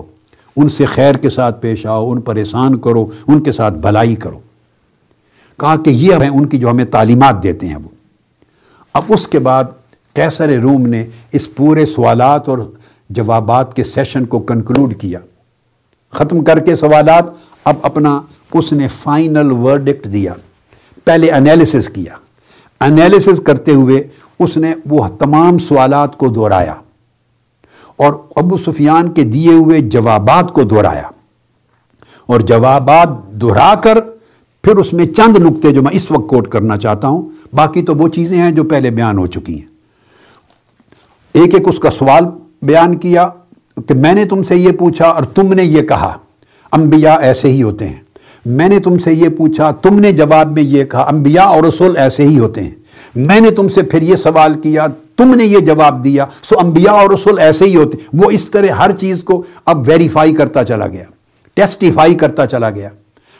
ان 0.56 0.68
سے 0.68 0.84
خیر 0.84 1.14
کے 1.14 1.30
ساتھ 1.30 1.62
پیش 1.62 1.86
آؤ، 1.86 2.10
ان 2.10 2.20
پر 2.20 2.36
احسان 2.36 2.78
کرو، 2.78 3.06
ان 3.28 3.40
کے 3.40 3.52
ساتھ 3.52 3.74
بھلائی 3.74 4.14
کرو۔ 4.14 4.38
کہا 5.60 5.76
کہ 5.76 5.90
یہ 5.90 6.14
ہیں 6.14 6.28
ان 6.28 6.46
کی 6.46 6.56
جو 6.56 6.70
ہمیں 6.70 6.84
تعلیمات 6.84 7.42
دیتے 7.42 7.68
ہیں 7.68 7.76
وہ۔ 7.76 7.88
اب 8.92 9.02
اس 9.08 9.28
کے 9.28 9.38
بعد 9.38 9.64
کیسر 10.14 10.48
روم 10.48 10.86
نے 10.86 11.06
اس 11.32 11.54
پورے 11.54 11.86
سوالات 11.86 12.48
اور 12.48 12.58
جوابات 13.10 13.76
کے 13.76 13.84
سیشن 13.84 14.26
کو 14.26 14.40
کنکلوڈ 14.40 15.00
کیا۔ 15.00 15.18
ختم 16.10 16.44
کر 16.44 16.58
کے 16.58 16.76
سوالات 16.76 17.24
اب 17.64 17.76
اپنا 17.82 18.20
اس 18.54 18.72
نے 18.72 18.88
فائنل 18.88 19.52
ورڈکٹ 19.52 20.12
دیا۔ 20.12 20.32
پہلے 21.04 21.30
انیلیسس 21.30 21.88
کیا۔ 21.88 22.14
انیلیسس 22.84 23.40
کرتے 23.40 23.70
ہوئے 23.70 24.02
اس 24.38 24.56
نے 24.56 24.74
وہ 24.90 25.08
تمام 25.08 25.58
سوالات 25.58 26.18
کو 26.18 26.28
دہرایا 26.28 26.74
اور 27.96 28.14
ابو 28.36 28.56
سفیان 28.56 29.12
کے 29.12 29.22
دیے 29.22 29.52
ہوئے 29.52 29.80
جوابات 29.80 30.52
کو 30.52 30.62
دہرایا۔ 30.62 31.08
اور 32.26 32.40
جوابات 32.40 33.08
دہرا 33.32 33.74
کر 33.74 33.98
پھر 34.62 34.76
اس 34.76 34.92
میں 34.92 35.06
چند 35.06 35.36
نقطے 35.36 35.70
جو 35.70 35.82
میں 35.82 35.92
اس 35.92 36.10
وقت 36.10 36.28
کوٹ 36.28 36.48
کرنا 36.48 36.76
چاہتا 36.76 37.08
ہوں، 37.08 37.28
باقی 37.52 37.82
تو 37.82 37.94
وہ 37.94 38.08
چیزیں 38.08 38.38
ہیں 38.38 38.50
جو 38.50 38.64
پہلے 38.64 38.90
بیان 38.90 39.18
ہو 39.18 39.26
چکی 39.26 39.54
ہیں۔ 39.54 39.68
ایک 41.32 41.54
ایک 41.54 41.68
اس 41.68 41.78
کا 41.78 41.90
سوال 41.90 42.24
بیان 42.62 42.96
کیا 42.96 43.28
کہ 43.88 43.94
میں 43.94 44.12
نے 44.12 44.24
تم 44.24 44.42
سے 44.42 44.56
یہ 44.56 44.72
پوچھا 44.72 45.04
اور 45.04 45.22
تم 45.22 45.52
نے 45.52 45.64
یہ 45.64 45.82
کہا۔ 45.82 46.18
انبیاء 46.72 47.16
ایسے 47.16 47.48
ہی 47.48 47.62
ہوتے 47.62 47.88
ہیں۔ 47.88 48.00
میں 48.46 48.68
نے 48.68 48.78
تم 48.78 48.98
سے 48.98 49.14
یہ 49.14 49.28
پوچھا، 49.28 49.70
تم 49.70 49.98
نے 49.98 50.12
جواب 50.12 50.52
میں 50.52 50.62
یہ 50.62 50.84
کہا، 50.84 51.00
انبیاء 51.00 51.44
اور 51.44 51.64
رسول 51.64 51.96
ایسے 51.96 52.22
ہی 52.22 52.38
ہوتے 52.38 52.62
ہیں۔ 52.62 52.70
میں 53.14 53.40
نے 53.40 53.50
تم 53.50 53.68
سے 53.68 53.82
پھر 53.82 54.02
یہ 54.02 54.16
سوال 54.16 54.54
کیا، 54.54 54.86
تم 55.16 55.34
نے 55.34 55.44
یہ 55.44 55.58
جواب 55.58 56.04
دیا، 56.04 56.26
سو 56.42 56.56
انبیاء 56.58 56.92
اور 56.92 57.10
رسول 57.10 57.38
ایسے 57.38 57.64
ہی 57.64 57.76
ہوتے 57.76 57.98
وہ 58.12 58.30
اس 58.30 58.44
طرح 58.44 58.66
ہر 58.66 58.96
چیز 58.96 59.24
کو 59.24 59.42
اب 59.66 59.88
ویریفائی 59.88 60.34
کرتا 60.34 60.64
چلا 60.64 60.86
گیا، 60.86 61.04
ٹیسٹیفائی 61.54 62.14
کرتا 62.14 62.46
چلا 62.46 62.70
گیا۔ 62.70 62.88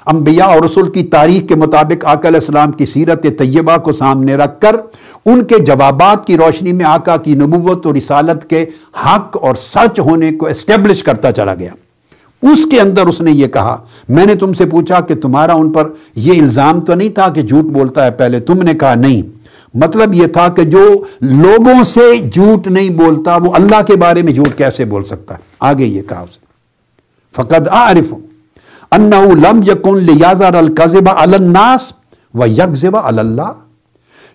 انبیاء 0.06 0.46
اور 0.46 0.62
رسول 0.64 0.90
کی 0.90 1.02
تاریخ 1.02 1.48
کے 1.48 1.54
مطابق 1.54 2.04
آقا 2.04 2.28
علیہ 2.28 2.40
السلام 2.40 2.72
کی 2.72 2.86
سیرت 2.86 3.22
طیبہ 3.38 3.76
کو 3.76 3.92
سامنے 3.92 4.34
رکھ 4.34 4.60
کر 4.60 4.76
ان 5.26 5.44
کے 5.44 5.58
جوابات 5.58 6.26
کی 6.26 6.36
روشنی 6.36 6.72
میں 6.72 6.84
آقا 6.84 7.16
کی 7.16 7.34
نبوت 7.34 7.86
اور 7.86 7.94
رسالت 7.94 8.50
کے 8.50 8.66
حق 9.06 9.36
اور 9.42 9.54
سچ 9.54 10.00
ہونے 10.00 10.32
کو 10.32 10.46
اسٹیبلش 10.46 11.02
کرتا 11.02 11.32
چلا 11.32 11.54
گیا۔ 11.54 11.72
اس 12.42 12.66
کے 12.70 12.80
اندر 12.80 13.06
اس 13.06 13.20
نے 13.20 13.30
یہ 13.30 13.46
کہا، 13.46 13.76
میں 14.08 14.26
نے 14.26 14.34
تم 14.34 14.52
سے 14.52 14.66
پوچھا 14.66 15.00
کہ 15.00 15.14
تمہارا 15.14 15.52
ان 15.52 15.72
پر 15.72 15.90
یہ 16.14 16.40
الزام 16.40 16.80
تو 16.80 16.94
نہیں 16.94 17.08
تھا 17.08 17.28
کہ 17.28 17.42
جھوٹ 17.42 17.64
بولتا 17.64 18.04
ہے؟ 18.04 18.10
پہلے 18.10 18.40
تم 18.40 18.62
نے 18.62 18.74
کہا، 18.74 18.94
نہیں۔ 18.94 19.22
مطلب 19.74 20.14
یہ 20.14 20.26
تھا 20.26 20.48
کہ 20.48 20.62
جو 20.62 21.04
لوگوں 21.20 21.84
سے 21.84 22.18
جھوٹ 22.32 22.68
نہیں 22.68 22.90
بولتا، 22.90 23.36
وہ 23.36 23.54
اللہ 23.54 23.82
کے 23.82 23.96
بارے 23.96 24.22
میں 24.22 24.32
جھوٹ 24.32 24.48
کیسے 24.56 24.84
بول 24.84 25.04
سکتا 25.04 25.34
ہے؟ 25.34 25.40
آگے 25.60 25.84
یہ 25.84 26.02
کہا 26.02 26.20
اسے 26.20 26.40
فقط 27.36 27.68
عارف 27.68 28.12
ہوں 28.12 28.31
انہو 28.92 29.34
لم 29.34 29.60
یکن 29.66 29.98
لیازر 29.98 30.54
القذب 30.54 31.08
علی 31.16 31.34
الناس 31.34 31.92
و 32.34 32.46
یکذب 32.46 32.96
علی 32.96 33.18
اللہ۔ 33.18 33.52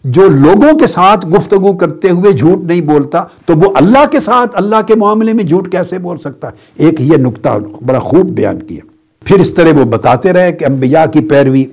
جو 0.04 0.30
لوگوں 0.30 0.80
کے 0.80 0.88
ساتھ 0.88 1.28
گفتگو 1.28 1.74
کرتے 1.74 2.10
ہوئے 2.10 2.32
جھوٹ 2.32 2.64
نہیں 2.64 2.82
بولتا، 2.82 3.24
تو 3.46 3.56
وہ 3.56 3.72
اللہ 3.76 4.06
کے 4.12 4.20
ساتھ، 4.20 4.52
اللہ 4.54 4.76
کے 4.88 4.96
معاملے 4.96 5.34
میں 5.34 5.44
جھوٹ 5.44 5.72
کیسے 5.72 6.00
بول 6.00 6.18
سکتا؟ 6.18 6.48
ہے 6.48 6.54
ایک 6.76 7.02
یہ 7.02 7.18
نقطہ 7.18 7.50
بڑا 7.86 8.00
خوب 8.00 8.30
بیان 8.30 8.60
کیا۔ 8.60 8.80
پھر 9.26 9.40
اس 9.40 9.54
طرح 9.54 9.80
وہ 9.80 9.84
بتاتے 9.84 10.34
رہے 10.34 10.52
کہ 10.52 10.66
انبیاء 10.66 11.06
کی 11.06 11.20
پیروی 11.20 11.66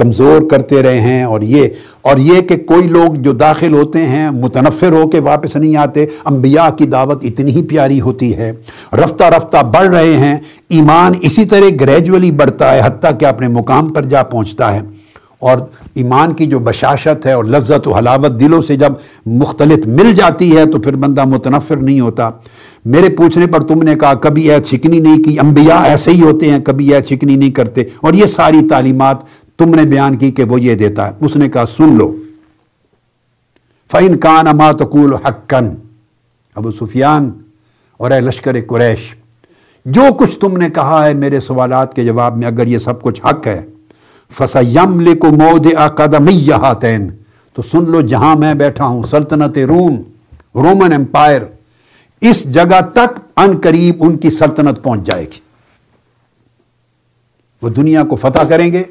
کمزور 0.00 0.42
کرتے 0.50 0.82
رہے 0.82 1.00
ہیں 1.00 1.22
اور 1.22 1.40
یہ 1.40 1.68
اور 2.02 2.16
یہ 2.16 2.40
کہ 2.40 2.56
کوئی 2.56 2.88
لوگ 2.88 3.14
جو 3.14 3.32
داخل 3.32 3.74
ہوتے 3.74 3.98
ہیں 3.98 4.30
متنفر 4.30 4.92
ہو 4.92 5.10
کے 5.10 5.20
واپس 5.20 5.56
نہیں 5.56 5.76
آتے، 5.76 6.06
انبیاء 6.24 6.68
کی 6.68 6.86
دعوت 6.86 7.24
اتنی 7.24 7.52
ہی 7.52 7.62
پیاری 7.62 8.00
ہوتی 8.00 8.36
ہے۔ 8.36 8.52
رفتہ 8.92 9.24
رفتہ 9.24 9.56
بڑھ 9.62 9.88
رہے 9.88 10.16
ہیں۔ 10.16 10.38
ایمان 10.68 11.12
اسی 11.20 11.44
طرح 11.44 11.68
گریجولی 11.80 12.30
بڑھتا 12.30 12.74
ہے 12.74 12.80
حتیٰ 12.84 13.10
کہ 13.18 13.24
اپنے 13.24 13.48
مقام 13.48 13.88
پر 13.88 14.02
جا 14.02 14.22
پہنچتا 14.22 14.74
ہے۔ 14.74 14.80
اور 15.40 15.58
ایمان 15.94 16.32
کی 16.32 16.46
جو 16.46 16.58
بشاشت 16.58 17.26
ہے 17.26 17.32
اور 17.32 17.44
لذت 17.44 17.88
و 17.88 17.92
حلاوت 17.92 18.40
دلوں 18.40 18.62
سے 18.62 18.74
جب 18.74 18.92
مختلف 19.26 19.86
مل 19.86 20.12
جاتی 20.12 20.56
ہے 20.56 20.66
تو 20.66 20.80
پھر 20.80 20.96
بندہ 20.96 21.24
متنفر 21.24 21.76
نہیں 21.76 22.00
ہوتا۔ 22.00 22.30
میرے 22.84 23.08
پوچھنے 23.08 23.46
پر 23.46 23.60
تم 23.60 23.82
نے 23.82 23.94
کہا، 23.94 24.14
کبھی 24.14 24.50
اے 24.50 24.58
چکنی 24.60 25.00
نہیں 25.00 25.24
کی؟ 25.24 25.38
انبیاء 25.38 25.82
ایسے 25.84 26.10
ہی 26.10 26.20
ہوتے 26.20 26.50
ہیں، 26.50 26.58
کبھی 26.58 26.94
اے 26.94 27.00
چکنی 27.00 27.36
نہیں 27.36 27.50
کرتے۔ 27.50 27.82
اور 28.00 28.14
یہ 28.14 28.26
ساری 28.26 28.68
تعلیمات 28.70 29.16
تم 29.60 29.74
نے 29.74 29.82
بیان 29.82 30.16
کی 30.16 30.30
کہ 30.30 30.44
وہ 30.44 30.60
یہ 30.60 30.74
دیتا 30.74 31.06
ہے۔ 31.06 31.12
اس 31.20 31.36
نے 31.36 31.48
کہا، 31.48 31.66
سن 31.66 31.96
لو۔ 31.96 32.16
فَإِن 33.90 34.18
كَانَ 34.18 34.48
مَا 34.48 34.72
تَقُولُ 34.72 35.14
حَقًّا۔ 35.14 35.70
ابو 36.54 36.70
سفیان 36.70 37.30
اور 37.96 38.10
اے 38.10 38.20
لشکر 38.20 38.56
قریش، 38.66 39.14
جو 39.84 40.02
کچھ 40.18 40.38
تم 40.38 40.56
نے 40.56 40.70
کہا 40.70 41.06
ہے 41.06 41.14
میرے 41.14 41.40
سوالات 41.40 41.94
کے 41.94 42.04
جواب 42.04 42.36
میں، 42.36 42.46
اگر 42.46 42.66
یہ 42.66 42.78
سب 42.78 43.02
کچھ 43.02 43.20
حق 43.24 43.46
ہے 43.46 43.66
فسا 44.32 44.60
یم 44.60 45.00
لے 45.00 45.14
کو 45.14 45.26
مود 45.26 45.66
تین 46.80 47.10
تو 47.52 47.62
سن 47.62 47.90
لو، 47.90 48.00
جہاں 48.00 48.36
میں 48.36 48.54
بیٹھا 48.54 48.84
ہوں، 48.86 49.02
سلطنت 49.02 49.58
روم، 49.58 50.02
رومن 50.54 50.92
امپائر، 50.92 51.42
اس 52.20 52.44
جگہ 52.44 52.80
تک 52.94 53.18
ان 53.36 53.58
قریب 53.62 53.94
ان 54.00 54.16
کی 54.16 54.30
سلطنت 54.30 54.82
پہنچ 54.82 55.06
جائے 55.06 55.24
گی۔ 55.24 55.38
وہ 57.62 57.68
دنیا 57.68 58.04
کو 58.04 58.16
فتح 58.16 58.42
کریں 58.42 58.72
گے۔ 58.72 58.82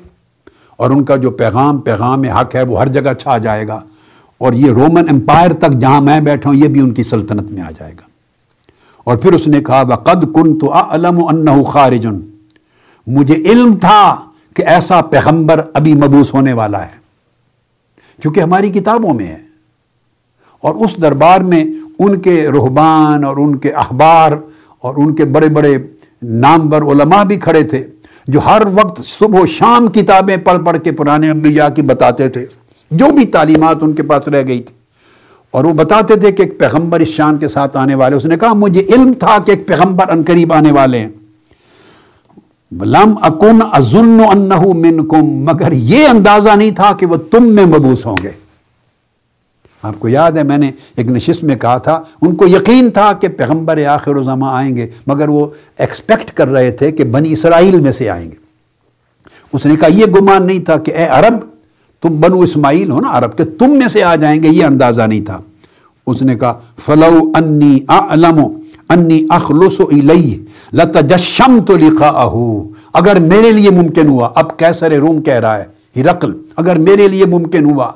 اور 0.80 0.90
ان 0.90 1.04
کا 1.04 1.16
جو 1.16 1.32
پیغام 1.32 1.78
پیغام 1.78 2.24
حق 2.24 2.56
ہے، 2.56 2.62
وہ 2.62 2.80
ہر 2.80 2.88
جگہ 2.88 3.14
چھا 3.14 3.38
جائے 3.38 3.68
گا۔ 3.68 3.80
اور 4.38 4.54
یہ 4.54 4.72
رومن 4.72 5.10
امپائر 5.10 5.54
تک 5.54 5.72
جہاں 5.82 6.02
میں 6.02 6.22
بیٹھا 6.22 6.50
ہوں، 6.50 6.58
یہ 6.58 6.68
بھی 6.68 6.82
ان 6.82 6.92
کی 6.92 7.04
سلطنت 7.04 7.52
میں 7.52 7.62
آ 7.62 7.70
جائے 7.72 7.92
گا۔ 7.92 8.02
اور 9.04 9.18
پھر 9.18 9.34
اس 9.34 9.48
نے 9.48 9.64
کہا 9.64 9.84
قد 9.84 10.36
کن 10.36 10.60
تو 10.60 10.74
علم 10.74 11.26
انہ 11.26 11.64
خارجن 11.64 12.20
مجھے 13.08 13.34
علم 13.34 13.78
تھا 13.78 14.16
کہ 14.56 14.62
ایسا 14.62 15.02
پیغمبر 15.02 15.62
ابھی 15.74 15.94
مبوس 15.94 16.34
ہونے 16.34 16.54
والا 16.54 16.82
ہے 16.82 16.98
کیونکہ 18.22 18.40
ہماری 18.40 18.70
کتابوں 18.70 19.14
میں 19.14 19.28
ہے۔ 19.28 19.38
اور 20.62 20.76
اس 20.76 21.02
دربار 21.02 21.42
میں 21.42 21.64
ان 22.00 22.20
کے 22.20 22.48
رحبان 22.50 23.24
اور 23.24 23.38
ان 23.38 23.58
کے 23.58 23.72
احبار 23.72 24.32
اور 24.80 24.94
ان 24.98 25.16
کے 25.16 25.26
بڑے 25.26 25.50
بڑے 25.50 25.78
نامور 26.22 26.82
علماء 26.82 27.24
بھی 27.24 27.36
کھڑے 27.36 27.64
تھے۔ 27.64 27.88
جو 28.30 28.40
ہر 28.46 28.62
وقت 28.74 29.02
صبح 29.06 29.40
و 29.40 29.46
شام 29.46 29.88
کتابیں 29.88 30.38
پڑھ 30.38 30.66
پڑھ 30.66 30.78
کے 30.84 30.92
پرانے 30.92 31.30
انبیاء 31.30 31.70
کی 31.70 31.82
بتاتے 31.82 32.30
تھے، 32.30 32.46
جو 32.92 33.06
بھی 33.06 33.26
تعلیمات 33.26 33.78
ان 33.82 33.94
کے 33.94 34.04
پاس 34.04 34.28
رہ 34.28 34.48
گئی 34.48 34.60
تھی۔ 34.60 34.76
اور 35.52 35.64
وہ 35.64 35.74
بتاتے 35.74 36.16
تھے 36.16 36.32
کہ 36.32 36.42
ایک 36.42 36.60
پیغمبر 36.60 37.00
اس 37.00 37.08
شان 37.08 37.38
کے 37.38 37.48
ساتھ 37.48 37.78
آنے 37.78 37.96
والے، 37.96 38.16
اس 38.16 38.26
نے 38.26 38.38
کہا، 38.38 38.54
مجھے 38.54 38.86
علم 38.90 39.14
تھا 39.14 39.38
کہ 39.46 39.52
ایک 39.52 39.68
پیغمبر 39.68 40.10
ان 40.10 40.24
قریب 40.28 40.54
آنے 40.54 40.72
والے 40.72 41.00
ہیں۔ 41.00 41.10
لم 42.72 43.14
اکن 43.22 43.60
ازن 43.74 44.22
انہو 44.32 44.74
منکم، 44.74 45.26
مگر 45.26 45.72
یہ 45.72 46.08
اندازہ 46.08 46.50
نہیں 46.50 46.72
تھا 46.72 46.94
کہ 47.00 47.06
وہ 47.06 47.16
تم 47.16 47.48
میں 47.48 47.66
مبوس 47.66 48.06
ہوں 48.06 48.18
گے۔ 48.24 48.49
آپ 49.84 50.00
کو 50.00 50.08
یاد 50.08 50.32
ہے 50.32 50.44
میں 50.44 50.58
نے 50.58 50.72
ایک 50.96 51.10
نشست 51.10 51.44
میں 51.44 51.56
کہا 51.56 51.78
تھا، 51.78 52.02
ان 52.22 52.36
کو 52.36 52.48
یقین 52.48 52.90
تھا 52.90 53.12
کہ 53.14 53.28
پیغمبر 53.28 53.86
آخر 53.86 54.16
و 54.16 54.24
زماں 54.24 54.54
آئیں 54.56 54.76
گے، 54.78 54.88
مگر 55.08 55.30
وہ 55.30 55.46
ایکسپیکٹ 55.78 56.32
کر 56.32 56.48
رہے 56.48 56.72
تھے 56.72 56.92
کہ 56.92 57.04
بنی 57.04 57.32
اسرائیل 57.34 57.80
میں 57.80 57.92
سے 57.92 58.10
آئیں 58.10 58.32
گے۔ 58.32 58.36
اس 59.54 59.66
نے 59.66 59.76
کہا، 59.76 59.88
یہ 59.88 60.06
گمان 60.06 60.48
نہیں 60.48 60.60
تھا 60.60 60.78
کہ 60.78 60.92
اے 60.92 61.06
عرب، 61.06 61.38
تم 62.02 62.20
بنو 62.20 62.40
اسماعیل 62.40 62.92
ہو 62.92 63.00
نا 63.00 63.18
عرب، 63.18 63.38
کہ 63.38 63.44
تم 63.60 63.70
میں 63.70 63.88
سے 63.88 64.04
آ 64.04 64.16
جائیں 64.16 64.44
گے، 64.44 64.48
یہ 64.48 64.66
اندازہ 64.66 65.02
نہیں 65.02 65.22
تھا۔ 65.22 65.38
اس 66.08 66.22
نے 66.22 66.36
کہا، 66.36 66.60
فلو 66.78 67.32
انی 67.36 67.78
اعلم، 67.90 68.40
انی 68.90 69.26
اخلص 69.30 69.80
الی 69.80 70.46
لتجشم 70.74 71.60
تو 71.68 71.78
لکھا 71.78 72.10
اگر 72.94 73.20
میرے 73.20 73.52
لیے 73.52 73.70
ممکن 73.70 74.08
ہوا، 74.08 74.30
اب 74.36 74.58
کیسر 74.58 74.92
روم 74.92 75.22
کہہ 75.22 75.34
رہا 75.34 75.58
ہے، 75.58 75.66
ہرقل، 75.96 76.34
اگر 76.56 76.78
میرے 76.78 77.08
لیے 77.08 77.26
ممکن 77.26 77.66
ہوا 77.66 77.92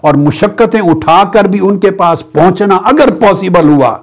اور 0.00 0.14
مشقتیں 0.14 0.80
اٹھا 0.80 1.22
کر 1.32 1.44
بھی 1.44 1.58
ان 1.62 1.78
کے 1.78 1.90
پاس 1.90 2.32
پہنچنا 2.32 2.76
اگر 2.76 3.10
پاسبل 3.10 3.68
ہوا، 3.68 3.96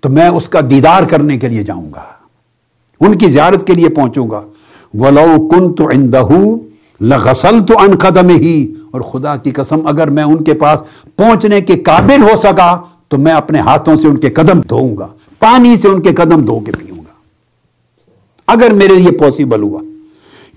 تو 0.00 0.08
میں 0.08 0.28
اس 0.28 0.48
کا 0.48 0.60
دیدار 0.70 1.02
کرنے 1.02 1.38
کے 1.38 1.48
لیے 1.48 1.62
جاؤں 1.62 1.90
گا۔ 1.94 2.02
ان 3.00 3.18
کی 3.18 3.26
زیارت 3.26 3.66
کے 3.66 3.74
لیے 3.74 3.88
پہنچوں 3.88 4.30
گا۔ 4.30 4.40
ولو 4.94 5.48
کن 5.48 5.74
تو 5.74 5.88
اندہ 5.88 6.26
لغسل 7.00 7.60
تو 7.66 7.78
ان 7.78 7.96
قدم 7.96 8.28
ہی 8.28 8.74
اور 8.90 9.00
خدا 9.00 9.36
کی 9.36 9.50
قسم، 9.50 9.86
اگر 9.86 10.10
میں 10.10 10.22
ان 10.22 10.44
کے 10.44 10.54
پاس 10.54 10.82
پہنچنے 11.16 11.60
کے 11.60 11.74
قابل 11.74 12.22
ہو 12.22 12.36
سکا، 12.36 12.80
تو 13.08 13.18
میں 13.18 13.32
اپنے 13.32 13.58
ہاتھوں 13.58 13.96
سے 13.96 14.08
ان 14.08 14.16
کے 14.16 14.30
قدم 14.30 14.60
دھوؤں 14.60 14.96
گا، 14.96 15.06
پانی 15.38 15.76
سے 15.76 15.88
ان 15.88 16.02
کے 16.02 16.12
قدم 16.12 16.44
دھو 16.44 16.60
کے 16.60 16.72
پیوں 16.72 16.98
گا۔ 16.98 17.02
اگر 18.46 18.70
میرے 18.70 18.94
لیے 18.94 19.18
پاسبل 19.18 19.62
ہوا 19.62 19.80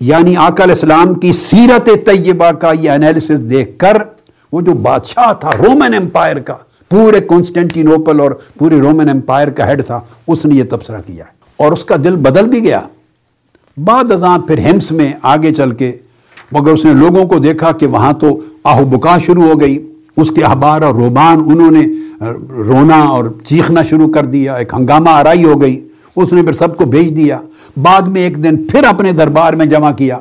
یعنی 0.00 0.36
آکل 0.36 0.70
اسلام 0.70 1.14
کی 1.14 1.32
سیرت 1.32 1.86
طیبہ 2.06 2.50
کا 2.50 2.72
یہ 2.80 2.90
انالیسس 2.90 3.50
دیکھ 3.50 3.78
کر 3.78 3.96
وہ 4.52 4.60
جو 4.60 4.74
بادشاہ 4.74 5.32
تھا 5.32 5.50
رومن 5.58 5.94
امپائر 5.94 6.36
کا، 6.36 6.54
پورے 6.90 7.20
کانسٹینٹینوپل 7.20 8.20
اور 8.20 8.30
پورے 8.58 8.80
رومن 8.80 9.08
امپائر 9.08 9.48
کا 9.48 9.66
ہیڈ 9.66 9.86
تھا، 9.86 10.00
اس 10.28 10.44
نے 10.46 10.54
یہ 10.54 10.64
تبصرہ 10.70 11.00
کیا 11.06 11.24
اور 11.56 11.72
اس 11.72 11.84
کا 11.84 11.96
دل 12.04 12.16
بدل 12.16 12.48
بھی 12.48 12.62
گیا۔ 12.62 12.80
بعد 13.76 14.12
ازاں 14.12 14.38
پھر 14.38 14.58
ہمس 14.58 14.92
میں 14.92 15.12
آگے 15.22 15.54
چل 15.54 15.70
کے، 15.72 15.92
مگر 16.52 16.72
اس 16.72 16.84
نے 16.84 16.94
لوگوں 16.94 17.24
کو 17.24 17.38
دیکھا 17.38 17.72
کہ 17.72 17.86
وہاں 17.86 18.12
تو 18.12 18.40
آہو 18.64 18.84
بکا 18.84 19.18
شروع 19.18 19.42
ہو 19.42 19.60
گئی۔ 19.60 19.92
اس 20.16 20.30
کے 20.30 20.44
احبار 20.44 20.82
اور 20.82 20.94
روبان 20.94 21.42
انہوں 21.46 21.70
نے 21.70 21.86
رونا 22.50 23.00
اور 23.00 23.24
چیخنا 23.44 23.82
شروع 23.82 24.08
کر 24.08 24.24
دیا۔ 24.24 24.54
ایک 24.54 24.74
ہنگامہ 24.74 25.10
آرائی 25.10 25.44
ہو 25.44 25.60
گئی۔ 25.60 25.88
اس 26.16 26.32
نے 26.32 26.42
پھر 26.42 26.52
سب 26.52 26.76
کو 26.76 26.84
بھیج 26.84 27.16
دیا۔ 27.16 27.38
بعد 27.82 28.02
میں 28.02 28.20
ایک 28.20 28.44
دن 28.44 28.66
پھر 28.66 28.84
اپنے 28.84 29.12
دربار 29.12 29.52
میں 29.52 29.66
جمع 29.66 29.92
کیا۔ 29.92 30.18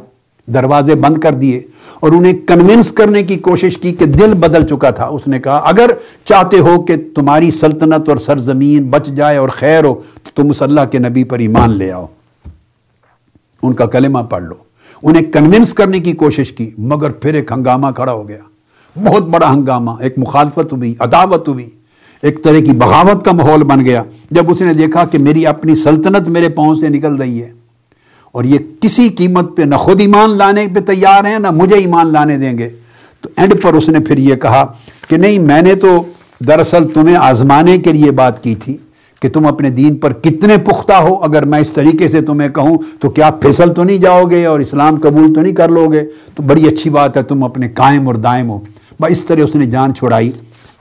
دروازے 0.53 0.95
بند 0.95 1.17
کر 1.17 1.33
دیے 1.33 1.61
اور 1.99 2.11
انہیں 2.11 2.33
کنونس 2.47 2.91
کرنے 2.91 3.23
کی 3.23 3.35
کوشش 3.35 3.77
کی 3.77 3.91
کہ 3.91 4.05
دل 4.05 4.33
بدل 4.33 4.67
چکا 4.67 4.89
تھا۔ 4.89 5.05
اس 5.05 5.27
نے 5.27 5.39
کہا، 5.39 5.57
اگر 5.57 5.89
چاہتے 6.25 6.59
ہو 6.59 6.81
کہ 6.81 6.93
تمہاری 7.15 7.51
سلطنت 7.51 8.09
اور 8.09 8.17
سرزمین 8.17 8.89
بچ 8.89 9.07
جائے 9.07 9.37
اور 9.37 9.49
خیر 9.49 9.83
ہو، 9.83 10.01
تو 10.23 10.29
تم 10.35 10.49
اس 10.49 10.61
اللہ 10.61 10.81
کے 10.91 10.99
نبی 10.99 11.23
پر 11.23 11.39
ایمان 11.39 11.69
لے 11.69 11.91
آؤ۔ 11.91 12.05
ان 13.63 13.73
کا 13.73 13.85
کلمہ 13.85 14.19
پڑھ 14.19 14.43
لو۔ 14.43 14.55
انہیں 15.03 15.23
کنونس 15.23 15.73
کرنے 15.73 15.99
کی 15.99 16.11
کوشش 16.11 16.51
کی، 16.51 16.69
مگر 16.77 17.09
پھر 17.09 17.33
ایک 17.33 17.51
ہنگامہ 17.51 17.87
کھڑا 17.95 18.13
ہو 18.13 18.27
گیا۔ 18.27 18.39
بہت 19.03 19.23
بڑا 19.23 19.51
ہنگامہ، 19.53 19.91
ایک 19.99 20.13
مخالفت 20.17 20.73
ہوئی، 20.73 20.93
عداوت 20.99 21.47
ہوئی۔ 21.47 21.69
ایک 22.21 22.43
طرح 22.43 22.59
کی 22.59 22.71
بغاوت 22.71 23.25
کا 23.25 23.31
ماحول 23.31 23.63
بن 23.63 23.85
گیا۔ 23.85 24.03
جب 24.31 24.51
اس 24.51 24.61
نے 24.61 24.73
دیکھا 24.73 25.05
کہ 25.05 25.17
میری 25.17 25.45
اپنی 25.45 25.75
سلطنت 25.75 26.27
میرے 26.27 26.49
پاؤں 26.49 26.75
سے 26.75 26.89
نکل 26.89 27.15
رہی 27.15 27.41
ہے 27.41 27.64
اور 28.35 28.43
یہ 28.43 28.57
کسی 28.81 29.09
قیمت 29.09 29.57
پہ 29.57 29.61
نہ 29.61 29.75
خود 29.75 30.01
ایمان 30.01 30.37
لانے 30.37 30.67
پہ 30.75 30.79
تیار 30.79 31.25
ہیں، 31.25 31.39
نہ 31.39 31.51
مجھے 31.51 31.75
ایمان 31.75 32.07
لانے 32.07 32.37
دیں 32.37 32.57
گے۔ 32.57 32.69
تو 33.21 33.29
اینڈ 33.37 33.61
پر 33.61 33.73
اس 33.73 33.89
نے 33.89 33.99
پھر 33.99 34.17
یہ 34.17 34.35
کہا 34.35 34.73
کہ 35.09 35.17
نہیں، 35.17 35.39
میں 35.39 35.61
نے 35.61 35.75
تو 35.75 36.03
دراصل 36.47 36.87
تمہیں 36.87 37.15
آزمانے 37.15 37.77
کے 37.77 37.91
لیے 37.91 38.11
بات 38.11 38.43
کی 38.43 38.55
تھی 38.55 38.77
کہ 39.21 39.29
تم 39.29 39.47
اپنے 39.47 39.69
دین 39.69 39.95
پر 39.95 40.13
کتنے 40.13 40.57
پختہ 40.57 40.93
ہو۔ 40.93 41.15
اگر 41.23 41.45
میں 41.45 41.59
اس 41.59 41.71
طریقے 41.71 42.07
سے 42.07 42.21
تمہیں 42.21 42.49
کہوں 42.49 42.77
تو 42.99 43.09
کیا 43.09 43.31
پھسل 43.31 43.73
تو 43.73 43.83
نہیں 43.83 43.97
جاؤ 43.97 44.25
گے 44.25 44.45
اور 44.45 44.59
اسلام 44.59 44.99
قبول 44.99 45.33
تو 45.33 45.41
نہیں 45.41 45.53
کر 45.53 45.69
لو 45.69 45.87
گے؟ 45.87 46.03
تو 46.35 46.43
بڑی 46.43 46.67
اچھی 46.67 46.89
بات 46.89 47.17
ہے، 47.17 47.23
تم 47.23 47.43
اپنے 47.43 47.69
قائم 47.69 48.07
اور 48.07 48.15
دائم 48.15 48.49
ہو۔ 48.49 48.59
بس 48.99 49.11
اس 49.11 49.23
طرح 49.23 49.43
اس 49.43 49.55
نے 49.55 49.65
جان 49.65 49.93
چھوڑائی 49.93 50.31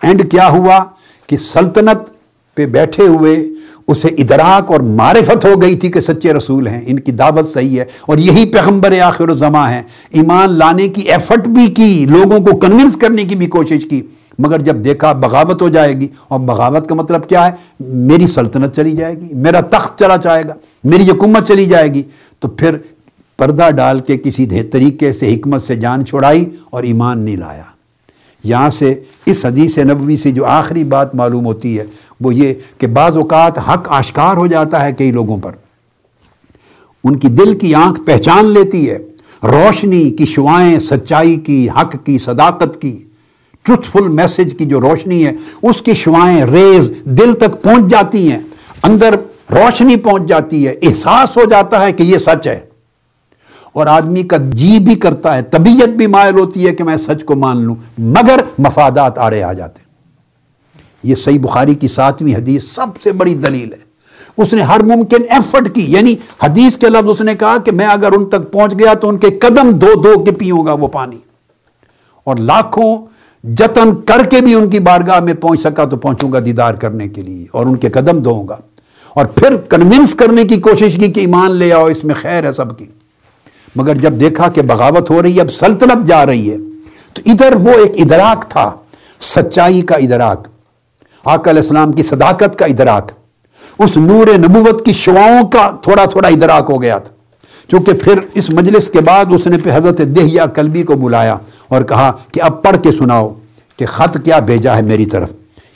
اینڈ 0.03 0.31
کیا 0.31 0.49
ہوا 0.49 0.85
کہ 1.27 1.37
سلطنت 1.37 2.11
پہ 2.55 2.67
بیٹھے 2.67 3.07
ہوئے 3.07 3.49
اسے 3.89 4.09
ادراک 4.09 4.71
اور 4.73 4.81
معرفت 4.81 5.45
ہو 5.45 5.61
گئی 5.63 5.75
تھی 5.77 5.91
کہ 5.91 6.01
سچے 6.01 6.33
رسول 6.33 6.67
ہیں، 6.67 6.81
ان 6.87 7.01
کی 7.01 7.13
دعوت 7.13 7.49
صحیح 7.49 7.81
ہے 7.81 7.85
اور 8.01 8.19
یہی 8.19 8.45
پیغمبر 8.47 9.01
آخر 9.01 9.31
و 9.31 9.35
زماں 9.35 9.71
ہیں۔ 9.71 9.83
ایمان 10.11 10.53
لانے 10.53 10.89
کی 10.89 11.03
ایفرٹ 11.03 11.49
بھی 11.49 11.67
کی، 11.67 12.07
لوگوں 12.11 12.39
کو 12.39 12.57
کنونس 12.57 12.97
کرنے 12.97 13.25
کی 13.25 13.37
بھی 13.37 13.47
کوشش 13.47 13.87
کی۔ 13.91 14.01
مگر 14.39 14.59
جب 14.59 14.77
دیکھا 14.85 15.13
بغاوت 15.13 15.63
ہو 15.63 15.69
جائے 15.69 15.93
گی، 15.93 16.09
اور 16.29 16.41
بغاوت 16.41 16.89
کا 16.89 16.95
مطلب 16.95 17.29
کیا 17.29 17.47
ہے؟ 17.47 17.53
میری 17.81 18.27
سلطنت 18.27 18.77
چلی 18.77 18.93
جائے 18.93 19.21
گی، 19.21 19.35
میرا 19.35 19.61
تخت 19.61 19.99
چلا 19.99 20.17
جائے 20.17 20.43
گا، 20.49 20.55
میری 20.85 21.11
حکومت 21.11 21.49
چلی 21.49 21.67
جائے 21.67 21.95
گی۔ 21.95 22.03
تو 22.41 22.49
پھر 22.49 22.77
پردہ 23.39 23.71
ڈال 23.71 23.99
کے 23.99 24.17
کسی 24.17 24.47
طریقے 24.47 25.13
سے 25.13 25.35
حکمت 25.35 25.63
سے 25.63 25.75
جان 25.75 26.05
چھوڑائی 26.05 26.45
اور 26.71 26.83
ایمان 26.83 27.19
نہیں 27.19 27.37
لایا۔ 27.37 27.74
یہاں 28.45 28.71
سے 28.71 28.95
اس 29.27 29.45
حدیث 29.45 29.79
نبوی 29.79 30.17
سے 30.17 30.31
جو 30.31 30.45
آخری 30.45 30.85
بات 30.85 31.15
معلوم 31.15 31.47
ہوتی 31.47 31.79
ہے، 31.79 31.85
وہ 32.21 32.35
یہ 32.35 32.55
کہ 32.79 32.87
بعض 32.87 33.17
اوقات 33.17 33.59
حق 33.59 33.89
آشکار 33.89 34.37
ہو 34.37 34.47
جاتا 34.47 34.85
ہے 34.85 34.93
کئی 34.93 35.13
لوگوں 35.13 35.39
پر۔ 35.39 35.53
ان 37.05 37.17
کی 37.17 37.29
دل 37.29 37.59
کی 37.59 37.75
آنکھ 37.75 38.01
پہچان 38.01 38.47
لیتی 38.47 38.91
ہے، 38.91 38.99
روشنی 39.43 40.11
کی 40.11 40.27
شوائیں، 40.27 40.79
سچائی 40.79 41.37
کی، 41.37 41.69
حق 41.69 41.97
کی، 42.05 42.19
صداقت 42.19 42.83
کی۔ 42.83 43.05
ٹروتھفل 43.63 44.09
میسج 44.09 44.55
کی 44.59 44.65
جو 44.65 44.81
روشنی 44.81 45.27
ہے، 45.27 45.33
اس 45.63 45.83
کی 45.83 45.95
شوائیں 45.95 46.45
ریز 46.45 46.93
دل 47.05 47.33
تک 47.33 47.63
پہنچ 47.63 47.91
جاتی 47.91 48.33
ہیں۔ 48.33 48.41
اندر 48.83 49.15
روشنی 49.51 49.97
پہنچ 49.97 50.23
جاتی 50.29 50.67
ہے، 50.67 50.75
احساس 50.83 51.37
ہو 51.37 51.43
جاتا 51.51 51.87
ہے 51.87 51.93
کہ 51.93 52.03
یہ 52.03 52.19
سچ 52.19 52.47
ہے۔ 52.47 52.74
اور 53.75 53.87
آدمی 53.87 54.23
کا 54.23 54.37
جی 54.37 54.79
بھی 54.81 54.95
کرتا 54.95 55.37
ہے، 55.37 55.43
طبیعت 55.43 55.89
بھی 55.89 56.07
مائل 56.07 56.39
ہوتی 56.39 56.67
ہے 56.67 56.75
کہ 56.75 56.85
میں 56.85 56.97
سچ 56.97 57.25
کو 57.25 57.35
مان 57.35 57.63
لوں، 57.63 57.75
مگر 57.99 58.41
مفادات 58.59 59.19
آڑے 59.19 59.43
آ 59.43 59.53
جاتے 59.53 59.79
ہیں۔ 59.79 59.95
یہ 61.03 61.15
صحیح 61.15 61.41
بخاری 61.41 61.75
کی 61.75 61.89
ساتویں 61.89 62.35
حدیث 62.35 62.65
سب 62.65 62.87
سے 63.03 63.13
بڑی 63.13 63.35
دلیل 63.35 63.73
ہے۔ 63.73 63.95
اس 64.39 64.53
نے 64.53 64.63
ہر 64.63 64.83
ممکن 64.83 65.23
ایفرٹ 65.31 65.75
کی 65.75 65.85
یعنی 65.89 66.15
حدیث 66.43 66.79
کے 66.79 66.87
لفظ 66.87 67.09
اس 67.09 67.21
نے 67.21 67.35
کہا 67.35 67.57
کہ 67.59 67.73
میں 67.73 67.87
اگر 67.87 68.13
ان 68.13 68.29
تک 68.29 68.53
پہنچ 68.53 68.79
گیا 68.79 68.95
تو 68.95 69.09
ان 69.09 69.19
کے 69.19 69.31
قدم 69.31 69.71
دو 69.71 70.03
دو 70.05 70.25
کے 70.25 70.31
پیوں 70.31 70.67
گا 70.67 70.73
وہ 70.73 70.89
پانی۔ 70.89 71.19
اور 72.25 72.37
لاکھوں 72.37 73.07
جتن 73.45 73.95
کر 73.95 74.25
کے 74.31 74.41
بھی 74.41 74.55
ان 74.55 74.71
کی 74.71 74.79
بارگاہ 74.79 75.21
میں 75.21 75.35
پہنچ 75.35 75.61
سکا 75.61 75.85
تو 75.85 75.97
پہنچوں 75.97 76.33
گا 76.33 76.39
دیدار 76.45 76.75
کرنے 76.75 77.09
کے 77.09 77.23
لیے 77.23 77.47
اور 77.53 77.67
ان 77.67 77.77
کے 77.77 77.91
قدم 77.91 78.23
دوں 78.23 78.49
گا۔ 78.49 78.57
اور 79.15 79.27
پھر 79.27 79.57
کنونس 79.57 80.15
کرنے 80.15 80.45
کی 80.45 80.57
کوشش 80.57 80.95
کی 80.95 81.13
کہ 81.13 81.21
ایمان 81.21 81.51
لے 81.51 81.73
آؤ، 81.73 81.87
اس 81.87 82.05
میں 82.05 82.15
خیر 82.15 82.45
ہے 82.45 82.53
سب 82.53 82.79
کی۔ 82.79 82.87
مگر 83.77 83.95
جب 83.95 84.13
دیکھا 84.13 84.49
کہ 84.49 84.63
بغاوت 84.63 85.11
ہو 85.11 85.23
رہی 85.23 85.37
ہے، 85.37 85.41
اب 85.41 85.53
سلطنت 85.53 86.07
جا 86.07 86.27
رہی 86.27 86.53
ہے۔ 86.53 86.57
تو 87.13 87.23
ادھر 87.27 87.55
وہ 87.55 87.71
ایک 87.71 87.93
ادراک 87.95 88.51
تھا، 88.51 88.71
سچائی 89.21 89.83
کا 89.83 89.97
ادراک۔ 89.97 90.49
آقا 91.25 91.51
علیہ 91.51 91.63
السلام 91.63 91.93
کی 91.93 92.03
صداقت 92.03 92.59
کا 92.59 92.67
ادراک۔ 92.67 93.13
اس 93.79 93.97
نور 93.97 94.27
نبوت 94.39 94.85
کی 94.85 94.93
شعاؤں 94.93 95.47
کا 95.47 95.71
تھوڑا 95.83 96.05
تھوڑا 96.05 96.29
ادراک 96.29 96.67
ہو 96.71 96.83
گیا 96.83 96.99
تھا۔ 96.99 97.13
چونکہ 97.71 97.93
پھر 97.93 98.19
اس 98.35 98.51
مجلس 98.51 98.91
کے 98.91 99.01
بعد 99.01 99.25
اس 99.31 99.47
نے 99.47 99.57
پہ 99.65 99.71
حضرت 99.75 99.99
دہیا 99.99 100.47
کلبی 100.47 100.83
کو 100.83 100.95
بلایا 100.95 101.37
اور 101.69 101.83
کہا 101.83 102.13
کہ 102.33 102.43
اب 102.43 102.63
پڑھ 102.63 102.77
کے 102.83 102.93
سناؤ 102.93 103.35
کہ 103.77 103.87
خط 103.87 104.17
کیا 104.25 104.39
بھیجا 104.39 104.77
ہے 104.77 104.83
میری 104.83 105.07
طرف۔ 105.07 105.29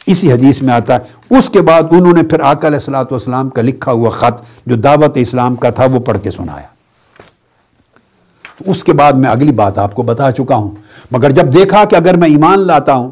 اسی 0.06 0.32
حدیث 0.32 0.62
میں 0.62 0.74
آتا 0.74 0.94
ہے۔ 0.94 1.38
اس 1.38 1.50
کے 1.50 1.60
بعد 1.60 1.82
انہوں 1.90 2.12
نے 2.12 2.22
پھر 2.22 2.40
آقا 2.40 2.68
علیہ 2.68 2.78
السلاۃ 2.78 3.04
والسلام 3.10 3.48
کا 3.48 3.62
لکھا 3.62 3.92
ہوا 3.92 4.10
خط 4.10 4.42
جو 4.66 4.76
دعوت 4.76 5.12
اسلام 5.14 5.56
کا 5.56 5.70
تھا، 5.70 5.84
وہ 5.84 5.98
پڑھ 5.98 6.18
کے 6.22 6.30
سنایا۔ 6.30 6.77
اس 8.66 8.84
کے 8.84 8.92
بعد 8.92 9.12
میں 9.12 9.30
اگلی 9.30 9.52
بات 9.52 9.78
آپ 9.78 9.94
کو 9.94 10.02
بتا 10.02 10.32
چکا 10.32 10.56
ہوں۔ 10.56 10.70
مگر 11.10 11.30
جب 11.30 11.54
دیکھا 11.54 11.84
کہ 11.84 11.96
اگر 11.96 12.16
میں 12.16 12.28
ایمان 12.28 12.58
لاتا 12.58 12.94
ہوں 12.94 13.10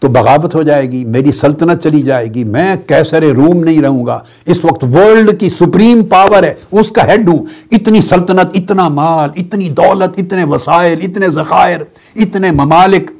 تو 0.00 0.08
بغاوت 0.08 0.54
ہو 0.54 0.62
جائے 0.62 0.90
گی، 0.90 1.04
میری 1.04 1.32
سلطنت 1.32 1.82
چلی 1.82 2.02
جائے 2.02 2.26
گی، 2.26 2.44
میں 2.44 2.76
کیسر 2.86 3.22
روم 3.22 3.64
نہیں 3.64 3.82
رہوں 3.82 4.06
گا۔ 4.06 4.18
اس 4.46 4.64
وقت 4.64 4.84
ورلڈ 4.84 5.40
کی 5.40 5.50
سپریم 5.50 6.04
پاور 6.04 6.42
ہے، 6.42 6.54
اس 6.70 6.92
کا 6.92 7.06
ہیڈ 7.06 7.28
ہوں۔ 7.28 7.38
اتنی 7.72 8.00
سلطنت، 8.00 8.46
اتنا 8.54 8.88
مال، 8.88 9.30
اتنی 9.36 9.68
دولت، 9.68 10.18
اتنے 10.18 10.44
وسائل، 10.44 10.98
اتنے 11.02 11.28
ذخائر، 11.28 11.80
اتنے 12.16 12.50
ممالک۔ 12.50 13.10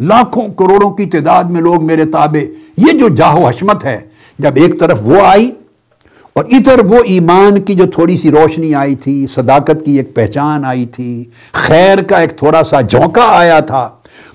لاکھوں 0.00 0.48
کروڑوں 0.48 0.90
کی 0.90 1.04
تعداد 1.04 1.44
میں 1.44 1.60
لوگ 1.60 1.86
میرے 1.86 2.04
تابع۔ 2.04 2.44
یہ 2.76 2.98
جو 2.98 3.08
جاہو 3.08 3.48
حشمت 3.48 3.84
ہے، 3.84 4.00
جب 4.38 4.50
ایک 4.54 4.80
طرف 4.80 5.00
وہ 5.02 5.20
آئی 5.26 5.50
اور 6.38 6.46
ادھر 6.50 6.80
وہ 6.90 6.98
ایمان 7.04 7.60
کی 7.60 7.74
جو 7.74 7.84
تھوڑی 7.90 8.16
سی 8.16 8.30
روشنی 8.30 8.74
آئی 8.74 8.94
تھی، 8.94 9.26
صداقت 9.26 9.84
کی 9.84 9.96
ایک 9.96 10.14
پہچان 10.14 10.64
آئی 10.64 10.84
تھی، 10.86 11.24
خیر 11.52 12.02
کا 12.02 12.18
ایک 12.18 12.36
تھوڑا 12.38 12.62
سا 12.64 12.80
جھونکا 12.80 13.24
آیا 13.28 13.58
تھا، 13.60 13.88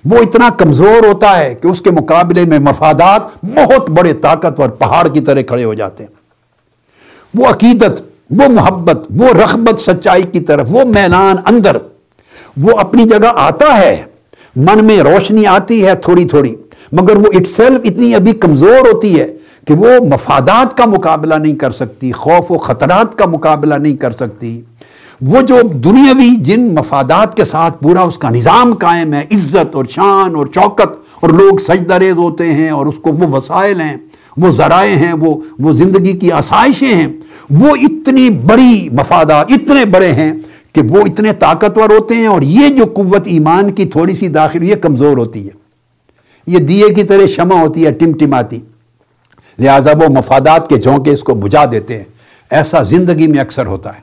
وہ 0.06 0.18
اتنا 0.18 0.50
کمزور 0.58 1.06
ہوتا 1.06 1.38
ہے 1.38 1.54
کہ 1.56 1.68
اس 1.68 1.82
کے 1.82 1.92
مقابلے 1.92 2.44
میں 2.46 2.60
مفادات 2.60 3.46
بہت 3.46 3.90
بڑے 3.90 4.14
طاقتور 4.14 4.70
پہاڑ 4.70 5.08
کی 5.08 5.20
طرح 5.20 5.42
کھڑے 5.42 5.64
ہو 5.64 5.74
جاتے 5.74 6.04
ہیں۔ 6.04 6.12
وہ 7.34 7.48
عقیدت، 7.48 8.02
وہ 8.30 8.48
محبت، 8.50 9.06
وہ 9.20 9.30
رغبت 9.34 9.80
سچائی 9.80 10.24
کی 10.24 10.40
طرف، 10.40 10.68
وہ 10.70 10.84
میلان 10.86 11.36
اندر، 11.46 11.78
وہ 12.58 12.78
اپنی 12.80 13.04
جگہ 13.04 13.32
آتا 13.36 13.78
ہے، 13.78 13.96
من 14.56 14.86
میں 14.86 14.98
روشنی 15.04 15.46
آتی 15.46 15.86
ہے 15.88 15.96
تھوڑی 15.96 16.26
تھوڑی، 16.26 16.56
مگر 16.92 17.18
وہ 17.18 17.32
اٹ 17.34 17.48
سیلف 17.48 17.80
اتنی 17.84 18.14
ابھی 18.16 18.32
کمزور 18.40 18.94
ہوتی 18.94 19.20
ہے 19.20 19.28
کہ 19.68 19.74
وہ 19.74 19.88
مفادات 20.14 20.78
کا 20.78 20.86
مقابلہ 20.86 21.36
نہیں 21.36 21.56
کر 21.56 21.72
سکتی، 21.72 22.12
خوف 22.12 22.52
و 22.52 22.58
خطرات 22.58 23.18
کا 23.18 23.26
مقابلہ 23.26 23.76
نہیں 23.76 23.96
کر 23.96 24.12
سکتی۔ 24.12 24.62
وہ 25.22 25.42
جو 25.42 25.62
دنیاوی 25.68 26.36
جن 26.36 26.76
مفادات 26.76 27.38
کے 27.38 27.46
ساتھ 27.46 27.84
پورا 27.84 28.02
اس 28.02 28.18
کا 28.18 28.30
نظام 28.30 28.74
قائم 28.74 29.14
ہے، 29.14 29.26
عزت 29.32 29.76
اور 29.76 29.86
شان 29.90 30.36
اور 30.36 30.46
چوکت 30.46 31.04
اور 31.20 31.30
لوگ 31.30 31.58
سجدریز 31.58 32.14
ہوتے 32.14 32.54
ہیں 32.54 32.70
اور 32.70 32.86
اس 32.86 32.96
کو 33.02 33.10
وہ 33.10 33.28
وسائل 33.28 33.82
ہیں، 33.82 33.98
وہ 34.38 34.50
ذرائع 34.50 34.96
ہیں، 34.96 35.14
وہ 35.14 35.36
وہ 35.60 35.72
زندگی 35.72 36.14
کی 36.14 36.32
آسائشیں 36.32 36.96
ہیں، 36.96 37.08
وہ 37.50 37.76
اتنی 37.76 38.30
بڑی 38.30 38.90
مفادات، 38.92 39.46
اتنے 39.50 39.86
بڑے 39.86 40.12
ہیں 40.12 40.34
کہ 40.74 40.82
وہ 40.90 41.02
اتنے 41.02 41.34
طاقتور 41.34 41.90
ہوتے 41.90 42.16
ہیں 42.16 42.28
اور 42.28 42.42
یہ 42.42 42.70
جو 42.70 42.86
قوت 42.86 43.22
ایمان 43.26 43.72
کی 43.72 43.86
تھوڑی 43.86 44.16
سی 44.16 44.28
داخل، 44.28 44.64
یہ 44.64 44.76
کمزور 44.76 45.18
ہوتی 45.18 45.46
ہے۔ 45.46 45.64
یہ 46.48 46.58
دیے 46.58 46.94
کی 46.94 47.04
طرح 47.04 47.26
شمع 47.26 47.56
ہوتی 47.56 47.86
ہے، 47.86 47.92
ٹمٹماتی۔ 47.92 48.60
لہٰذا 49.60 49.92
وہ 49.92 50.10
مفادات 50.10 50.68
کے 50.68 50.78
جھونکے 50.78 51.12
اس 51.12 51.24
کو 51.24 51.34
بجھا 51.34 51.66
دیتے 51.72 51.98
ہیں۔ 51.98 52.04
ایسا 52.52 52.84
زندگی 52.84 53.28
میں 53.28 53.40
اکثر 53.40 53.66
ہوتا 53.66 53.90
ہے۔ 53.96 54.02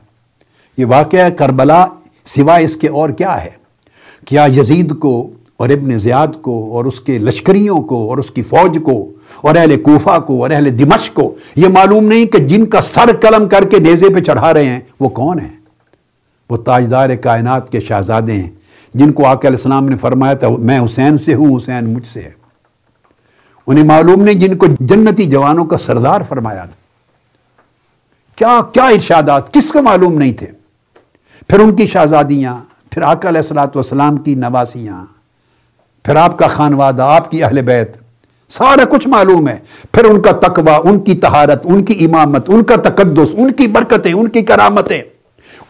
یہ 0.77 0.85
واقعہ 0.85 1.29
کربلا 1.29 1.85
سوائے 2.25 2.65
اس 2.65 2.75
کے 2.75 2.87
اور 2.87 3.09
کیا 3.09 3.43
ہے؟ 3.43 3.49
کیا 4.27 4.47
یزید 4.57 4.99
کو 4.99 5.29
اور 5.57 5.69
ابن 5.69 5.99
زیاد 5.99 6.41
کو 6.41 6.69
اور 6.71 6.85
اس 6.85 7.01
کے 7.01 7.17
لشکریوں 7.17 7.81
کو 7.81 8.09
اور 8.09 8.17
اس 8.17 8.31
کی 8.31 8.43
فوج 8.43 8.77
کو 8.85 9.09
اور 9.41 9.55
اہل 9.55 9.81
کوفہ 9.81 10.19
کو 10.19 10.41
اور 10.41 10.51
اہل 10.51 10.79
دمش 10.79 11.11
کو 11.11 11.35
یہ 11.55 11.67
معلوم 11.67 12.07
نہیں 12.07 12.25
کہ 12.25 12.37
جن 12.37 12.65
کا 12.65 12.81
سر 12.81 13.15
قلم 13.21 13.49
کر 13.49 13.63
کے 13.63 13.79
نیزے 13.79 14.09
پہ 14.09 14.19
چڑھا 14.19 14.53
رہے 14.53 14.65
ہیں، 14.65 14.79
وہ 14.99 15.09
کون 15.09 15.39
ہیں؟ 15.39 15.57
وہ 16.49 16.57
تاجدار 16.57 17.09
کائنات 17.09 17.71
کے 17.71 17.79
شہزادے 17.79 18.33
ہیں۔ 18.33 18.49
جن 18.93 19.11
کو 19.11 19.25
آقا 19.25 19.47
علیہ 19.47 19.57
السلام 19.57 19.85
نے 19.85 19.97
فرمایا 19.97 20.33
تھا، 20.33 20.49
میں 20.49 20.79
حسین 20.85 21.17
سے 21.17 21.33
ہوں، 21.33 21.57
حسین 21.57 21.93
مجھ 21.93 22.07
سے 22.07 22.21
ہے۔ 22.21 22.40
انہیں 23.67 23.83
معلوم 23.83 24.21
نہیں 24.21 24.35
جن 24.35 24.55
کو 24.57 24.65
جنتی 24.79 25.25
جوانوں 25.25 25.65
کا 25.65 25.77
سردار 25.77 26.21
فرمایا 26.29 26.65
تھا۔ 26.65 26.81
کیا 28.35 28.59
کیا 28.73 28.83
ارشادات؟ 28.83 29.53
کس 29.53 29.71
کو 29.71 29.81
معلوم 29.81 30.17
نہیں 30.17 30.33
تھے؟ 30.33 30.47
پھر 31.47 31.59
ان 31.59 31.75
کی 31.75 31.87
شہزادیاں، 31.87 32.57
پھر 32.91 33.01
آقا 33.01 33.29
علیہ 33.29 33.41
السلاۃ 33.41 33.67
والسلام 33.75 34.17
کی 34.17 34.35
نواسیاں 34.35 35.05
پھر 36.05 36.15
آپ 36.15 36.39
کا 36.39 36.47
خانوادہ 36.47 37.03
آپ 37.03 37.31
کی 37.31 37.43
اہل 37.43 37.61
بیت، 37.61 37.97
سارا 38.49 38.85
کچھ 38.85 39.07
معلوم 39.07 39.47
ہے۔ 39.47 39.57
پھر 39.93 40.05
ان 40.05 40.21
کا 40.21 40.31
تقوی، 40.31 40.71
ان 40.83 40.99
کی 40.99 41.15
تہارت 41.15 41.61
ان 41.63 41.83
کی 41.83 42.05
امامت، 42.05 42.49
ان 42.49 42.63
کا 42.63 42.75
تقدس، 42.75 43.35
ان 43.37 43.51
کی 43.51 43.67
برکتیں، 43.67 44.13
ان 44.13 44.27
کی 44.27 44.41
کرامتیں۔ 44.41 45.01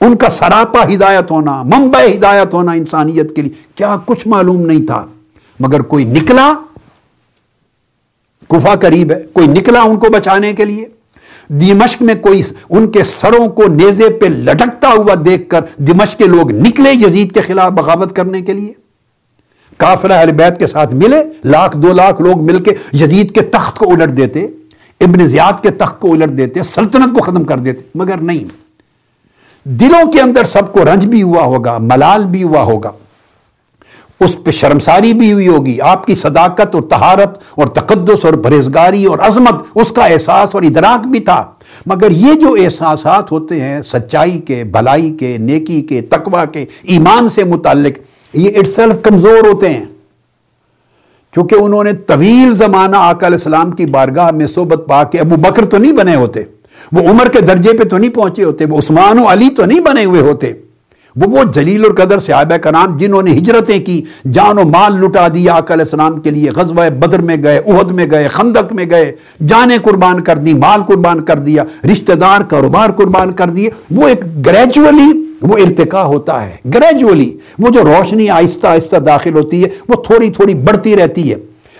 ان 0.01 0.15
کا 0.15 0.29
سراپا 0.29 0.83
ہدایت 0.93 1.31
ہونا 1.31 1.63
ممبع 1.63 2.01
ہدایت 2.15 2.53
ہونا 2.53 2.71
انسانیت 2.71 3.35
کے 3.35 3.41
لیے۔ 3.41 3.53
کیا 3.75 3.95
کچھ 4.05 4.27
معلوم 4.27 4.61
نہیں 4.61 4.87
تھا؟ 4.87 5.05
مگر 5.59 5.81
کوئی 5.81 6.05
نکلا 6.05 6.53
کفا 8.51 8.75
قریب 8.75 9.11
ہے، 9.11 9.23
کوئی 9.33 9.47
نکلا 9.47 9.81
ان 9.81 9.97
کو 9.97 10.09
بچانے 10.09 10.53
کے 10.53 10.65
لیے؟ 10.65 10.85
دمشق 11.49 12.01
میں 12.01 12.15
کوئی 12.15 12.41
ان 12.69 12.91
کے 12.91 13.03
سروں 13.03 13.47
کو 13.47 13.63
نیزے 13.63 14.09
پہ 14.09 14.25
لٹکتا 14.25 14.87
ہوا 14.87 15.13
دیکھ 15.25 15.49
کر 15.49 15.61
دمشق 15.77 16.17
کے 16.17 16.25
لوگ 16.25 16.51
نکلے 16.51 16.91
یزید 16.93 17.31
کے 17.31 17.41
خلاف 17.41 17.71
بغاوت 17.71 18.15
کرنے 18.15 18.41
کے 18.41 18.53
لیے؟ 18.53 18.73
کافرہ 19.77 20.13
اہل 20.13 20.31
بیت 20.31 20.59
کے 20.59 20.67
ساتھ 20.67 20.93
ملے، 20.93 21.23
لاکھ، 21.45 21.77
دو 21.77 21.93
لاکھ 21.93 22.21
لوگ 22.21 22.41
مل 22.41 22.63
کے 22.63 22.71
یزید 22.93 23.31
کے 23.31 23.41
تخت 23.41 23.77
کو 23.77 23.91
الٹ 23.91 24.17
دیتے، 24.17 24.47
ابن 25.01 25.27
زیاد 25.27 25.63
کے 25.63 25.69
تخت 25.69 25.99
کو 25.99 26.13
الٹ 26.13 26.37
دیتے، 26.37 26.63
سلطنت 26.63 27.15
کو 27.15 27.21
ختم 27.21 27.43
کر 27.43 27.57
دیتے، 27.57 27.83
مگر 27.95 28.17
نہیں۔ 28.17 28.45
دلوں 29.63 30.11
کے 30.11 30.21
اندر 30.21 30.43
سب 30.43 30.73
کو 30.73 30.85
رنج 30.85 31.05
بھی 31.05 31.23
ہوا 31.23 31.43
ہوگا، 31.43 31.77
ملال 31.77 32.25
بھی 32.25 32.43
ہوا 32.43 32.61
ہوگا۔ 32.61 32.91
اس 34.21 34.43
پہ 34.43 34.51
شرمساری 34.51 35.13
بھی 35.13 35.33
ہوئی 35.33 35.47
ہوگی۔ 35.47 35.81
آپ 35.81 36.05
کی 36.05 36.15
صداقت 36.15 36.75
اور 36.75 36.81
تہارت 36.81 37.39
اور 37.55 37.67
تقدس 37.67 38.25
اور 38.25 38.33
پرہیزگاری 38.33 39.05
اور 39.05 39.19
عظمت، 39.19 39.63
اس 39.75 39.91
کا 39.91 40.05
احساس 40.05 40.55
اور 40.55 40.63
ادراک 40.63 41.07
بھی 41.07 41.19
تھا۔ 41.19 41.43
مگر 41.85 42.11
یہ 42.11 42.33
جو 42.33 42.55
احساسات 42.63 43.31
ہوتے 43.31 43.61
ہیں، 43.61 43.81
سچائی 43.81 44.39
کے، 44.39 44.63
بھلائی 44.63 45.09
کے، 45.09 45.37
نیکی 45.37 45.81
کے، 45.81 46.01
تقوی 46.01 46.41
کے، 46.51 46.65
ایمان 46.83 47.29
سے 47.29 47.43
متعلق، 47.43 47.99
یہ 48.33 48.49
اٹ 48.55 48.67
سیلف 48.67 48.95
کمزور 49.03 49.47
ہوتے 49.47 49.69
ہیں۔ 49.69 49.85
چونکہ 51.35 51.55
انہوں 51.55 51.83
نے 51.83 51.93
طویل 51.93 52.55
زمانہ 52.55 52.95
آقا 52.95 53.27
علیہ 53.27 53.37
السلام 53.37 53.71
کی 53.71 53.85
بارگاہ 53.85 54.31
میں 54.31 54.47
صحبت 54.47 54.85
پا 54.87 55.03
کے 55.03 55.19
ابو 55.19 55.35
بکر 55.35 55.65
تو 55.65 55.77
نہیں 55.77 55.91
بنے 55.91 56.15
ہوتے، 56.15 56.43
وہ 56.91 57.09
عمر 57.09 57.29
کے 57.29 57.41
درجے 57.41 57.73
پہ 57.73 57.83
تو 57.83 57.97
نہیں 57.97 58.11
پہنچے 58.11 58.43
ہوتے، 58.43 58.65
وہ 58.65 58.77
عثمان 58.77 59.19
و 59.19 59.27
علی 59.27 59.49
تو 59.49 59.65
نہیں 59.65 59.79
بنے 59.79 60.05
ہوئے 60.05 60.21
ہوتے۔ 60.21 60.53
وہ 61.15 61.27
وہ 61.27 61.43
جلیل 61.43 61.85
القدر 61.85 62.19
صحابہ 62.19 62.57
کرام 62.57 62.97
جنہوں 62.97 63.21
نے 63.21 63.31
ہجرتیں 63.31 63.79
کی، 63.79 64.01
جان 64.33 64.59
و 64.59 64.63
مال 64.63 64.99
لٹا 65.01 65.27
دیا 65.27 65.53
آقا 65.53 65.73
علیہ 65.73 65.83
السلام 65.83 66.19
کے 66.19 66.29
لیے، 66.29 66.49
غزوہ 66.49 66.89
بدر 66.89 67.19
میں 67.19 67.37
گئے، 67.43 67.57
احد 67.57 67.91
میں 67.91 68.05
گئے، 68.11 68.27
خندق 68.27 68.73
میں 68.73 68.85
گئے، 68.89 69.11
جانیں 69.47 69.77
قربان 69.77 70.21
کر 70.21 70.37
دی، 70.37 70.53
مال 70.53 70.83
قربان 70.83 71.21
کر 71.21 71.39
دیا، 71.39 71.63
رشتہ 71.91 72.13
دار، 72.13 72.41
کاروبار 72.41 72.89
قربان 72.89 73.31
کر 73.31 73.49
دیے۔ 73.49 73.69
وہ 73.91 74.07
ایک 74.07 74.45
گریجولی 74.45 75.11
وہ 75.41 75.57
ارتقا 75.57 76.03
ہوتا 76.03 76.45
ہے 76.45 76.55
گریجولی 76.73 77.37
وہ 77.59 77.69
جو 77.69 77.81
روشنی 77.81 78.29
آہستہ 78.29 78.67
آہستہ 78.67 78.95
داخل 78.95 79.33
ہوتی 79.33 79.63
ہے، 79.63 79.69
وہ 79.87 79.95
تھوڑی 80.03 80.29
تھوڑی 80.29 80.55
بڑھتی 80.55 80.95
رہتی 80.95 81.31
ہے۔ 81.31 81.35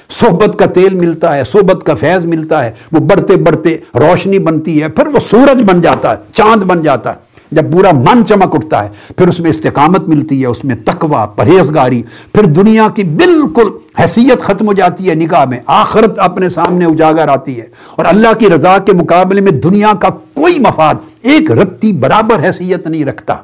صحبت 0.09 0.59
کا 0.59 0.65
تیل 0.65 0.93
ملتا 0.93 1.35
ہے، 1.37 1.43
صحبت 1.43 1.85
کا 1.85 1.95
فیض 1.95 2.25
ملتا 2.25 2.63
ہے، 2.63 2.71
وہ 2.91 2.99
بڑھتے 2.99 3.35
بڑھتے 3.35 3.77
روشنی 3.95 4.39
بنتی 4.39 4.81
ہے، 4.81 4.89
پھر 4.89 5.07
وہ 5.07 5.19
سورج 5.29 5.63
بن 5.63 5.81
جاتا 5.81 6.11
ہے، 6.11 6.17
چاند 6.33 6.63
بن 6.63 6.81
جاتا 6.81 7.13
ہے۔ 7.13 7.30
جب 7.51 7.73
پورا 7.73 7.91
من 7.91 8.25
چمک 8.25 8.55
اٹھتا 8.55 8.83
ہے، 8.83 8.89
پھر 9.17 9.27
اس 9.27 9.39
میں 9.39 9.49
استقامت 9.49 10.07
ملتی 10.07 10.41
ہے، 10.41 10.47
اس 10.47 10.63
میں 10.63 10.75
تقوی، 10.85 11.27
پرہیزگاری، 11.35 12.03
پھر 12.33 12.43
دنیا 12.43 12.87
کی 12.95 13.03
بالکل 13.03 13.69
حیثیت 13.99 14.41
ختم 14.41 14.67
ہو 14.67 14.73
جاتی 14.73 15.09
ہے، 15.09 15.15
نگاہ 15.15 15.45
میں 15.45 15.59
آخرت 15.67 16.19
اپنے 16.19 16.49
سامنے 16.49 16.85
اجاگر 16.85 17.27
آتی 17.27 17.61
ہے۔ 17.61 17.65
اور 17.95 18.05
اللہ 18.05 18.33
کی 18.39 18.49
رضا 18.49 18.77
کے 18.77 18.93
مقابلے 18.93 19.41
میں 19.41 19.51
دنیا 19.51 19.91
کا 19.99 20.09
کوئی 20.09 20.59
مفاد، 20.59 20.95
ایک 21.21 21.51
رتی 21.51 21.93
برابر 21.93 22.43
حیثیت 22.43 22.87
نہیں 22.87 23.05
رکھتا۔ 23.05 23.35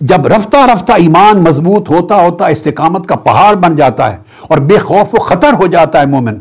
جب 0.00 0.26
رفتہ 0.26 0.56
رفتہ 0.74 0.92
ایمان 0.92 1.38
مضبوط 1.38 1.90
ہوتا 1.90 2.14
ہوتا 2.14 2.46
استقامت 2.46 3.06
کا 3.06 3.16
پہاڑ 3.16 3.54
بن 3.54 3.76
جاتا 3.76 4.12
ہے 4.12 4.18
اور 4.42 4.58
بے 4.58 4.78
خوف 4.78 5.14
و 5.14 5.18
خطر 5.18 5.52
ہو 5.52 5.66
جاتا 5.66 6.00
ہے 6.00 6.06
مومن 6.06 6.34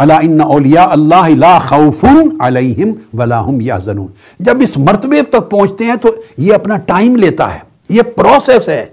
اللہ 0.00 0.12
ان 0.22 0.40
اولیاء 0.40 0.86
اللہ 0.90 1.28
لا 1.28 1.58
خوف 1.58 2.04
علیہم 2.40 2.92
ولا 3.18 3.40
هم 3.46 3.60
یحزنون۔ 3.60 4.06
جب 4.40 4.56
اس 4.60 4.76
مرتبے 4.76 5.22
تک 5.22 5.50
پہنچتے 5.50 5.84
ہیں 5.84 5.96
تو 5.96 6.08
یہ 6.36 6.54
اپنا 6.54 6.76
ٹائم 6.76 7.16
لیتا 7.16 7.54
ہے، 7.54 7.58
یہ 7.88 8.02
پروسیس 8.02 8.68
ہے۔ 8.68 8.86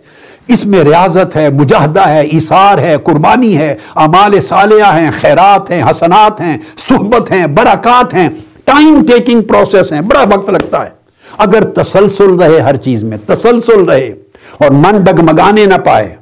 اس 0.47 0.65
میں 0.65 0.79
ریاضت 0.79 1.35
ہے، 1.35 1.49
مجاہدہ 1.49 2.07
ہے، 2.07 2.21
ایثار 2.21 2.77
ہے، 2.77 2.95
قربانی 3.03 3.57
ہے، 3.57 3.75
اعمال 3.95 4.41
صالحہ 4.41 4.99
ہیں، 4.99 5.11
خیرات 5.21 5.71
ہیں، 5.71 5.83
حسنات 5.83 6.41
ہیں، 6.41 6.57
صحبت 6.89 7.31
ہیں، 7.31 7.47
برکات 7.47 8.13
ہیں۔ 8.13 8.29
ٹائم 8.65 9.05
ٹیکنگ 9.07 9.41
پروسیس 9.41 9.93
ہیں 9.93 10.01
بڑا 10.01 10.23
وقت 10.35 10.49
لگتا 10.49 10.83
ہے۔ 10.85 10.89
اگر 11.37 11.63
تسلسل 11.63 12.35
رہے 12.35 12.59
ہر 12.59 12.75
چیز 12.75 13.03
میں، 13.03 13.17
تسلسل 13.25 13.83
رہے 13.83 14.13
اور 14.57 14.71
من 14.71 15.03
ڈگمگانے 15.03 15.65
نہ 15.65 15.77
پائے، 15.85 16.15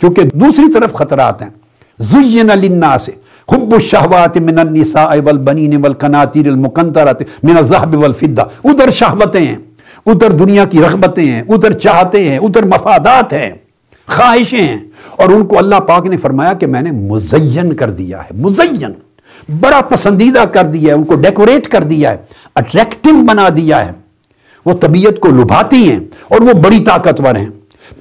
کیونکہ 0.00 0.22
دوسری 0.22 0.72
طرف 0.72 0.92
خطرات 0.92 1.42
ہیں۔ 1.42 1.50
زین 1.98 2.46
للناس 2.46 3.02
سے 3.02 3.12
حب 3.52 3.74
الشہوات 3.74 4.36
من 4.36 4.58
النساء 4.58 5.14
والبنین 5.24 5.84
والقناطیر 5.84 6.46
المقنطرت 6.46 7.22
من 7.42 7.56
الذهب 7.56 7.94
والفضہ 7.94 8.48
ادھر 8.64 8.90
شہوتیں 8.90 9.40
ہیں، 9.40 9.56
ادھر 10.06 10.30
دنیا 10.30 10.64
کی 10.64 10.80
رغبتیں 10.80 11.24
ہیں، 11.24 11.42
ادھر 11.48 11.72
چاہتے 11.72 12.30
ہیں، 12.30 12.38
ادھر 12.38 12.64
مفادات 12.64 13.32
ہیں، 13.32 13.50
خواہشیں 14.06 14.62
ہیں۔ 14.62 14.80
اور 15.10 15.28
ان 15.28 15.46
کو 15.46 15.58
اللہ 15.58 15.80
پاک 15.88 16.06
نے 16.06 16.16
فرمایا 16.16 16.52
کہ 16.52 16.66
میں 16.66 16.82
نے 16.82 16.90
مزین 16.90 17.72
کر 17.72 17.90
دیا 17.90 18.18
ہے، 18.18 18.36
مزین، 18.36 18.92
بڑا 19.60 19.80
پسندیدہ 19.80 20.44
کر 20.52 20.64
دیا 20.64 20.94
ہے، 20.94 20.98
ان 20.98 21.04
کو 21.04 21.14
ڈیکوریٹ 21.14 21.68
کر 21.68 21.82
دیا 21.82 22.10
ہے 22.10 22.16
اٹریکٹو 22.54 23.10
بنا 23.24 23.48
دیا 23.56 23.86
ہے۔ 23.86 23.92
وہ 24.66 24.72
طبیعت 24.72 25.20
کو 25.20 25.28
لبھاتی 25.28 25.90
ہیں 25.90 26.00
اور 26.28 26.40
وہ 26.40 26.52
بڑی 26.52 26.78
طاقتور 26.84 27.34
ہیں۔ 27.36 27.50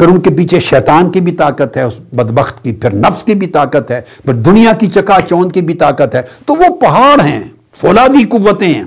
پھر 0.02 0.10
ان 0.10 0.20
کے 0.20 0.30
پیچھے 0.30 0.60
شیطان 0.60 1.12
کی 1.12 1.22
بھی 1.22 1.32
طاقت 1.32 1.78
ہے، 1.78 1.82
اس 1.82 1.94
بدبخت 2.12 2.64
کی، 2.64 2.74
پھر 2.74 2.96
نفس 2.96 3.24
کی 3.24 3.36
بھی 3.36 3.48
طاقت 3.48 3.92
ہے، 3.92 4.02
پھر 4.26 4.34
دنیا 4.34 4.74
کی 4.74 4.88
چکا 4.88 5.18
چوند 5.30 5.52
کی 5.52 5.62
بھی 5.62 5.74
طاقت 5.74 6.16
ہے۔ 6.16 6.22
تو 6.46 6.54
وہ 6.54 6.76
پہاڑ 6.76 7.22
ہیں، 7.22 7.44
فولادی 7.76 8.24
قوتیں 8.24 8.74
ہیں، 8.74 8.84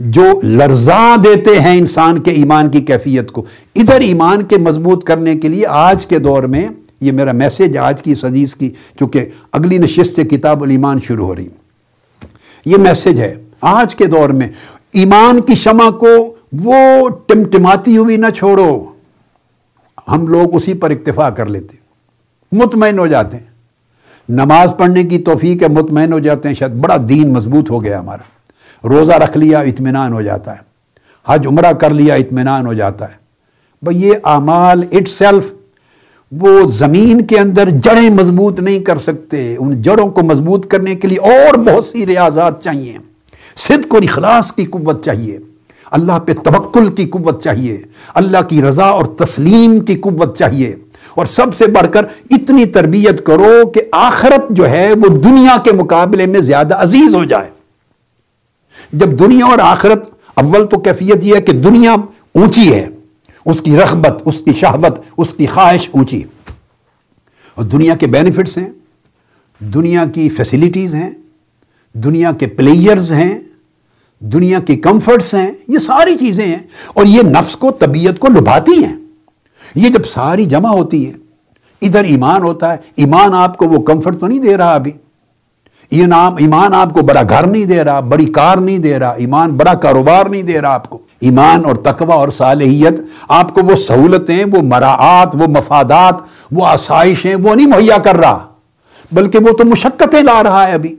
جو 0.00 0.22
لرزا 0.42 1.16
دیتے 1.24 1.60
ہیں 1.60 1.78
انسان 1.78 2.18
کے 2.18 2.30
ایمان 2.30 2.68
کی 2.68 2.80
کیفیت 2.80 3.32
کو۔ 3.32 3.44
ادھر 3.74 4.00
ایمان 4.00 4.42
کے 4.42 4.56
مضبوط 4.56 5.04
کرنے 5.04 5.34
کے 5.34 5.48
لیے 5.48 5.66
آج 5.66 6.06
کے 6.06 6.18
دور 6.18 6.42
میں 6.42 6.68
یہ 7.00 7.12
میرا 7.12 7.32
میسج 7.32 7.76
آج 7.76 8.02
کی 8.02 8.12
حدیث 8.12 8.54
کی، 8.54 8.70
چونکہ 8.98 9.24
اگلی 9.52 9.78
نشست 9.78 10.16
سے 10.16 10.24
کتاب 10.24 10.62
الایمان 10.62 10.98
شروع 11.00 11.26
ہو 11.26 11.36
رہی۔ 11.36 11.48
یہ 12.66 12.76
میسج 12.76 13.20
ہے 13.20 13.34
آج 13.60 13.94
کے 13.94 14.06
دور 14.06 14.28
میں۔ 14.28 14.48
ایمان 14.92 15.40
کی 15.40 15.54
شمع 15.54 15.90
کو 15.90 16.34
وہ 16.52 17.08
ٹمٹماتی 17.26 17.96
ہوئی 17.96 18.16
نہ 18.16 18.30
چھوڑو۔ 18.36 18.93
ہم 20.08 20.26
لوگ 20.26 20.54
اسی 20.54 20.74
پر 20.74 20.90
اکتفا 20.90 21.30
کر 21.30 21.46
لیتے 21.46 21.76
مطمئن 22.52 22.98
ہو 22.98 23.06
جاتے 23.06 23.36
ہیں۔ 23.36 23.54
نماز 24.28 24.74
پڑھنے 24.78 25.02
کی 25.02 25.18
توفیق 25.18 25.62
ہے، 25.62 25.68
مطمئن 25.68 26.12
ہو 26.12 26.18
جاتے 26.18 26.48
ہیں۔ 26.48 26.54
شاید 26.54 26.72
بڑا 26.72 26.96
دین 27.08 27.32
مضبوط 27.32 27.70
ہو 27.70 27.84
گیا 27.84 28.00
ہمارا۔ 28.00 28.22
روزہ 28.88 29.12
رکھ 29.12 29.38
لیا، 29.38 29.58
اطمینان 29.58 30.12
ہو 30.12 30.22
جاتا 30.22 30.52
ہے۔ 30.52 30.74
حج 31.26 31.46
عمرہ 31.46 31.72
کر 31.72 31.90
لیا، 31.90 32.14
اطمینان 32.14 32.66
ہو 32.66 32.74
جاتا 32.74 33.08
ہے۔ 33.08 33.14
بھائی، 33.82 34.02
یہ 34.02 34.12
اعمال 34.24 34.82
اٹ 34.92 35.08
سیلف، 35.08 35.52
وہ 36.32 36.68
زمین 36.68 37.26
کے 37.26 37.38
اندر 37.38 37.70
جڑیں 37.70 38.10
مضبوط 38.10 38.60
نہیں 38.60 38.78
کر 38.78 38.98
سکتے۔ 38.98 39.56
ان 39.58 39.82
جڑوں 39.82 40.10
کو 40.10 40.22
مضبوط 40.22 40.66
کرنے 40.66 40.94
کے 40.94 41.08
لیے 41.08 41.18
اور 41.18 41.58
بہت 41.58 41.84
سی 41.84 42.06
ریاضات 42.06 42.64
چاہیے۔ 42.64 42.98
صدق 43.56 43.94
اور 43.94 44.02
اخلاص 44.02 44.52
کی 44.52 44.64
قوت 44.64 45.04
چاہیے۔ 45.04 45.38
اللہ 45.94 46.18
پہ 46.18 46.34
توکل 46.34 46.94
کی 46.94 47.06
قوت 47.06 47.42
چاہیے، 47.42 47.82
اللہ 48.14 48.38
کی 48.48 48.62
رضا 48.62 48.84
اور 48.84 49.04
تسلیم 49.04 49.80
کی 49.80 49.94
قوت 49.94 50.38
چاہیے۔ 50.38 50.76
اور 51.14 51.26
سب 51.26 51.54
سے 51.54 51.66
بڑھ 51.66 51.92
کر 51.92 52.04
اتنی 52.30 52.64
تربیت 52.66 53.26
کرو 53.26 53.66
کہ 53.66 53.80
آخرت 53.92 54.50
جو 54.50 54.70
ہے 54.70 54.92
وہ 54.92 55.18
دنیا 55.18 55.56
کے 55.64 55.72
مقابلے 55.72 56.26
میں 56.26 56.40
زیادہ 56.40 56.74
عزیز 56.74 57.14
ہو 57.14 57.24
جائے۔ 57.24 57.50
جب 58.92 59.18
دنیا 59.18 59.46
اور 59.46 59.58
آخرت، 59.62 60.10
اول 60.34 60.66
تو 60.66 60.78
کیفیت 60.78 61.24
یہ 61.24 61.36
ہے 61.36 61.40
کہ 61.40 61.52
دنیا 61.52 61.92
اونچی 62.34 62.74
ہے، 62.74 62.88
اس 63.46 63.60
کی 63.60 63.76
رغبت، 63.76 64.22
اس 64.24 64.40
کی 64.40 64.52
شہبت 64.52 65.00
اس 65.16 65.34
کی 65.34 65.46
خواہش 65.46 65.90
اونچی۔ 65.92 66.22
اور 67.54 67.64
دنیا 67.64 67.96
کے 67.96 68.06
بینیفٹس 68.06 68.58
ہیں، 68.58 68.70
دنیا 69.60 70.04
کی 70.14 70.28
فیسلٹیز 70.28 70.94
ہیں، 70.94 71.10
دنیا 71.92 72.32
کے 72.32 72.46
پلیئرز 72.46 73.12
ہیں۔ 73.12 73.38
دنیا 74.20 74.58
کی 74.60 74.76
کمفرٹس 74.76 75.34
ہیں، 75.34 75.50
یہ 75.68 75.78
ساری 75.78 76.18
چیزیں 76.18 76.46
ہیں 76.46 76.62
اور 76.94 77.06
یہ 77.06 77.22
نفس 77.22 77.56
کو، 77.56 77.70
طبیعت 77.70 78.18
کو 78.18 78.28
لبھاتی 78.28 78.84
ہیں۔ 78.84 78.96
یہ 79.74 79.88
جب 79.88 80.06
ساری 80.06 80.44
جمع 80.44 80.68
ہوتی 80.68 81.06
ہیں 81.06 81.12
ادھر 81.82 82.04
ایمان 82.04 82.42
ہوتا 82.42 82.72
ہے، 82.72 82.76
ایمان 82.96 83.34
آپ 83.34 83.56
کو 83.56 83.68
وہ 83.68 83.82
کمفرٹ 83.82 84.20
تو 84.20 84.26
نہیں 84.26 84.38
دے 84.38 84.56
رہا 84.56 84.74
ابھی۔ 84.74 84.92
یہ 85.90 86.06
نام، 86.06 86.34
ایمان 86.38 86.74
آپ 86.74 86.94
کو 86.94 87.00
بڑا 87.00 87.22
گھر 87.28 87.46
نہیں 87.46 87.64
دے 87.64 87.84
رہا، 87.84 88.00
بڑی 88.00 88.24
کار 88.24 88.58
نہیں 88.58 88.78
دے 88.78 88.98
رہا، 88.98 89.10
ایمان 89.10 89.50
بڑا 89.50 89.74
کاروبار 89.74 90.26
نہیں 90.26 90.42
دے 90.42 90.60
رہا 90.60 90.72
آپ 90.74 90.90
کو۔ 90.90 90.98
ایمان 91.20 91.64
اور 91.64 91.76
تقوی 91.76 92.12
اور 92.12 92.28
صالحیت 92.28 93.00
آپ 93.28 93.54
کو 93.54 93.60
وہ 93.62 93.76
سہولتیں، 93.76 94.44
وہ 94.52 94.62
مراعات، 94.62 95.34
وہ 95.34 95.46
مفادات، 95.46 96.14
وہ 96.52 96.66
آسائشیں، 96.66 97.34
وہ 97.34 97.54
نہیں 97.54 97.66
مہیا 97.66 97.98
کر 97.98 98.16
رہا، 98.16 98.46
بلکہ 99.12 99.38
وہ 99.38 99.52
تو 99.52 99.64
مشقتیں 99.64 100.22
لا 100.22 100.42
رہا 100.42 100.68
ہے 100.68 100.72
ابھی۔ 100.72 100.94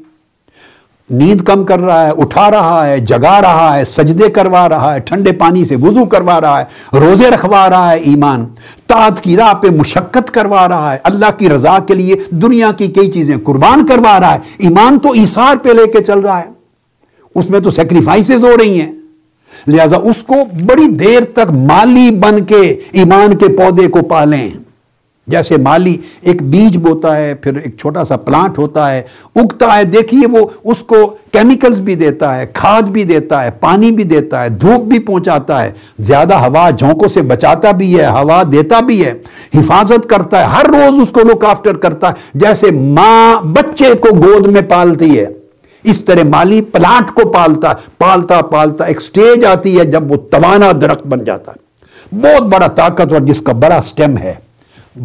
نیند 1.09 1.41
کم 1.41 1.63
کر 1.63 1.79
رہا 1.79 2.05
ہے، 2.05 2.11
اٹھا 2.17 2.51
رہا 2.51 2.87
ہے، 2.87 2.99
جگا 2.99 3.41
رہا 3.41 3.77
ہے، 3.77 3.85
سجدے 3.85 4.29
کروا 4.29 4.69
رہا 4.69 4.93
ہے، 4.93 4.99
ٹھنڈے 4.99 5.31
پانی 5.31 5.65
سے 5.65 5.75
وضو 5.75 6.05
کروا 6.05 6.41
رہا 6.41 6.61
ہے، 6.61 6.97
روزے 6.97 7.29
رکھوا 7.29 7.69
رہا 7.69 7.91
ہے 7.91 7.97
ایمان 7.97 8.45
تاج 8.87 9.21
کی 9.21 9.37
راہ 9.37 9.53
پہ 9.53 9.67
مشقت 9.69 10.31
کروا 10.31 10.67
رہا 10.67 10.93
ہے، 10.93 10.97
اللہ 11.03 11.25
کی 11.37 11.49
رضا 11.49 11.77
کے 11.79 11.93
لیے 11.93 12.15
دنیا 12.29 12.71
کی 12.71 12.87
کئی 12.87 13.11
چیزیں 13.11 13.35
قربان 13.43 13.85
کروا 13.85 14.19
رہا 14.19 14.33
ہے، 14.33 14.39
ایمان 14.57 14.99
تو 14.99 15.11
ایسار 15.11 15.55
پہ 15.55 15.69
لے 15.69 15.87
کے 15.87 16.03
چل 16.03 16.19
رہا 16.19 16.39
ہے۔ 16.39 16.49
اس 17.35 17.49
میں 17.49 17.59
تو 17.59 17.71
سیکریفائسز 17.71 18.43
ہو 18.43 18.57
رہی 18.57 18.81
ہیں۔ 18.81 18.93
لہذا 19.67 19.97
اس 19.97 20.23
کو 20.23 20.35
بڑی 20.65 20.87
دیر 20.87 21.23
تک 21.23 21.51
مالی 21.51 22.11
بن 22.11 22.43
کے 22.43 22.75
ایمان 22.91 23.37
کے 23.37 23.47
پودے 23.47 23.87
کو 23.87 24.01
پالیں۔ 24.01 24.49
جیسے 25.27 25.57
مالی 25.57 25.97
ایک 26.21 26.41
بیج 26.43 26.77
بوتا 26.77 27.17
ہے، 27.17 27.33
پھر 27.33 27.55
ایک 27.55 27.77
چھوٹا 27.77 28.03
سا 28.03 28.17
پلانٹ 28.17 28.57
ہوتا 28.57 28.91
ہے، 28.91 29.01
اگتا 29.35 29.77
ہے، 29.77 29.83
دیکھیے 29.83 30.27
وہ 30.27 30.45
اس 30.63 30.83
کو 30.83 31.15
کیمیکلز 31.31 31.79
بھی 31.79 31.95
دیتا 31.95 32.37
ہے، 32.37 32.45
کھاد 32.53 32.81
بھی 32.81 33.03
دیتا 33.03 33.43
ہے، 33.43 33.49
پانی 33.51 33.91
بھی 33.91 34.03
دیتا 34.03 34.43
ہے، 34.43 34.49
دھوپ 34.49 34.81
بھی 34.81 34.99
پہنچاتا 34.99 35.63
ہے۔ 35.63 35.71
زیادہ 35.99 36.33
ہوا 36.33 36.69
جھونکوں 36.69 37.07
سے 37.07 37.21
بچاتا 37.21 37.71
بھی 37.71 37.99
ہے، 37.99 38.07
ہوا 38.07 38.43
دیتا 38.51 38.79
بھی 38.79 39.05
ہے، 39.05 39.13
حفاظت 39.55 40.09
کرتا 40.09 40.39
ہے، 40.39 40.45
ہر 40.45 40.65
روز 40.65 40.99
اس 40.99 41.09
کو 41.09 41.21
لک 41.21 41.45
آفٹر 41.45 41.77
کرتا 41.77 42.09
ہے۔ 42.09 42.13
جیسے 42.33 42.71
ماں 42.71 43.41
بچے 43.41 43.93
کو 43.93 44.15
گود 44.15 44.47
میں 44.47 44.61
پالتی 44.61 45.19
ہے، 45.19 45.27
اس 45.83 45.99
طرح 45.99 46.23
مالی 46.23 46.61
پلانٹ 46.61 47.11
کو 47.11 47.29
پالتا 47.29 47.73
پالتا 47.97 48.41
پالتا 48.41 48.85
ایک 48.85 49.01
سٹیج 49.01 49.45
آتی 49.45 49.79
ہے 49.79 49.85
جب 49.85 50.11
وہ 50.11 50.17
توانا 50.17 50.71
درخت 50.81 51.07
بن 51.07 51.23
جاتا 51.23 51.51
ہے۔ 51.51 52.15
بہت 52.15 52.43
بڑا 52.43 52.67
طاقتور 52.67 53.19
جس 53.19 53.41
کا 53.41 53.53
بڑا 53.53 53.81
سٹیم 53.81 54.17
ہے۔ 54.17 54.33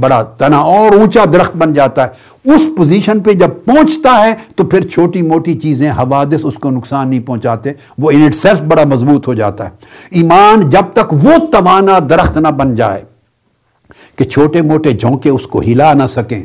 بڑا 0.01 0.23
تنا 0.23 0.59
اور 0.59 0.97
اونچا 0.97 1.25
درخت 1.33 1.57
بن 1.57 1.73
جاتا 1.73 2.07
ہے۔ 2.07 2.31
اس 2.55 2.67
پوزیشن 2.77 3.21
پہ 3.21 3.33
جب 3.33 3.49
پہنچتا 3.65 4.27
ہے 4.27 4.35
تو 4.57 4.65
پھر 4.65 4.81
چھوٹی 4.81 5.23
موٹی 5.23 5.59
چیزیں، 5.59 5.91
حوادث 5.91 6.41
اس 6.43 6.55
کو 6.55 6.71
نقصان 6.71 7.09
نہیں 7.09 7.21
پہنچاتے، 7.21 7.73
وہ 7.99 8.11
ان 8.11 8.23
اٹ 8.23 8.35
سیلف 8.35 8.61
بڑا 8.61 8.85
مضبوط 8.85 9.29
ہو 9.29 9.35
جاتا 9.35 9.65
ہے۔ 9.65 9.71
ایمان 10.11 10.71
جب 10.71 10.83
تک 10.93 11.13
وہ 11.13 11.33
توانا 11.53 11.99
درخت 12.11 12.37
نہ 12.37 12.49
بن 12.49 12.75
جائے 12.75 13.03
کہ 14.17 14.25
چھوٹے 14.25 14.63
موٹے 14.63 14.93
جھونکے 14.93 15.31
اس 15.31 15.47
کو 15.47 15.61
ہلا 15.61 15.93
نہ 15.93 16.07
سکیں، 16.09 16.45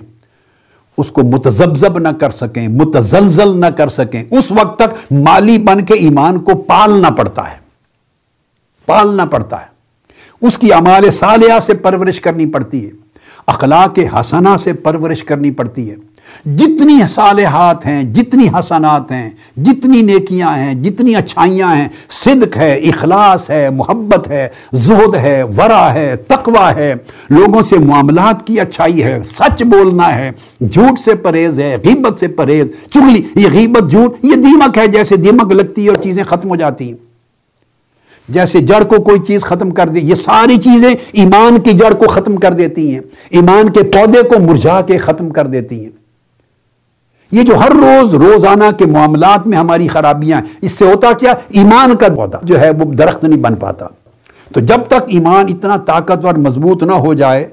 اس 0.98 1.12
کو 1.12 1.22
متزبزب 1.24 2.00
نہ 2.00 2.08
کر 2.08 2.30
سکیں، 2.30 2.68
متزلزل 2.68 3.60
نہ 3.60 3.66
کر 3.66 3.88
سکیں، 3.88 4.24
اس 4.32 4.52
وقت 4.52 4.80
تک 4.80 5.14
مالی 5.14 5.58
بن 5.58 5.86
کے 5.86 5.94
ایمان 5.94 6.40
کو 6.40 6.56
پالنا 6.56 7.10
پڑتا 7.10 7.52
ہے۔ 7.52 7.58
پالنا 8.86 9.26
پڑتا 9.26 9.62
ہے۔ 9.62 9.66
اس 10.42 10.58
کی 10.58 10.74
امال 10.74 11.10
صالحہ 11.10 11.60
سے 11.60 11.74
پرورش 11.74 12.20
کرنی 12.20 12.46
پڑتی 12.46 12.86
ہے۔ 12.86 13.05
اخلاق 13.48 14.00
حسنہ 14.14 14.50
سے 14.64 14.74
پرورش 14.74 15.24
کرنی 15.24 15.52
پڑتی 15.52 15.92
ہے۔ 15.92 15.96
جتنی 16.46 17.00
صالحات 17.10 17.86
ہیں، 17.86 18.04
جتنی 18.04 18.48
حسنات 18.60 19.12
ہیں، 19.12 19.30
جتنی 19.58 20.02
نیکیاں 20.02 20.58
ہیں، 20.58 20.74
جتنی 20.74 21.16
اچھائیاں 21.16 21.76
ہیں، 21.76 21.88
صدق 22.10 22.58
ہے، 22.58 22.76
اخلاص 22.76 23.50
ہے، 23.50 23.70
محبت 23.70 24.28
ہے، 24.28 24.48
زہد 24.74 25.16
ہے 25.16 25.44
ورا 25.44 25.94
ہے، 25.94 26.16
تقوی 26.16 26.74
ہے۔ 26.76 26.94
لوگوں 27.30 27.62
سے 27.62 27.80
معاملات 27.80 28.48
کی 28.48 28.60
اچھائی 28.60 29.04
ہے، 29.04 29.20
سچ 29.26 29.64
بولنا 29.64 30.16
ہے، 30.16 30.32
جھوٹ 30.72 31.00
سے 31.00 31.16
پرہیز 31.16 31.60
ہے، 31.60 31.78
غیبت 31.86 32.20
سے 32.20 32.28
پرہیز۔ 32.28 32.68
چگلی 32.90 33.22
یہ 33.36 33.48
غیبت، 33.54 33.92
جھوٹ، 33.92 34.16
یہ 34.24 34.36
دیمک 34.36 34.78
ہے، 34.78 34.88
جیسے 34.88 35.16
دیمک 35.16 35.54
لگتی 35.54 35.84
ہے 35.84 35.90
اور 35.90 36.04
چیزیں 36.04 36.24
ختم 36.24 36.50
ہو 36.50 36.56
جاتی 36.56 36.88
ہیں۔ 36.88 37.05
جیسے 38.30 38.60
جڑ 38.60 38.84
کو 38.84 39.02
کوئی 39.02 39.20
چیز 39.20 39.42
ختم 39.42 39.70
کر 39.72 39.88
دی 39.88 40.00
یہ 40.00 40.16
ساری 40.16 40.58
چیزیں 40.58 40.96
ایمان 41.12 41.60
کی 41.60 41.72
جڑ 41.72 41.94
کو 41.94 42.08
ختم 42.08 42.36
کر 42.36 42.52
دیتی 42.52 42.94
ہیں۔ 42.94 43.02
ایمان 43.30 43.70
کے 43.70 43.84
پودے 43.84 44.22
کو 44.22 44.40
مرجھا 44.40 44.82
کے 44.82 44.98
ختم 44.98 45.30
کر 45.30 45.48
دیتی 45.48 45.84
ہیں۔ 45.84 45.92
یہ 47.32 47.44
جو 47.44 47.56
ہر 47.56 47.72
روز 47.72 48.16
روزانہ 48.16 48.64
کے 48.78 48.86
معاملات 48.86 49.48
میں 49.48 49.58
ہماری 49.58 49.88
خرابیاں 49.88 50.38
ہیں، 50.38 50.46
اس 50.62 50.72
سے 50.72 50.86
ہوتا 50.86 51.12
کیا؟ 51.14 51.34
ایمان 51.50 51.96
کا 51.96 52.08
پودا 52.16 52.38
جو 52.44 52.60
ہے، 52.60 52.70
وہ 52.70 52.86
درخت 52.86 53.24
نہیں 53.24 53.40
بن 53.40 53.56
پاتا۔ 53.56 53.86
تو 54.54 54.60
جب 54.60 54.80
تک 54.88 55.04
ایمان 55.08 55.46
اتنا 55.50 55.78
طاقتور 55.78 56.34
مضبوط 56.34 56.84
نہ 56.84 56.92
ہو 56.92 57.14
جائے 57.14 57.50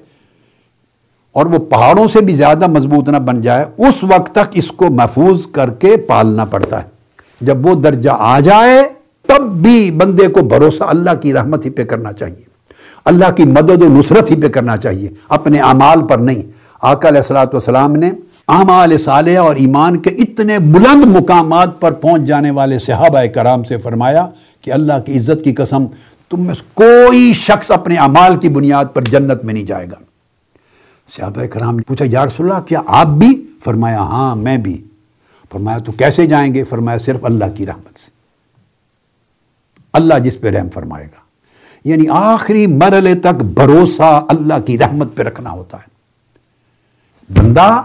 اور 1.32 1.46
وہ 1.46 1.58
پہاڑوں 1.58 2.06
سے 2.06 2.20
بھی 2.20 2.34
زیادہ 2.34 2.66
مضبوط 2.66 3.08
نہ 3.08 3.16
بن 3.16 3.40
جائے، 3.40 3.64
اس 3.78 4.04
وقت 4.04 4.32
تک 4.32 4.50
اس 4.52 4.68
کو 4.68 4.86
محفوظ 4.90 5.46
کر 5.46 5.70
کے 5.70 5.96
پالنا 5.96 6.44
پڑتا 6.44 6.82
ہے۔ 6.82 6.88
جب 7.40 7.66
وہ 7.66 7.74
درجہ 7.74 8.10
آ 8.18 8.40
جائے 8.40 9.01
تب 9.28 9.42
بھی 9.42 9.90
بندے 9.90 10.28
کو 10.28 10.40
بھروسہ 10.40 10.84
اللہ 10.84 11.10
کی 11.22 11.32
رحمت 11.32 11.64
ہی 11.64 11.70
پہ 11.70 11.84
کرنا 11.84 12.12
چاہیے۔ 12.12 12.42
اللہ 13.04 13.32
کی 13.36 13.44
مدد 13.44 13.82
و 13.82 13.88
نصرت 13.88 14.30
ہی 14.30 14.42
پہ 14.42 14.48
کرنا 14.48 14.76
چاہیے۔ 14.76 15.08
اپنے 15.28 15.58
اعمال 15.58 16.06
پر 16.06 16.18
نہیں۔ 16.18 16.42
آقا 16.82 17.08
علیہ 17.08 17.18
السلاۃ 17.18 17.46
والسلام 17.46 17.92
نے 17.92 18.10
اعمال 18.48 18.98
صالح 18.98 19.38
اور 19.38 19.56
ایمان 19.56 19.96
کے 19.96 20.10
اتنے 20.10 20.58
بلند 20.58 21.04
مقامات 21.04 21.80
پر 21.80 21.92
پہنچ 21.92 22.22
جانے 22.22 22.50
والے 22.50 22.78
صحابہ 22.78 23.26
کرام 23.34 23.64
سے 23.64 23.78
فرمایا 23.78 24.26
کہ 24.60 24.70
اللہ 24.70 24.92
کی 25.06 25.16
عزت 25.16 25.44
کی 25.44 25.52
قسم، 25.52 25.86
تم 26.30 26.46
میں 26.46 26.54
کوئی 26.74 27.32
شخص 27.34 27.70
اپنے 27.70 27.96
اعمال 27.96 28.36
کی 28.36 28.48
بنیاد 28.48 28.84
پر 28.94 29.02
جنت 29.02 29.44
میں 29.44 29.54
نہیں 29.54 29.64
جائے 29.64 29.86
گا۔ 29.86 29.96
صحابہ 31.16 31.46
کرام 31.46 31.76
نے 31.76 31.82
پوچھا 31.82 32.04
یا 32.08 32.26
رسول 32.26 32.50
اللہ 32.50 32.62
کیا 32.62 32.80
آپ 32.86 33.06
بھی؟ 33.06 33.46
فرمایا 33.64 33.98
ہاں 33.98 34.36
میں 34.36 34.58
بھی۔ 34.58 34.82
فرمایا، 35.52 35.78
تو 35.78 35.92
کیسے 35.92 36.26
جائیں 36.26 36.54
گے؟ 36.54 36.64
فرمایا، 36.64 36.98
صرف 36.98 37.24
اللہ 37.24 37.44
کی 37.54 37.66
رحمت 37.66 37.98
سے۔ 37.98 38.21
اللہ 39.93 40.18
جس 40.18 40.40
پہ 40.40 40.49
رحم 40.49 40.68
فرمائے 40.68 41.05
گا۔ 41.05 41.22
یعنی 41.84 42.05
آخری 42.11 42.66
مرحلے 42.66 43.14
تک 43.14 43.45
بھروسہ 43.45 44.24
اللہ 44.28 44.55
کی 44.66 44.78
رحمت 44.78 45.16
پہ 45.16 45.22
رکھنا 45.22 45.51
ہوتا 45.51 45.78
ہے۔ 45.78 45.93
بندہ، 47.38 47.82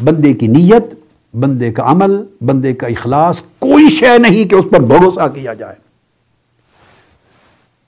بندے 0.00 0.32
کی 0.32 0.46
نیت، 0.46 0.94
بندے 1.36 1.72
کا 1.72 1.82
عمل، 1.86 2.22
بندے 2.40 2.74
کا 2.74 2.86
اخلاص، 2.86 3.42
کوئی 3.58 3.88
شے 3.88 4.18
نہیں 4.18 4.50
کہ 4.50 4.54
اس 4.54 4.64
پر 4.70 4.80
بھروسہ 4.80 5.28
کیا 5.28 5.54
جائے۔ 5.54 5.74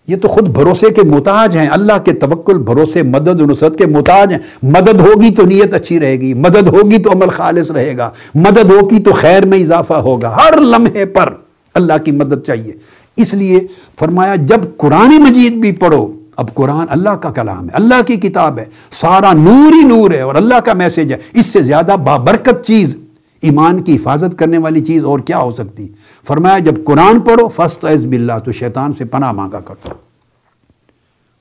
یہ 0.08 0.16
تو 0.16 0.28
خود 0.28 0.48
بھروسے 0.48 0.90
کے 0.90 1.02
محتاج 1.02 1.56
ہیں۔ 1.56 1.68
اللہ 1.68 1.92
کے 2.04 2.12
توکل، 2.12 2.58
بھروسے، 2.58 3.02
مدد، 3.02 3.42
نصرت 3.42 3.78
کے 3.78 3.86
محتاج 3.86 4.32
ہیں۔ 4.32 4.40
مدد 4.62 5.00
ہوگی 5.00 5.34
تو 5.34 5.46
نیت 5.46 5.74
اچھی 5.74 6.00
رہے 6.00 6.16
گی، 6.16 6.34
مدد 6.34 6.68
ہوگی 6.68 7.02
تو 7.02 7.12
عمل 7.12 7.28
خالص 7.28 7.70
رہے 7.70 7.96
گا۔ 7.96 8.10
مدد 8.34 8.70
ہوگی 8.70 9.02
تو 9.02 9.12
خیر 9.12 9.46
میں 9.46 9.58
اضافہ 9.58 9.94
ہوگا۔ 9.94 10.36
ہر 10.36 10.60
لمحے 10.60 11.04
پر 11.04 11.34
اللہ 11.74 11.92
کی 12.04 12.10
مدد 12.10 12.46
چاہیے۔ 12.46 12.72
اس 13.18 13.34
لیے 13.34 13.60
فرمایا، 13.98 14.34
جب 14.34 14.60
قرآن 14.76 15.22
مجید 15.22 15.52
بھی 15.52 15.72
پڑھو، 15.72 16.12
اب 16.36 16.54
قرآن 16.54 16.86
اللہ 16.88 17.10
کا 17.10 17.30
کلام 17.30 17.64
ہے، 17.64 17.70
اللہ 17.72 18.02
کی 18.06 18.16
کتاب 18.16 18.58
ہے، 18.58 18.64
سارا 18.90 19.32
نور 19.32 19.72
ہی 19.72 19.82
نور 19.82 20.10
ہے 20.10 20.20
اور 20.20 20.34
اللہ 20.34 20.60
کا 20.60 20.72
میسج 20.72 21.12
ہے۔ 21.12 21.18
اس 21.34 21.46
سے 21.46 21.62
زیادہ 21.62 21.96
بابرکت 22.04 22.64
چیز، 22.64 22.96
ایمان 23.40 23.82
کی 23.82 23.96
حفاظت 23.96 24.38
کرنے 24.38 24.58
والی 24.58 24.80
چیز 24.80 25.04
اور 25.04 25.18
کیا 25.18 25.38
ہو 25.38 25.50
سکتی؟ 25.50 25.88
فرمایا، 26.26 26.58
جب 26.58 26.84
قرآن 26.84 27.20
پڑھو 27.20 27.48
فسٹ 27.48 27.84
عز 27.84 28.04
باللہ، 28.04 28.38
تو 28.44 28.52
شیطان 28.52 28.92
سے 28.92 29.04
پناہ 29.04 29.32
مانگا 29.32 29.60
کرو۔ 29.60 29.94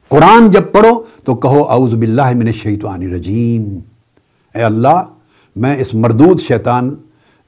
قرآن 0.09 0.51
جب 0.51 0.63
پڑھو، 0.71 1.03
تو 1.25 1.35
کہو، 1.35 1.69
اعوذ 1.69 1.93
باللہ 1.93 2.29
من 2.35 2.47
الشیطان 2.47 3.01
الرجیم۔ 3.01 3.79
اے 4.55 4.63
اللہ، 4.63 5.03
میں 5.55 5.75
اس 5.75 5.93
مردود 5.93 6.39
شیطان 6.39 6.95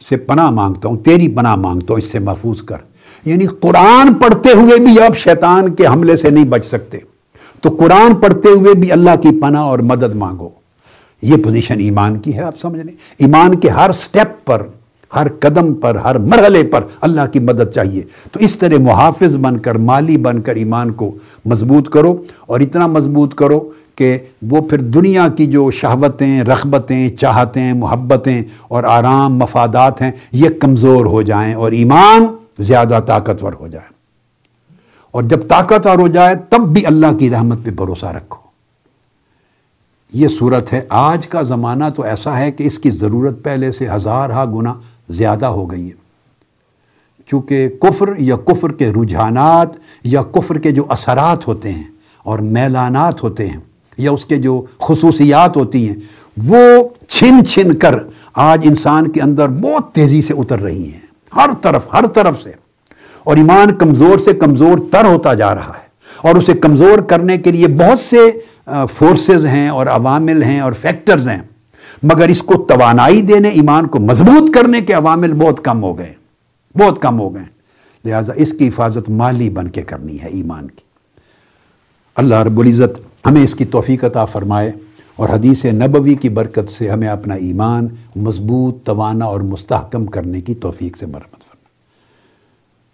سے 0.09 0.17
پناہ 0.17 0.49
مانگتا 0.49 0.87
ہوں، 0.89 0.97
تیری 0.97 1.27
پناہ 1.27 1.55
مانگتا 1.55 1.93
ہوں، 1.93 1.97
اس 1.97 2.05
سے 2.05 2.19
محفوظ 2.19 2.61
کر۔ 2.61 2.77
یعنی 3.25 3.45
قرآن 3.45 4.13
پڑھتے 4.13 4.49
ہوئے 4.53 4.79
بھی 4.79 5.01
آپ 5.01 5.17
شیطان 5.17 5.75
کے 5.75 5.87
حملے 5.87 6.15
سے 6.15 6.29
نہیں 6.29 6.45
بچ 6.45 6.65
سکتے۔ 6.65 6.97
تو 7.61 7.69
قرآن 7.69 8.15
پڑھتے 8.15 8.49
ہوئے 8.49 8.73
بھی 8.73 8.91
اللہ 8.91 9.15
کی 9.21 9.39
پناہ 9.39 9.61
اور 9.61 9.79
مدد 9.79 10.15
مانگو۔ 10.15 10.49
یہ 11.21 11.35
پوزیشن 11.43 11.79
ایمان 11.79 12.17
کی 12.17 12.35
ہے، 12.35 12.41
آپ 12.41 12.59
سمجھ 12.59 12.81
لیں 12.81 12.93
ایمان 13.17 13.55
کے 13.55 13.69
ہر 13.69 13.91
سٹیپ 13.91 14.45
پر، 14.45 14.63
ہر 15.15 15.27
قدم 15.39 15.73
پر، 15.73 15.95
ہر 15.95 16.17
مرحلے 16.17 16.63
پر 16.63 16.83
اللہ 17.01 17.21
کی 17.33 17.39
مدد 17.39 17.71
چاہیے۔ 17.75 18.01
تو 18.31 18.39
اس 18.39 18.55
طرح 18.55 18.75
محافظ 18.79 19.35
بن 19.35 19.59
کر، 19.59 19.75
مالی 19.75 20.17
بن 20.17 20.41
کر 20.41 20.55
ایمان 20.55 20.91
کو 20.91 21.15
مضبوط 21.45 21.89
کرو۔ 21.89 22.15
اور 22.45 22.59
اتنا 22.59 22.87
مضبوط 22.87 23.35
کرو 23.35 23.59
کہ 23.95 24.17
وہ 24.51 24.61
پھر 24.61 24.77
دنیا 24.77 25.27
کی 25.27 25.45
جو 25.45 25.71
شہوتیں، 25.71 26.41
رغبتیں، 26.41 27.09
چاہتیں، 27.09 27.73
محبتیں 27.73 28.41
اور 28.67 28.83
آرام 28.83 29.37
مفادات 29.37 30.01
ہیں، 30.01 30.11
یہ 30.31 30.49
کمزور 30.59 31.05
ہو 31.05 31.21
جائیں۔ 31.21 31.53
اور 31.53 31.71
ایمان 31.71 32.25
زیادہ 32.59 32.99
طاقتور 33.07 33.53
ہو 33.53 33.67
جائے۔ 33.67 33.99
اور 35.11 35.23
جب 35.23 35.47
طاقتور 35.47 35.99
ہو 35.99 36.07
جائے، 36.07 36.35
تب 36.49 36.73
بھی 36.73 36.85
اللہ 36.85 37.17
کی 37.19 37.29
رحمت 37.29 37.59
پہ 37.63 37.69
بھروسہ 37.69 38.05
رکھو۔ 38.05 38.49
یہ 40.13 40.27
صورت 40.27 40.73
ہے، 40.73 40.85
آج 40.89 41.27
کا 41.27 41.41
زمانہ 41.41 41.83
تو 41.95 42.03
ایسا 42.03 42.39
ہے 42.39 42.51
کہ 42.51 42.63
اس 42.63 42.79
کی 42.79 42.89
ضرورت 42.89 43.43
پہلے 43.43 43.71
سے 43.71 43.89
ہزار 43.89 44.29
ہا 44.29 44.45
گنا 44.45 44.73
زیادہ 45.09 45.45
ہو 45.45 45.71
گئی 45.71 45.89
ہے۔ 45.89 46.09
چونکہ 47.27 47.69
کفر 47.69 48.09
یا 48.17 48.35
کفر 48.35 48.71
کے 48.71 48.91
رجحانات 48.91 49.69
یا 50.03 50.23
کفر 50.23 50.57
کے 50.57 50.71
جو 50.71 50.85
اثرات 50.89 51.47
ہوتے 51.47 51.71
ہیں 51.71 51.83
اور 52.23 52.39
میلانات 52.39 53.23
ہوتے 53.23 53.49
ہیں 53.49 53.59
یا 53.97 54.11
اس 54.11 54.25
کے 54.25 54.35
جو 54.35 54.63
خصوصیات 54.79 55.57
ہوتی 55.57 55.89
ہیں، 55.89 55.95
وہ 56.47 56.89
چھن 57.07 57.45
چھن 57.45 57.75
کر 57.75 57.95
آج 58.33 58.61
انسان 58.63 59.11
کے 59.11 59.21
اندر 59.21 59.47
بہت 59.47 59.91
تیزی 59.91 60.21
سے 60.21 60.33
اتر 60.33 60.59
رہی 60.59 60.93
ہیں۔ 60.93 61.08
ہر 61.35 61.49
طرف 61.61 61.93
ہر 61.93 62.07
طرف 62.07 62.41
سے۔ 62.43 62.51
اور 63.23 63.37
ایمان 63.37 63.77
کمزور 63.77 64.17
سے 64.17 64.33
کمزور 64.33 64.79
تر 64.91 65.05
ہوتا 65.05 65.33
جا 65.33 65.55
رہا 65.55 65.69
ہے۔ 65.69 65.89
اور 66.17 66.35
اسے 66.35 66.53
کمزور 66.53 66.99
کرنے 66.99 67.37
کے 67.37 67.51
لیے 67.51 67.67
بہت 67.67 67.99
سے 67.99 68.31
فورسز 68.91 69.45
ہیں 69.45 69.69
اور 69.69 69.87
عوامل 69.87 70.43
ہیں 70.43 70.59
اور 70.59 70.73
فیکٹرز 70.73 71.29
ہیں۔ 71.29 71.41
مگر 72.03 72.27
اس 72.27 72.43
کو 72.43 72.53
توانائی 72.69 73.21
دینے، 73.21 73.49
ایمان 73.49 73.87
کو 73.87 73.99
مضبوط 73.99 74.53
کرنے 74.53 74.81
کے 74.81 74.93
عوامل 74.93 75.33
بہت 75.33 75.63
کم 75.63 75.83
ہو 75.83 75.97
گئے۔ 75.97 76.13
بہت 76.77 77.01
کم 77.01 77.19
ہو 77.19 77.35
گئے۔ 77.35 77.43
لہٰذا 78.05 78.33
اس 78.35 78.53
کی 78.53 78.67
حفاظت 78.67 79.09
مالی 79.09 79.49
بن 79.49 79.67
کے 79.67 79.81
کرنی 79.81 80.21
ہے 80.21 80.27
ایمان 80.27 80.67
کی۔ 80.67 80.83
اللہ 82.15 82.35
رب 82.35 82.59
العزت 82.59 83.01
ہمیں 83.27 83.43
اس 83.43 83.55
کی 83.55 83.65
توفیق 83.65 84.03
عطا 84.03 84.25
فرمائے۔ 84.25 84.71
اور 85.19 85.29
حدیث 85.29 85.65
نبوی 85.65 86.15
کی 86.15 86.29
برکت 86.29 86.71
سے 86.71 86.89
ہمیں 86.89 87.07
اپنا 87.07 87.33
ایمان 87.33 87.87
مضبوط 88.15 88.85
توانا 88.85 89.25
اور 89.25 89.41
مستحکم 89.41 90.05
کرنے 90.05 90.41
کی 90.41 90.55
توفیق 90.55 90.97
سے 90.97 91.05
مرمت 91.05 91.43
فرمائے 91.43 91.67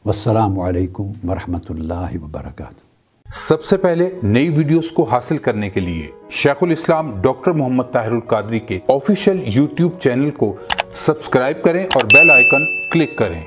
والسلام 0.06 0.60
علیکم 0.60 1.30
ورحمۃ 1.30 1.70
اللہ 1.70 2.18
وبرکاتہ۔ 2.22 3.32
سب 3.32 3.64
سے 3.64 3.78
پہلے 3.78 4.10
نئی 4.24 4.50
ویڈیوز 4.50 4.92
کو 4.92 5.04
حاصل 5.04 5.38
کرنے 5.38 5.70
کے 5.70 5.80
لیے 5.80 6.08
شیخ 6.30 6.64
الاسلام 6.64 7.12
ڈاکٹر 7.22 7.52
محمد 7.52 7.92
طاہر 7.92 8.12
القادری 8.12 8.60
کے 8.60 8.80
آفیشیل 8.88 9.44
یوٹیوب 9.46 10.00
چینل 10.00 10.32
کو 10.32 10.56
سبسکرائب 10.94 11.64
کریں 11.64 11.84
اور 11.84 12.04
بیل 12.04 12.32
آئیکن 12.32 12.90
کلک 12.92 13.18
کریں۔ 13.18 13.42